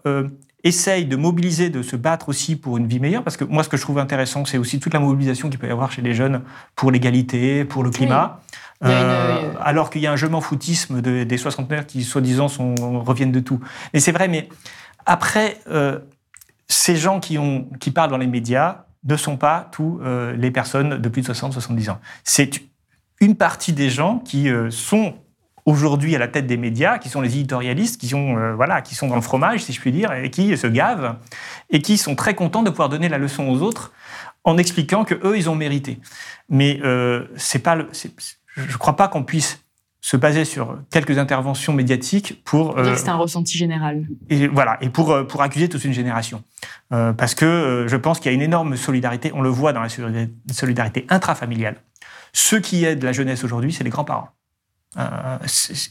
essaye 0.64 1.06
de 1.06 1.16
mobiliser, 1.16 1.70
de 1.70 1.82
se 1.82 1.96
battre 1.96 2.28
aussi 2.28 2.56
pour 2.56 2.78
une 2.78 2.86
vie 2.86 3.00
meilleure, 3.00 3.24
parce 3.24 3.36
que 3.36 3.44
moi, 3.44 3.64
ce 3.64 3.68
que 3.68 3.76
je 3.76 3.82
trouve 3.82 3.98
intéressant, 3.98 4.44
c'est 4.44 4.58
aussi 4.58 4.78
toute 4.78 4.94
la 4.94 5.00
mobilisation 5.00 5.50
qu'il 5.50 5.58
peut 5.58 5.66
y 5.66 5.70
avoir 5.70 5.90
chez 5.90 6.02
les 6.02 6.14
jeunes 6.14 6.42
pour 6.76 6.90
l'égalité, 6.90 7.64
pour 7.64 7.82
le 7.82 7.90
climat. 7.90 8.40
Euh, 8.84 9.52
alors 9.60 9.90
qu'il 9.90 10.00
y 10.00 10.08
a 10.08 10.12
un 10.12 10.16
je 10.16 10.26
m'en 10.26 10.40
foutisme 10.40 11.00
des 11.00 11.38
soixantenaires 11.38 11.86
qui, 11.86 12.02
soi-disant, 12.02 12.48
reviennent 13.04 13.32
de 13.32 13.40
tout. 13.40 13.60
Mais 13.94 14.00
c'est 14.00 14.12
vrai, 14.12 14.28
mais 14.28 14.48
après, 15.06 15.58
euh, 15.68 15.98
ces 16.68 16.96
gens 16.96 17.20
qui, 17.20 17.38
ont, 17.38 17.68
qui 17.80 17.90
parlent 17.90 18.10
dans 18.10 18.18
les 18.18 18.26
médias 18.26 18.84
ne 19.04 19.16
sont 19.16 19.36
pas 19.36 19.68
tous 19.72 20.00
euh, 20.02 20.34
les 20.36 20.50
personnes 20.50 20.98
de 20.98 21.08
plus 21.08 21.22
de 21.22 21.32
60-70 21.32 21.90
ans. 21.90 22.00
C'est 22.24 22.62
une 23.20 23.36
partie 23.36 23.72
des 23.72 23.90
gens 23.90 24.18
qui 24.18 24.48
sont 24.70 25.14
aujourd'hui 25.64 26.14
à 26.16 26.18
la 26.18 26.28
tête 26.28 26.46
des 26.46 26.56
médias, 26.56 26.98
qui 26.98 27.08
sont 27.08 27.20
les 27.20 27.34
éditorialistes, 27.36 28.00
qui 28.00 28.08
sont, 28.08 28.36
euh, 28.36 28.54
voilà, 28.54 28.82
qui 28.82 28.94
sont 28.94 29.08
dans 29.08 29.14
le 29.14 29.22
fromage, 29.22 29.62
si 29.62 29.72
je 29.72 29.80
puis 29.80 29.92
dire, 29.92 30.12
et 30.12 30.30
qui 30.30 30.56
se 30.56 30.66
gavent, 30.66 31.16
et 31.70 31.80
qui 31.80 31.98
sont 31.98 32.14
très 32.14 32.34
contents 32.34 32.62
de 32.62 32.70
pouvoir 32.70 32.88
donner 32.88 33.08
la 33.08 33.18
leçon 33.18 33.48
aux 33.48 33.62
autres 33.62 33.92
en 34.44 34.58
expliquant 34.58 35.04
que 35.04 35.14
eux, 35.24 35.36
ils 35.36 35.48
ont 35.48 35.54
mérité. 35.54 36.00
Mais 36.48 36.80
euh, 36.82 37.26
c'est 37.36 37.60
pas 37.60 37.76
le, 37.76 37.88
je 38.56 38.72
ne 38.72 38.78
crois 38.78 38.96
pas 38.96 39.08
qu'on 39.08 39.22
puisse 39.22 39.62
se 40.04 40.16
baser 40.16 40.44
sur 40.44 40.78
quelques 40.90 41.16
interventions 41.16 41.72
médiatiques 41.72 42.42
pour... 42.44 42.76
Euh, 42.76 42.96
c'est 42.96 43.08
un 43.08 43.16
ressenti 43.16 43.56
général. 43.56 44.04
Et 44.28 44.48
voilà, 44.48 44.76
et 44.80 44.90
pour, 44.90 45.12
euh, 45.12 45.22
pour 45.22 45.42
accuser 45.42 45.68
toute 45.68 45.84
une 45.84 45.92
génération. 45.92 46.42
Euh, 46.92 47.12
parce 47.12 47.36
que 47.36 47.86
je 47.88 47.96
pense 47.96 48.18
qu'il 48.18 48.30
y 48.30 48.32
a 48.32 48.34
une 48.34 48.42
énorme 48.42 48.76
solidarité, 48.76 49.30
on 49.32 49.42
le 49.42 49.48
voit 49.48 49.72
dans 49.72 49.80
la 49.80 49.88
solidarité 50.52 51.06
intrafamiliale. 51.08 51.76
Ceux 52.32 52.58
qui 52.58 52.84
aident 52.84 53.04
la 53.04 53.12
jeunesse 53.12 53.44
aujourd'hui, 53.44 53.72
c'est 53.72 53.84
les 53.84 53.90
grands-parents. 53.90 54.30
Euh, 54.98 55.38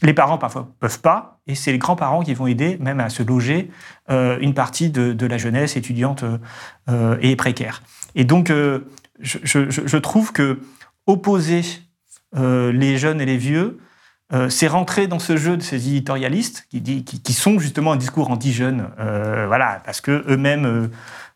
les 0.02 0.14
parents 0.14 0.38
parfois 0.38 0.68
peuvent 0.78 1.00
pas, 1.00 1.40
et 1.48 1.56
c'est 1.56 1.72
les 1.72 1.78
grands-parents 1.78 2.22
qui 2.22 2.34
vont 2.34 2.46
aider 2.46 2.76
même 2.80 3.00
à 3.00 3.08
se 3.08 3.22
loger 3.24 3.70
euh, 4.10 4.38
une 4.40 4.54
partie 4.54 4.90
de, 4.90 5.26
la 5.26 5.38
jeunesse 5.38 5.76
étudiante 5.76 6.24
euh, 6.88 7.16
et 7.20 7.34
précaire. 7.34 7.82
Et 8.14 8.24
donc, 8.24 8.52
je, 9.20 9.96
trouve 9.96 10.32
que 10.32 10.60
opposer 11.06 11.62
les 12.34 12.98
jeunes 12.98 13.20
et 13.20 13.26
les 13.26 13.38
vieux, 13.38 13.78
c'est 14.48 14.66
rentrer 14.66 15.06
dans 15.06 15.18
ce 15.18 15.36
jeu 15.36 15.56
de 15.56 15.62
ces 15.62 15.88
éditorialistes 15.88 16.66
qui, 16.70 17.32
sont 17.32 17.58
justement 17.58 17.92
un 17.92 17.96
discours 17.96 18.30
anti-jeunes, 18.30 18.88
voilà, 18.98 19.80
parce 19.84 20.00
que 20.00 20.24
eux-mêmes 20.28 20.90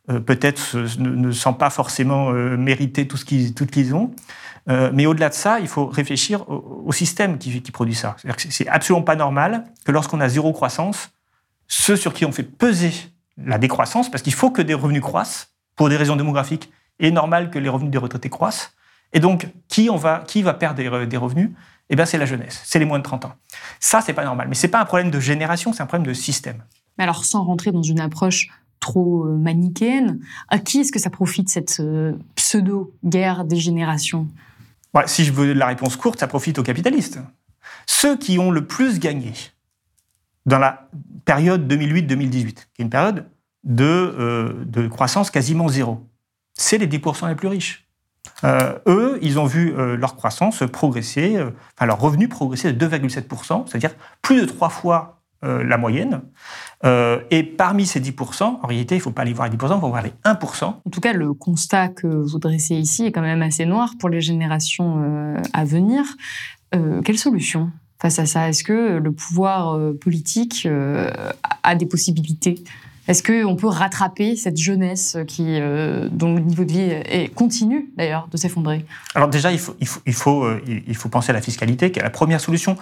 peut-être 0.07 0.77
ne, 0.99 1.09
ne 1.09 1.33
sent 1.33 1.55
pas 1.59 1.71
forcément 1.71 2.31
mériter 2.31 3.09
tout 3.09 3.17
ce 3.17 3.25
qu'ils 3.25 3.95
ont. 3.95 4.15
Mais 4.67 5.07
au-delà 5.07 5.29
de 5.29 5.35
ça, 5.35 5.61
il 5.61 5.69
faut 5.69 5.87
réfléchir 5.87 6.45
au, 6.49 6.93
système 6.93 7.39
qui, 7.39 7.61
produit 7.71 7.95
ça. 7.95 8.17
C'est 8.37 8.67
absolument 8.67 9.05
pas 9.05 9.17
normal 9.17 9.65
que 9.85 9.93
lorsqu'on 9.93 10.21
a 10.21 10.29
zéro 10.29 10.53
croissance, 10.53 11.11
ceux 11.69 11.97
sur 11.97 12.13
qui 12.13 12.25
on 12.25 12.33
fait 12.33 12.43
peser 12.43 12.93
la 13.37 13.59
décroissance, 13.59 14.11
parce 14.11 14.23
qu'il 14.23 14.35
faut 14.35 14.51
que 14.51 14.63
des 14.63 14.75
revenus 14.75 15.03
croissent 15.03 15.49
pour 15.77 15.89
des 15.89 15.97
raisons 15.97 16.17
démographiques, 16.17 16.71
et 16.99 17.11
normal 17.11 17.51
que 17.51 17.59
les 17.59 17.69
revenus 17.69 17.91
des 17.91 17.99
retraités 17.99 18.31
croissent. 18.31 18.73
Et 19.13 19.21
donc, 19.21 19.49
qui, 19.69 19.89
on 19.91 19.97
va, 19.97 20.25
qui 20.27 20.43
va 20.43 20.55
perdre 20.55 21.05
des, 21.05 21.17
revenus? 21.17 21.51
Eh 21.89 21.97
bien, 21.97 22.05
c'est 22.05 22.19
la 22.19 22.27
jeunesse, 22.27 22.61
c'est 22.65 22.79
les 22.79 22.85
moins 22.85 22.99
de 22.99 23.05
30 23.05 23.27
ans. 23.27 23.33
Ça, 23.79 24.01
c'est 24.01 24.13
pas 24.13 24.25
normal. 24.25 24.49
Mais 24.49 24.55
c'est 24.55 24.69
pas 24.69 24.81
un 24.81 24.85
problème 24.85 25.11
de 25.11 25.21
génération, 25.21 25.73
c'est 25.73 25.83
un 25.83 25.87
problème 25.87 26.07
de 26.07 26.15
système. 26.15 26.63
Mais 26.99 27.05
alors, 27.05 27.25
sans 27.25 27.45
rentrer 27.45 27.71
dans 27.71 27.83
une 27.83 28.01
approche 28.01 28.49
trop 28.81 29.27
euh, 29.27 29.37
manichéenne, 29.37 30.21
à 30.49 30.59
qui 30.59 30.81
est-ce 30.81 30.93
que 30.93 30.99
ça 30.99 31.11
profite 31.11 31.49
cette 31.49 31.81
euh, 31.81 32.15
pseudo-guerre 32.35 33.45
des 33.45 33.57
générations? 33.57 34.27
Si 35.07 35.25
je 35.25 35.33
veux 35.33 35.53
la 35.53 35.67
réponse 35.67 35.97
courte, 35.97 36.21
ça 36.21 36.27
profite 36.27 36.59
aux 36.59 36.63
capitalistes. 36.63 37.19
Ceux 37.87 38.17
qui 38.17 38.39
ont 38.39 38.51
le 38.51 38.67
plus 38.67 38.99
gagné 38.99 39.33
dans 40.47 40.59
la 40.59 40.89
période 41.25 41.71
2008-2018, 41.71 42.31
qui 42.31 42.61
est 42.79 42.83
une 42.83 42.91
période 42.91 43.27
de, 43.65 43.85
euh, 43.85 44.65
de 44.65 44.87
croissance 44.89 45.31
quasiment 45.31 45.69
zéro, 45.69 46.07
c'est 46.55 46.79
les 46.79 46.87
10% 46.87 47.29
les 47.29 47.35
plus 47.35 47.49
riches. 47.49 47.89
Euh, 48.45 48.79
eux, 48.87 49.19
ils 49.23 49.39
ont 49.39 49.47
vu 49.47 49.75
euh, 49.77 49.97
leur 49.97 50.17
croissance 50.17 50.63
progresser, 50.73 51.39
enfin 51.75 51.87
leur 51.87 52.01
revenu 52.01 52.29
progresser 52.29 52.73
de 52.73 52.87
2,7%, 52.87 53.67
c'est-à-dire 53.67 53.95
plus 54.23 54.41
de 54.41 54.47
trois 54.47 54.69
fois 54.69 55.16
la 55.43 55.79
moyenne. 55.79 56.23
et 56.85 57.43
parmi 57.43 57.87
ces 57.87 58.01
10%, 58.01 58.43
en 58.43 58.67
réalité, 58.67 58.97
il 58.97 58.99
ne 58.99 59.03
faut 59.03 59.11
pas 59.11 59.23
aller 59.23 59.33
voir 59.33 59.49
les 59.49 59.57
10%, 59.57 59.77
il 59.77 59.81
faut 59.81 59.89
voir 59.89 60.03
les 60.03 60.13
1%. 60.25 60.65
En 60.65 60.81
tout 60.91 61.01
cas, 61.01 61.13
le 61.13 61.35
constat 61.35 61.89
que 61.89 62.07
vous 62.07 62.39
dressez 62.39 62.75
ici 62.75 63.07
est 63.07 63.13
quand 63.13 63.21
même 63.21 63.43
assez 63.43 63.67
noir 63.67 63.93
pour 63.99 64.09
les 64.09 64.21
générations 64.21 65.37
à 65.53 65.65
venir. 65.65 66.05
quelle 67.05 67.19
solution 67.19 67.71
face 68.01 68.19
à 68.19 68.27
ça? 68.27 68.49
Est-ce 68.49 68.65
que 68.65 68.99
le 68.99 69.13
pouvoir 69.13 69.79
politique 70.01 70.67
a 71.63 71.75
des 71.75 71.87
possibilités? 71.87 72.65
Est-ce 73.09 73.23
qu'on 73.23 73.55
peut 73.55 73.69
rattraper 73.69 74.35
cette 74.35 74.57
jeunesse 74.57 75.17
qui, 75.29 75.61
euh, 75.61 76.09
dont 76.11 76.35
le 76.35 76.41
niveau 76.41 76.65
de 76.65 76.73
vie 76.73 76.81
est, 76.81 77.33
continue 77.33 77.91
d'ailleurs 77.97 78.29
de 78.31 78.37
s'effondrer? 78.37 78.85
Alors 79.15 79.29
déjà, 79.29 79.53
il 79.53 79.59
faut, 79.59 79.77
il, 79.81 79.87
faut, 79.87 80.01
il, 80.07 80.13
faut, 80.13 80.45
euh, 80.45 80.61
il 80.67 80.97
faut 80.97 81.09
penser 81.09 81.31
à 81.31 81.33
la 81.33 81.41
fiscalité, 81.41 81.93
qui 81.93 82.01
est 82.01 82.03
la 82.03 82.11
première 82.11 82.41
solution 82.41 82.77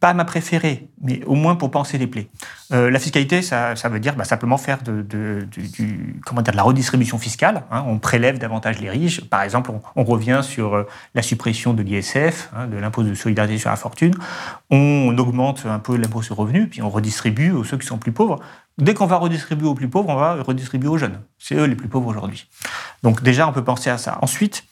pas 0.00 0.14
ma 0.14 0.24
préférée, 0.24 0.88
mais 1.00 1.24
au 1.24 1.34
moins 1.34 1.56
pour 1.56 1.70
penser 1.70 1.98
les 1.98 2.06
plaies. 2.06 2.28
La 2.70 2.98
fiscalité, 2.98 3.42
ça, 3.42 3.76
ça 3.76 3.88
veut 3.88 4.00
dire 4.00 4.16
bah, 4.16 4.24
simplement 4.24 4.56
faire 4.56 4.82
de, 4.82 5.02
du, 5.02 6.20
comment 6.24 6.40
dire, 6.40 6.52
de 6.52 6.56
la 6.56 6.62
redistribution 6.62 7.18
fiscale. 7.18 7.64
Hein. 7.70 7.84
On 7.86 7.98
prélève 7.98 8.38
davantage 8.38 8.80
les 8.80 8.90
riches. 8.90 9.22
Par 9.28 9.42
exemple, 9.42 9.72
on, 9.96 10.04
revient 10.04 10.40
sur 10.42 10.74
euh, 10.74 10.88
la 11.14 11.22
suppression 11.22 11.74
de 11.74 11.82
l'ISF, 11.82 12.50
hein, 12.54 12.66
de 12.66 12.76
l'impôt 12.76 13.02
de 13.02 13.14
solidarité 13.14 13.58
sur 13.58 13.70
la 13.70 13.76
fortune. 13.76 14.14
On, 14.70 15.16
augmente 15.18 15.66
un 15.66 15.78
peu 15.78 15.96
l'impôt 15.96 16.22
sur 16.22 16.34
le 16.36 16.40
revenu, 16.40 16.68
puis 16.68 16.82
on 16.82 16.90
redistribue 16.90 17.50
aux 17.50 17.64
ceux 17.64 17.76
qui 17.76 17.86
sont 17.86 17.98
plus 17.98 18.12
pauvres. 18.12 18.40
Dès 18.78 18.94
qu'on 18.94 19.06
va 19.06 19.16
redistribuer 19.16 19.66
aux 19.66 19.74
plus 19.74 19.88
pauvres, 19.88 20.08
on 20.08 20.16
va 20.16 20.42
redistribuer 20.42 20.88
aux 20.88 20.98
jeunes. 20.98 21.20
C'est 21.38 21.54
eux 21.54 21.64
les 21.64 21.76
plus 21.76 21.88
pauvres 21.88 22.08
aujourd'hui. 22.08 22.48
Donc 23.02 23.22
déjà, 23.22 23.46
on 23.46 23.52
peut 23.52 23.64
penser 23.64 23.90
à 23.90 23.98
ça. 23.98 24.18
Ensuite, 24.22 24.64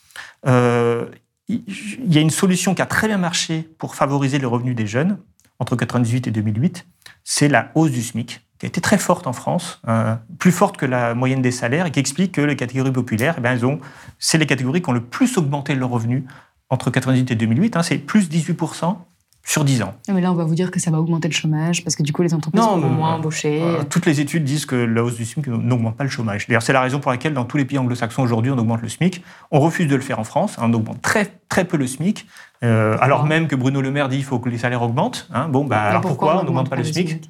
euh, 0.47 1.07
il 1.51 2.13
y 2.13 2.19
a 2.19 2.21
une 2.21 2.31
solution 2.31 2.75
qui 2.75 2.83
a 2.83 2.87
très 2.87 3.09
bien 3.09 3.19
marché 3.19 3.69
pour 3.79 3.95
favoriser 3.95 4.39
le 4.39 4.47
revenu 4.47 4.75
des 4.75 4.87
jeunes 4.87 5.19
entre 5.59 5.75
1998 5.75 6.27
et 6.27 6.31
2008, 6.31 6.87
c'est 7.23 7.49
la 7.49 7.71
hausse 7.75 7.91
du 7.91 8.03
SMIC, 8.03 8.41
qui 8.59 8.67
a 8.67 8.69
été 8.69 8.81
très 8.81 8.99
forte 8.99 9.27
en 9.27 9.33
France, 9.33 9.81
euh, 9.89 10.15
plus 10.39 10.53
forte 10.53 10.77
que 10.77 10.87
la 10.87 11.15
moyenne 11.15 11.43
des 11.43 11.51
salaires, 11.51 11.87
et 11.87 11.91
qui 11.91 12.01
explique 12.01 12.33
que 12.33 12.41
les 12.41 12.57
catégories 12.57 12.93
populaires, 12.93 13.35
eh 13.39 13.41
bien, 13.41 13.53
elles 13.53 13.67
ont, 13.67 13.79
c'est 14.19 14.39
les 14.39 14.47
catégories 14.47 14.81
qui 14.81 14.89
ont 14.89 14.95
le 14.95 15.05
plus 15.05 15.37
augmenté 15.37 15.75
leur 15.75 15.91
revenu 15.91 16.25
entre 16.71 16.87
1998 16.87 17.31
et 17.31 17.35
2008. 17.35 17.77
Hein, 17.77 17.83
c'est 17.83 17.99
plus 17.99 18.31
18% 18.31 18.97
sur 19.45 19.65
10 19.65 19.83
ans. 19.83 19.95
mais 20.09 20.21
là, 20.21 20.31
on 20.31 20.35
va 20.35 20.45
vous 20.45 20.55
dire 20.55 20.71
que 20.71 20.79
ça 20.79 20.91
va 20.91 21.01
augmenter 21.01 21.27
le 21.27 21.35
chômage 21.35 21.83
parce 21.83 21.97
que 21.97 22.03
du 22.03 22.13
coup, 22.13 22.23
les 22.23 22.35
entreprises 22.35 22.63
vont 22.63 22.77
moins 22.77 23.15
embaucher. 23.15 23.61
Euh, 23.63 23.83
toutes 23.89 24.07
les 24.07 24.21
études 24.21 24.45
disent 24.45 24.67
que 24.67 24.77
la 24.77 25.03
hausse 25.03 25.17
du 25.17 25.25
SMIC 25.25 25.49
n'augmente 25.49 25.97
pas 25.97 26.05
le 26.05 26.11
chômage. 26.11 26.47
D'ailleurs, 26.47 26.63
c'est 26.63 26.73
la 26.73 26.81
raison 26.81 27.01
pour 27.01 27.11
laquelle 27.11 27.35
dans 27.35 27.45
tous 27.45 27.57
les 27.57 27.65
pays 27.65 27.79
anglo-saxons 27.79 28.23
aujourd'hui, 28.23 28.53
on 28.53 28.59
augmente 28.59 28.83
le 28.83 28.89
SMIC. 28.89 29.25
On 29.51 29.61
refuse 29.61 29.89
de 29.89 29.97
le 29.97 30.03
faire 30.03 30.19
en 30.19 30.25
France. 30.25 30.57
Hein, 30.59 30.67
on 30.67 30.75
augmente 30.75 31.03
très, 31.03 31.27
très 31.49 31.65
peu 31.65 31.77
le 31.77 31.87
SMIC. 31.87 32.27
Euh, 32.63 32.97
alors 33.01 33.25
même 33.25 33.49
que 33.49 33.57
Bruno 33.57 33.81
Le 33.81 33.91
Maire 33.91 34.09
dit 34.09 34.17
qu'il 34.17 34.25
faut 34.25 34.39
que 34.39 34.49
les 34.49 34.59
salaires 34.59 34.83
augmentent. 34.83 35.29
Hein. 35.33 35.49
bon, 35.49 35.65
bah, 35.65 35.81
alors 35.81 36.03
pourquoi, 36.03 36.41
on 36.41 36.45
n'augmente 36.45 36.69
pas 36.69 36.77
le 36.77 36.85
SMIC, 36.85 37.23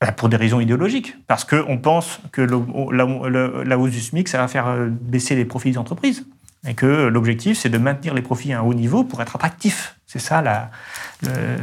bah, 0.00 0.12
Pour 0.12 0.30
des 0.30 0.36
raisons 0.36 0.60
idéologiques. 0.60 1.16
Parce 1.26 1.44
qu'on 1.44 1.78
pense 1.78 2.20
que 2.32 2.40
la, 2.42 3.78
hausse 3.78 3.90
du 3.90 4.00
SMIC, 4.00 4.28
ça 4.28 4.38
va 4.38 4.48
faire 4.48 4.66
euh, 4.66 4.88
baisser 4.88 5.36
les 5.36 5.44
profits 5.44 5.72
des 5.72 5.78
entreprises 5.78 6.26
et 6.66 6.74
que 6.74 7.06
l'objectif, 7.06 7.58
c'est 7.58 7.68
de 7.68 7.78
maintenir 7.78 8.14
les 8.14 8.22
profits 8.22 8.52
à 8.52 8.60
un 8.60 8.62
haut 8.62 8.74
niveau 8.74 9.04
pour 9.04 9.22
être 9.22 9.36
attractif. 9.36 9.96
C'est 10.06 10.18
ça, 10.18 10.70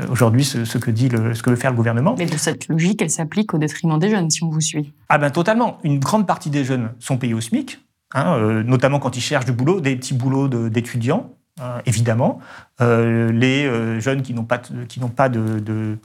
aujourd'hui, 0.09 0.43
ce, 0.43 0.77
que 0.77 0.89
dit 0.89 1.09
ce 1.09 1.43
que 1.43 1.49
veut 1.49 1.55
faire 1.55 1.71
le 1.71 1.77
gouvernement. 1.77 2.15
Mais 2.17 2.25
de 2.25 2.37
cette 2.37 2.67
logique, 2.67 3.01
elle 3.01 3.09
s'applique 3.09 3.53
au 3.53 3.57
détriment 3.57 3.99
des 3.99 4.09
jeunes, 4.09 4.29
si 4.29 4.43
on 4.43 4.49
vous 4.49 4.61
suit. 4.61 4.93
Ah 5.09 5.17
ben 5.17 5.29
totalement. 5.29 5.77
Une 5.83 5.99
grande 5.99 6.25
partie 6.25 6.49
des 6.49 6.63
jeunes 6.63 6.91
sont 6.99 7.17
payés 7.17 7.33
au 7.33 7.41
SMIC, 7.41 7.79
hein, 8.13 8.37
euh, 8.37 8.63
notamment 8.63 8.99
quand 8.99 9.17
ils 9.17 9.21
cherchent 9.21 9.45
du 9.45 9.51
boulot, 9.51 9.81
des 9.81 9.95
petits 9.97 10.13
boulots 10.13 10.47
d'étudiants, 10.47 11.31
hein, 11.61 11.81
évidemment. 11.85 12.39
Euh, 12.81 13.31
les 13.31 13.65
euh, 13.65 13.99
jeunes 13.99 14.21
qui 14.21 14.33
n'ont 14.33 14.45
pas, 14.45 14.59
qui 14.87 14.99
n'ont 14.99 15.09
pas 15.09 15.29
de 15.29 15.97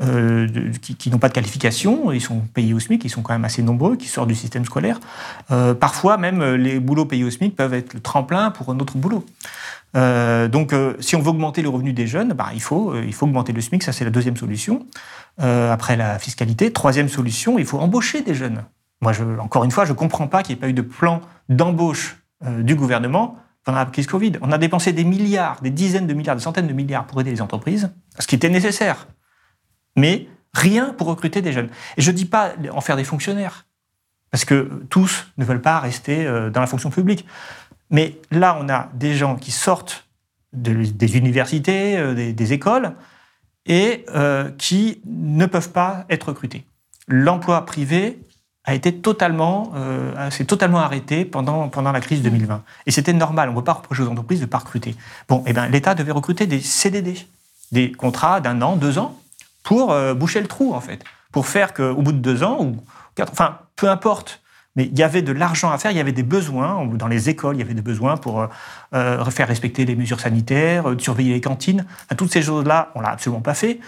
euh, 0.00 0.48
qui, 0.80 1.10
n'ont 1.10 1.18
pas 1.18 1.28
de 1.28 1.34
qualification, 1.34 2.12
ils 2.12 2.20
sont 2.20 2.40
payés 2.40 2.72
au 2.72 2.80
SMIC, 2.80 3.04
ils 3.04 3.10
sont 3.10 3.20
quand 3.20 3.34
même 3.34 3.44
assez 3.44 3.62
nombreux, 3.62 3.96
qui 3.96 4.08
sortent 4.08 4.28
du 4.28 4.34
système 4.34 4.64
scolaire. 4.64 4.98
Euh, 5.50 5.74
parfois 5.74 6.16
même, 6.16 6.40
euh, 6.40 6.56
les 6.56 6.80
boulots 6.80 7.04
payés 7.04 7.24
au 7.24 7.30
SMIC 7.30 7.54
peuvent 7.54 7.74
être 7.74 7.92
le 7.92 8.00
tremplin 8.00 8.50
pour 8.50 8.70
un 8.70 8.78
autre 8.80 8.96
boulot. 8.96 9.24
donc, 9.94 10.74
si 11.00 11.14
on 11.14 11.20
veut 11.20 11.28
augmenter 11.28 11.60
le 11.60 11.68
revenu 11.68 11.92
des 11.92 12.06
jeunes, 12.06 12.32
bah, 12.32 12.48
il, 12.54 12.62
faut, 12.62 12.96
il 12.96 13.12
faut 13.12 13.26
augmenter 13.26 13.52
le 13.52 13.60
SMIC, 13.60 13.82
ça 13.82 13.92
c'est 13.92 14.04
la 14.04 14.10
deuxième 14.10 14.38
solution. 14.38 14.86
après 15.38 15.96
la 15.96 16.18
fiscalité, 16.18 16.72
troisième 16.72 17.10
solution, 17.10 17.58
il 17.58 17.66
faut 17.66 17.78
embaucher 17.78 18.22
des 18.22 18.34
jeunes. 18.34 18.64
Moi, 19.02 19.12
encore 19.40 19.64
une 19.64 19.70
fois, 19.70 19.84
je 19.84 19.92
ne 19.92 19.96
comprends 19.96 20.28
pas 20.28 20.42
qu'il 20.42 20.54
n'y 20.54 20.58
ait 20.58 20.62
pas 20.62 20.68
eu 20.68 20.72
de 20.72 20.82
plan 20.82 21.20
d'embauche 21.50 22.16
du 22.60 22.74
gouvernement 22.74 23.36
pendant 23.64 23.78
la 23.78 23.84
crise 23.84 24.06
Covid. 24.06 24.32
On 24.40 24.50
a 24.50 24.58
dépensé 24.58 24.94
des 24.94 25.04
milliards, 25.04 25.60
des 25.60 25.70
dizaines 25.70 26.06
de 26.06 26.14
milliards, 26.14 26.36
des 26.36 26.42
centaines 26.42 26.66
de 26.66 26.72
milliards 26.72 27.06
pour 27.06 27.20
aider 27.20 27.30
les 27.30 27.42
entreprises, 27.42 27.90
ce 28.18 28.26
qui 28.26 28.36
était 28.36 28.48
nécessaire 28.48 29.06
mais 29.96 30.26
rien 30.54 30.92
pour 30.92 31.06
recruter 31.06 31.42
des 31.42 31.52
jeunes. 31.52 31.68
Et 31.96 32.02
je 32.02 32.10
ne 32.10 32.16
dis 32.16 32.24
pas 32.24 32.52
en 32.72 32.80
faire 32.80 32.96
des 32.96 33.04
fonctionnaires, 33.04 33.66
parce 34.30 34.44
que 34.44 34.82
tous 34.88 35.28
ne 35.38 35.44
veulent 35.44 35.62
pas 35.62 35.78
rester 35.78 36.26
euh, 36.26 36.50
dans 36.50 36.60
la 36.60 36.66
fonction 36.66 36.90
publique. 36.90 37.26
Mais 37.90 38.18
là, 38.30 38.58
on 38.60 38.68
a 38.68 38.88
des 38.94 39.14
gens 39.14 39.36
qui 39.36 39.50
sortent 39.50 40.06
des 40.52 41.16
universités, 41.16 41.98
euh, 41.98 42.32
des, 42.32 42.52
écoles, 42.52 42.94
et 43.66 44.04
euh, 44.14 44.50
qui 44.58 45.00
ne 45.06 45.46
peuvent 45.46 45.70
pas 45.70 46.04
être 46.10 46.28
recrutés. 46.28 46.64
L'emploi 47.08 47.64
privé 47.66 48.20
a 48.64 48.74
été 48.74 48.94
totalement, 48.94 49.72
s'est 50.30 50.44
totalement 50.44 50.78
arrêté 50.78 51.24
pendant, 51.24 51.68
pendant 51.68 51.90
la 51.90 52.00
crise 52.00 52.22
2020. 52.22 52.62
Et 52.86 52.92
c'était 52.92 53.12
normal. 53.12 53.48
On 53.48 53.52
ne 53.54 53.58
peut 53.58 53.64
pas 53.64 53.72
reprocher 53.72 54.04
aux 54.04 54.08
entreprises 54.08 54.38
de 54.38 54.44
ne 54.44 54.50
pas 54.50 54.58
recruter. 54.58 54.94
Bon, 55.28 55.42
eh 55.48 55.52
ben, 55.52 55.66
l'État 55.66 55.96
devait 55.96 56.12
recruter 56.12 56.46
des 56.46 56.60
CDD, 56.60 57.16
des 57.72 57.90
contrats 57.90 58.40
d'un 58.40 58.62
an, 58.62 58.76
deux 58.76 58.98
ans, 58.98 59.18
pour 59.62 59.92
euh, 59.92 60.14
boucher 60.14 60.40
le 60.40 60.48
trou, 60.48 60.74
en 60.74 60.80
fait. 60.80 61.04
Pour 61.30 61.46
faire 61.46 61.72
qu'au 61.72 62.02
bout 62.02 62.12
de 62.12 62.18
deux 62.18 62.42
ans, 62.42 62.62
ou 62.62 62.76
quatre, 63.14 63.32
enfin, 63.32 63.58
peu 63.76 63.88
importe, 63.88 64.42
mais 64.76 64.86
il 64.86 64.98
y 64.98 65.02
avait 65.02 65.22
de 65.22 65.32
l'argent 65.32 65.70
à 65.70 65.78
faire, 65.78 65.90
il 65.90 65.96
y 65.96 66.00
avait 66.00 66.12
des 66.12 66.22
besoins. 66.22 66.86
Dans 66.86 67.08
les 67.08 67.28
écoles, 67.28 67.56
il 67.56 67.58
y 67.58 67.62
avait 67.62 67.74
des 67.74 67.82
besoins 67.82 68.16
pour 68.16 68.40
euh, 68.40 68.46
euh, 68.94 69.24
faire 69.26 69.48
respecter 69.48 69.84
les 69.84 69.96
mesures 69.96 70.20
sanitaires, 70.20 70.84
surveiller 70.98 71.34
les 71.34 71.40
cantines. 71.40 71.84
toutes 72.16 72.32
ces 72.32 72.42
choses-là, 72.42 72.90
on 72.94 73.00
l'a 73.00 73.10
absolument 73.10 73.42
pas 73.42 73.54
fait. 73.54 73.80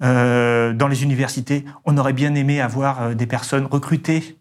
dans 0.00 0.88
les 0.90 1.02
universités, 1.04 1.64
on 1.84 1.96
aurait 1.96 2.12
bien 2.12 2.34
aimé 2.34 2.60
avoir 2.60 3.14
des 3.14 3.26
personnes 3.26 3.66
recrutées, 3.66 4.36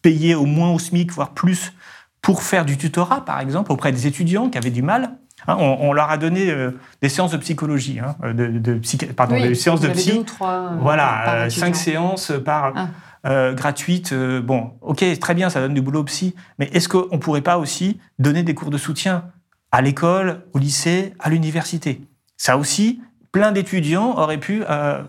payées 0.00 0.34
au 0.34 0.46
moins 0.46 0.70
au 0.70 0.78
SMIC, 0.78 1.12
voire 1.12 1.30
plus, 1.30 1.74
pour 2.22 2.42
faire 2.42 2.64
du 2.64 2.78
tutorat, 2.78 3.24
par 3.24 3.40
exemple, 3.40 3.72
auprès 3.72 3.92
des 3.92 4.06
étudiants 4.06 4.48
qui 4.48 4.56
avaient 4.56 4.70
du 4.70 4.82
mal. 4.82 5.18
Hein, 5.48 5.56
on, 5.58 5.92
leur 5.92 6.10
a 6.10 6.16
donné 6.16 6.50
euh, 6.50 6.72
des 7.02 7.08
séances 7.08 7.30
de 7.30 7.36
psychologie, 7.36 8.00
hein, 8.00 8.16
de, 8.32 8.46
de 8.46 8.80
pardon, 9.14 9.36
des 9.36 9.54
séances 9.54 9.80
de 9.80 9.88
psy. 9.88 10.24
trois, 10.24 10.72
voilà, 10.80 11.44
euh, 11.44 11.50
cinq 11.50 11.76
séances 11.76 12.32
par 12.44 12.72
ah. 12.74 12.88
euh, 13.26 13.52
gratuites. 13.52 14.14
bon, 14.14 14.72
ok, 14.80 15.04
très 15.20 15.34
bien, 15.34 15.50
ça 15.50 15.60
donne 15.60 15.74
du 15.74 15.82
boulot 15.82 16.02
psy, 16.04 16.34
mais 16.58 16.68
est-ce 16.72 16.88
qu'on 16.88 17.14
ne 17.14 17.20
pourrait 17.20 17.42
pas 17.42 17.58
aussi 17.58 18.00
donner 18.18 18.42
des 18.42 18.54
cours 18.54 18.70
de 18.70 18.78
soutien 18.78 19.26
à 19.72 19.82
l'école, 19.82 20.42
au 20.54 20.58
lycée, 20.58 21.12
à 21.20 21.28
l'université? 21.28 22.00
Ça 22.38 22.56
aussi, 22.56 23.00
plein 23.30 23.52
d'étudiants 23.52 24.18
auraient 24.18 24.40
pu 24.40 24.62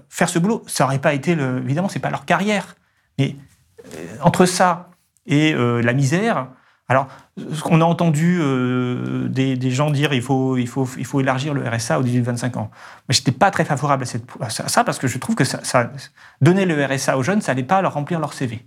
faire 0.10 0.30
ce 0.30 0.40
boulot. 0.40 0.64
Ça 0.68 0.84
n'aurait 0.84 1.00
pas 1.00 1.14
été, 1.14 1.36
le, 1.36 1.60
évidemment, 1.64 1.90
c'est 1.90 2.00
pas 2.00 2.12
leur 2.12 2.26
carrière, 2.26 2.76
mais 3.18 3.36
entre 4.22 4.46
ça 4.46 4.90
et 5.26 5.54
la 5.54 5.94
misère, 5.94 6.50
alors, 6.90 7.08
on 7.66 7.82
a 7.82 7.84
entendu 7.84 8.40
euh, 8.42 9.28
des, 9.28 9.72
gens 9.72 9.92
dire 9.92 10.14
il 10.14 10.22
faut, 10.22 10.56
il, 10.56 10.68
faut, 10.68 10.88
il 10.98 11.06
faut 11.06 11.20
élargir 11.20 11.54
le 11.54 11.68
RSA 11.68 12.00
aux 12.00 12.04
18-25 12.04 12.58
ans. 12.58 12.72
Mais 13.08 13.14
je 13.14 13.20
n'étais 13.20 13.34
pas 13.34 13.52
très 13.52 13.66
favorable 13.66 14.06
à, 14.40 14.50
ça 14.50 14.84
parce 14.86 14.98
que 14.98 15.08
je 15.08 15.18
trouve 15.18 15.36
que 15.36 15.44
ça, 15.44 15.92
donner 16.40 16.66
le 16.66 16.86
RSA 16.86 17.18
aux 17.18 17.24
jeunes, 17.24 17.42
ça 17.42 17.54
n'allait 17.54 17.68
pas 17.68 17.82
leur 17.82 17.94
remplir 17.94 18.22
leur 18.22 18.34
CV. 18.34 18.66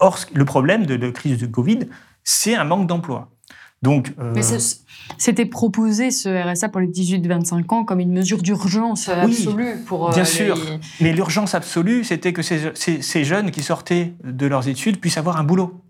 or, 0.00 0.18
le 0.34 0.44
problème 0.44 0.84
de 0.84 0.94
la 0.94 1.10
crise 1.10 1.38
de 1.38 1.46
Covid, 1.46 1.88
c'est 2.22 2.54
un 2.54 2.64
manque 2.64 2.86
d'emploi. 2.86 3.30
Donc, 3.80 4.12
Mais 4.34 4.42
c'était 5.18 5.46
proposé 5.46 6.10
ce 6.10 6.28
RSA 6.28 6.68
pour 6.68 6.80
les 6.80 6.88
18-25 6.88 7.74
ans 7.74 7.84
comme 7.84 8.00
une 8.00 8.12
mesure 8.12 8.42
d'urgence 8.42 9.08
absolue 9.08 9.76
pour. 9.86 10.10
Bien 10.10 10.24
sûr, 10.24 10.58
mais 11.00 11.12
l'urgence 11.12 11.54
absolue, 11.54 12.02
c'était 12.04 12.32
que 12.32 12.42
ces, 12.42 12.72
ces, 12.74 13.24
jeunes 13.24 13.50
qui 13.50 13.62
sortaient 13.62 14.14
de 14.24 14.46
leurs 14.46 14.68
études 14.68 14.98
puissent 14.98 15.18
avoir 15.18 15.36
un 15.36 15.44
boulot. 15.44 15.85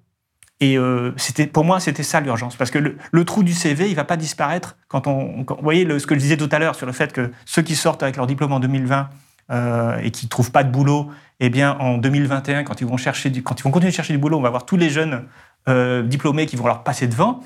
Et 0.61 0.79
euh, 0.79 1.13
c'était, 1.17 1.47
pour 1.47 1.65
moi, 1.65 1.81
c'était 1.81 2.03
ça 2.03 2.21
l'urgence. 2.21 2.57
Parce 2.57 2.71
que 2.71 2.79
le, 2.79 3.25
trou 3.25 3.43
du 3.43 3.53
CV, 3.53 3.91
il 3.91 3.95
va 3.95 4.05
pas 4.05 4.17
disparaître 4.17 4.77
quand 4.89 5.07
on. 5.07 5.45
vous 5.47 5.57
voyez 5.63 5.87
ce 5.99 6.07
que 6.07 6.15
je 6.15 6.21
disais 6.21 6.37
tout 6.37 6.49
à 6.51 6.59
l'heure 6.59 6.75
sur 6.75 6.87
le 6.87 6.93
fait 6.93 7.13
que 7.13 7.31
ceux 7.45 7.63
qui 7.63 7.77
sortent 7.77 8.03
avec 8.03 8.17
leur 8.17 8.27
diplôme 8.27 8.53
en 8.53 8.61
2020 8.61 9.09
euh, 9.51 9.99
et 9.99 10.11
qui 10.11 10.29
trouvent 10.29 10.51
pas 10.51 10.65
de 10.65 10.71
boulot, 10.71 11.11
eh 11.41 11.51
bien, 11.51 11.77
en 11.79 11.99
2021, 11.99 12.65
quand 12.65 12.81
ils 12.81 12.87
vont 12.87 12.97
chercher, 12.97 13.31
quand 13.43 13.61
ils 13.61 13.63
vont 13.63 13.71
continuer 13.71 13.91
de 13.91 13.97
chercher 13.97 14.15
du 14.15 14.19
boulot, 14.19 14.39
on 14.39 14.43
va 14.43 14.49
avoir 14.49 14.65
tous 14.65 14.79
les 14.79 14.89
jeunes 14.89 15.25
euh, 15.69 16.03
diplômés 16.03 16.47
qui 16.47 16.57
vont 16.57 16.67
leur 16.67 16.83
passer 16.83 17.07
devant. 17.07 17.41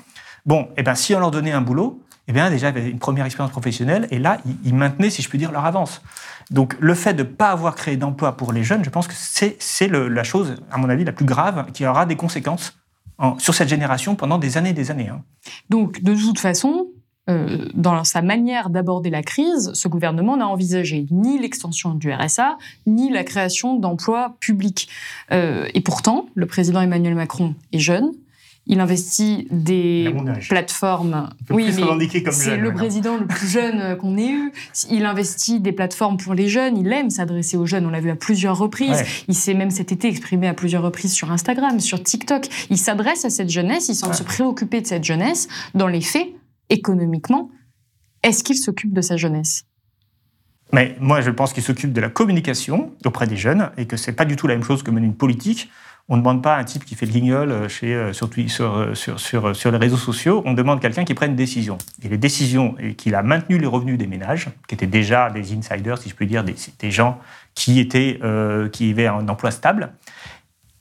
Bon, 0.45 0.69
eh 0.77 0.83
bien, 0.83 0.95
si 0.95 1.13
on 1.13 1.19
leur 1.19 1.31
donnait 1.31 1.51
un 1.51 1.61
boulot, 1.61 2.01
eh 2.29 2.33
bien, 2.33 2.49
déjà, 2.49 2.69
ils 2.69 2.87
une 2.87 2.99
première 2.99 3.25
expérience 3.25 3.51
professionnelle 3.51 4.07
et 4.09 4.19
là, 4.19 4.37
ils, 4.63 4.73
maintenaient, 4.73 5.09
si 5.09 5.21
je 5.21 5.27
puis 5.27 5.37
dire, 5.37 5.51
leur 5.51 5.65
avance. 5.65 6.01
Donc, 6.49 6.77
le 6.79 6.93
fait 6.93 7.13
de 7.13 7.23
ne 7.23 7.27
pas 7.27 7.49
avoir 7.49 7.75
créé 7.75 7.97
d'emploi 7.97 8.37
pour 8.37 8.53
les 8.53 8.63
jeunes, 8.63 8.85
je 8.85 8.89
pense 8.89 9.07
que 9.07 9.13
c'est 9.15 9.87
la 9.87 10.23
chose, 10.23 10.55
à 10.71 10.77
mon 10.77 10.87
avis, 10.87 11.03
la 11.03 11.11
plus 11.11 11.25
grave 11.25 11.71
qui 11.73 11.85
aura 11.85 12.05
des 12.05 12.15
conséquences 12.15 12.80
sur 13.37 13.53
cette 13.53 13.69
génération 13.69 14.15
pendant 14.15 14.37
des 14.37 14.57
années 14.57 14.71
et 14.71 14.73
des 14.73 14.91
années. 14.91 15.09
Hein. 15.09 15.23
Donc, 15.69 16.01
de 16.01 16.15
toute 16.15 16.39
façon, 16.39 16.87
euh, 17.29 17.67
dans 17.75 18.03
sa 18.03 18.21
manière 18.21 18.69
d'aborder 18.69 19.09
la 19.09 19.21
crise, 19.21 19.71
ce 19.73 19.87
gouvernement 19.87 20.37
n'a 20.37 20.47
envisagé 20.47 21.05
ni 21.11 21.39
l'extension 21.39 21.93
du 21.93 22.11
RSA, 22.11 22.57
ni 22.87 23.11
la 23.11 23.23
création 23.23 23.77
d'emplois 23.77 24.35
publics. 24.39 24.89
Euh, 25.31 25.67
et 25.73 25.81
pourtant, 25.81 26.27
le 26.33 26.47
président 26.47 26.81
Emmanuel 26.81 27.15
Macron 27.15 27.53
est 27.73 27.79
jeune, 27.79 28.11
il 28.67 28.79
investit 28.79 29.47
des 29.49 30.13
plateformes. 30.47 31.29
Oui, 31.49 31.73
c'est 31.73 32.57
le 32.57 32.71
président 32.71 33.17
le 33.17 33.25
plus 33.25 33.47
jeune 33.47 33.97
qu'on 33.97 34.17
ait 34.17 34.29
eu. 34.29 34.51
Il 34.89 35.05
investit 35.05 35.59
des 35.59 35.71
plateformes 35.71 36.17
pour 36.17 36.33
les 36.33 36.47
jeunes. 36.47 36.77
Il 36.77 36.91
aime 36.93 37.09
s'adresser 37.09 37.57
aux 37.57 37.65
jeunes. 37.65 37.85
On 37.87 37.89
l'a 37.89 38.01
vu 38.01 38.11
à 38.11 38.15
plusieurs 38.15 38.57
reprises. 38.57 39.03
Il 39.27 39.35
s'est 39.35 39.55
même 39.55 39.71
cet 39.71 39.91
été 39.91 40.07
exprimé 40.07 40.47
à 40.47 40.53
plusieurs 40.53 40.83
reprises 40.83 41.13
sur 41.13 41.31
Instagram, 41.31 41.79
sur 41.79 42.01
TikTok. 42.01 42.47
Il 42.69 42.77
s'adresse 42.77 43.25
à 43.25 43.29
cette 43.29 43.49
jeunesse. 43.49 43.89
Il 43.89 43.95
semble 43.95 44.13
se 44.13 44.23
préoccuper 44.23 44.81
de 44.81 44.87
cette 44.87 45.03
jeunesse. 45.03 45.47
Dans 45.73 45.87
les 45.87 46.01
faits, 46.01 46.27
économiquement, 46.69 47.49
est-ce 48.23 48.43
qu'il 48.43 48.57
s'occupe 48.57 48.93
de 48.93 49.01
sa 49.01 49.17
jeunesse? 49.17 49.63
Mais 50.73 50.95
moi, 50.99 51.19
je 51.21 51.31
pense 51.31 51.51
qu'il 51.51 51.63
s'occupe 51.63 51.91
de 51.91 51.99
la 51.99 52.09
communication 52.09 52.93
auprès 53.03 53.27
des 53.27 53.35
jeunes 53.35 53.71
et 53.77 53.87
que 53.87 53.97
c'est 53.97 54.13
pas 54.13 54.23
du 54.25 54.35
tout 54.35 54.47
la 54.47 54.53
même 54.53 54.63
chose 54.63 54.83
que 54.83 54.91
mener 54.91 55.07
une 55.07 55.17
politique. 55.17 55.69
On 56.09 56.15
ne 56.15 56.21
demande 56.21 56.43
pas 56.43 56.57
un 56.57 56.63
type 56.63 56.83
qui 56.83 56.95
fait 56.95 57.05
le 57.05 57.11
guignol 57.11 57.51
euh, 57.51 57.67
euh, 57.83 58.13
sur, 58.13 58.75
euh, 58.75 59.71
les 59.71 59.77
réseaux 59.77 59.97
sociaux, 59.97 60.41
on 60.45 60.53
demande 60.53 60.81
quelqu'un 60.81 61.03
qui 61.03 61.13
prenne 61.13 61.31
une 61.31 61.37
décision. 61.37 61.77
Et 62.03 62.09
les 62.09 62.17
décisions, 62.17 62.75
et 62.79 62.95
qu'il 62.95 63.15
a 63.15 63.23
maintenu 63.23 63.57
les 63.57 63.67
revenus 63.67 63.97
des 63.97 64.07
ménages, 64.07 64.49
qui 64.67 64.75
étaient 64.75 64.87
déjà 64.87 65.29
des 65.29 65.53
insiders, 65.53 65.97
si 65.97 66.09
je 66.09 66.15
puis 66.15 66.27
dire, 66.27 66.43
des, 66.43 66.91
gens 66.91 67.19
qui, 67.55 67.79
étaient, 67.79 68.19
qui 68.71 68.91
avaient 68.91 69.07
un 69.07 69.27
emploi 69.29 69.51
stable. 69.51 69.93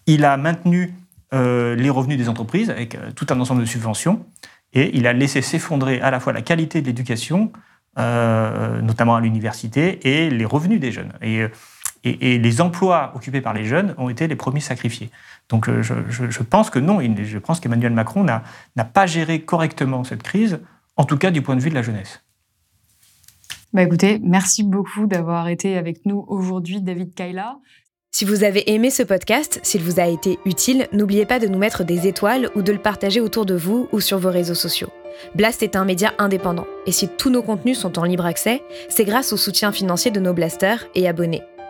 Il 0.06 0.24
a 0.24 0.36
maintenu 0.36 0.94
les 1.32 1.90
revenus 1.90 2.18
des 2.18 2.28
entreprises 2.28 2.70
avec 2.70 2.96
tout 3.14 3.26
un 3.30 3.38
ensemble 3.38 3.60
de 3.60 3.66
subventions, 3.66 4.24
et 4.72 4.96
il 4.96 5.06
a 5.06 5.12
laissé 5.12 5.42
s'effondrer 5.42 6.00
à 6.00 6.10
la 6.10 6.18
fois 6.18 6.32
la 6.32 6.42
qualité 6.42 6.80
de 6.80 6.86
l'éducation, 6.86 7.52
notamment 7.96 9.16
à 9.16 9.20
l'université, 9.20 10.00
et 10.08 10.30
les 10.30 10.44
revenus 10.44 10.80
des 10.80 10.90
jeunes. 10.90 11.12
Et, 12.04 12.38
les 12.38 12.60
emplois 12.60 13.12
occupés 13.14 13.40
par 13.40 13.52
les 13.52 13.64
jeunes 13.64 13.94
ont 13.98 14.08
été 14.08 14.26
les 14.26 14.36
premiers 14.36 14.60
sacrifiés. 14.60 15.10
Donc 15.48 15.68
euh, 15.68 15.82
je, 15.82 16.42
pense 16.42 16.70
que 16.70 16.78
non, 16.78 17.00
je 17.00 17.38
pense 17.38 17.60
qu'Emmanuel 17.60 17.92
Macron 17.92 18.24
n'a 18.24 18.84
pas 18.84 19.06
géré 19.06 19.42
correctement 19.42 20.04
cette 20.04 20.22
crise, 20.22 20.60
en 20.96 21.04
tout 21.04 21.18
cas 21.18 21.30
du 21.30 21.42
point 21.42 21.56
de 21.56 21.60
vue 21.60 21.70
de 21.70 21.74
la 21.74 21.82
jeunesse. 21.82 22.22
Bah 23.72 23.82
écoutez, 23.82 24.20
merci 24.22 24.64
beaucoup 24.64 25.06
d'avoir 25.06 25.48
été 25.48 25.76
avec 25.76 26.04
nous 26.04 26.24
aujourd'hui, 26.26 26.80
David 26.80 27.14
Kaila. 27.14 27.58
Si 28.10 28.24
vous 28.24 28.42
avez 28.42 28.72
aimé 28.72 28.90
ce 28.90 29.04
podcast, 29.04 29.60
s'il 29.62 29.82
vous 29.82 30.00
a 30.00 30.06
été 30.06 30.40
utile, 30.44 30.88
n'oubliez 30.92 31.24
pas 31.24 31.38
de 31.38 31.46
nous 31.46 31.58
mettre 31.58 31.84
des 31.84 32.08
étoiles 32.08 32.50
ou 32.56 32.62
de 32.62 32.72
le 32.72 32.80
partager 32.80 33.20
autour 33.20 33.46
de 33.46 33.54
vous 33.54 33.88
ou 33.92 34.00
sur 34.00 34.18
vos 34.18 34.30
réseaux 34.30 34.56
sociaux. 34.56 34.90
Blast 35.36 35.62
est 35.62 35.76
un 35.76 35.84
média 35.84 36.12
indépendant, 36.18 36.66
et 36.86 36.92
si 36.92 37.08
tous 37.08 37.30
nos 37.30 37.42
contenus 37.42 37.78
sont 37.78 38.00
en 38.00 38.04
libre 38.04 38.26
accès, 38.26 38.62
c'est 38.88 39.04
grâce 39.04 39.32
au 39.32 39.36
soutien 39.36 39.70
financier 39.70 40.10
de 40.10 40.18
nos 40.18 40.32
blasters 40.32 40.86
et 40.96 41.06
abonnés. 41.06 41.42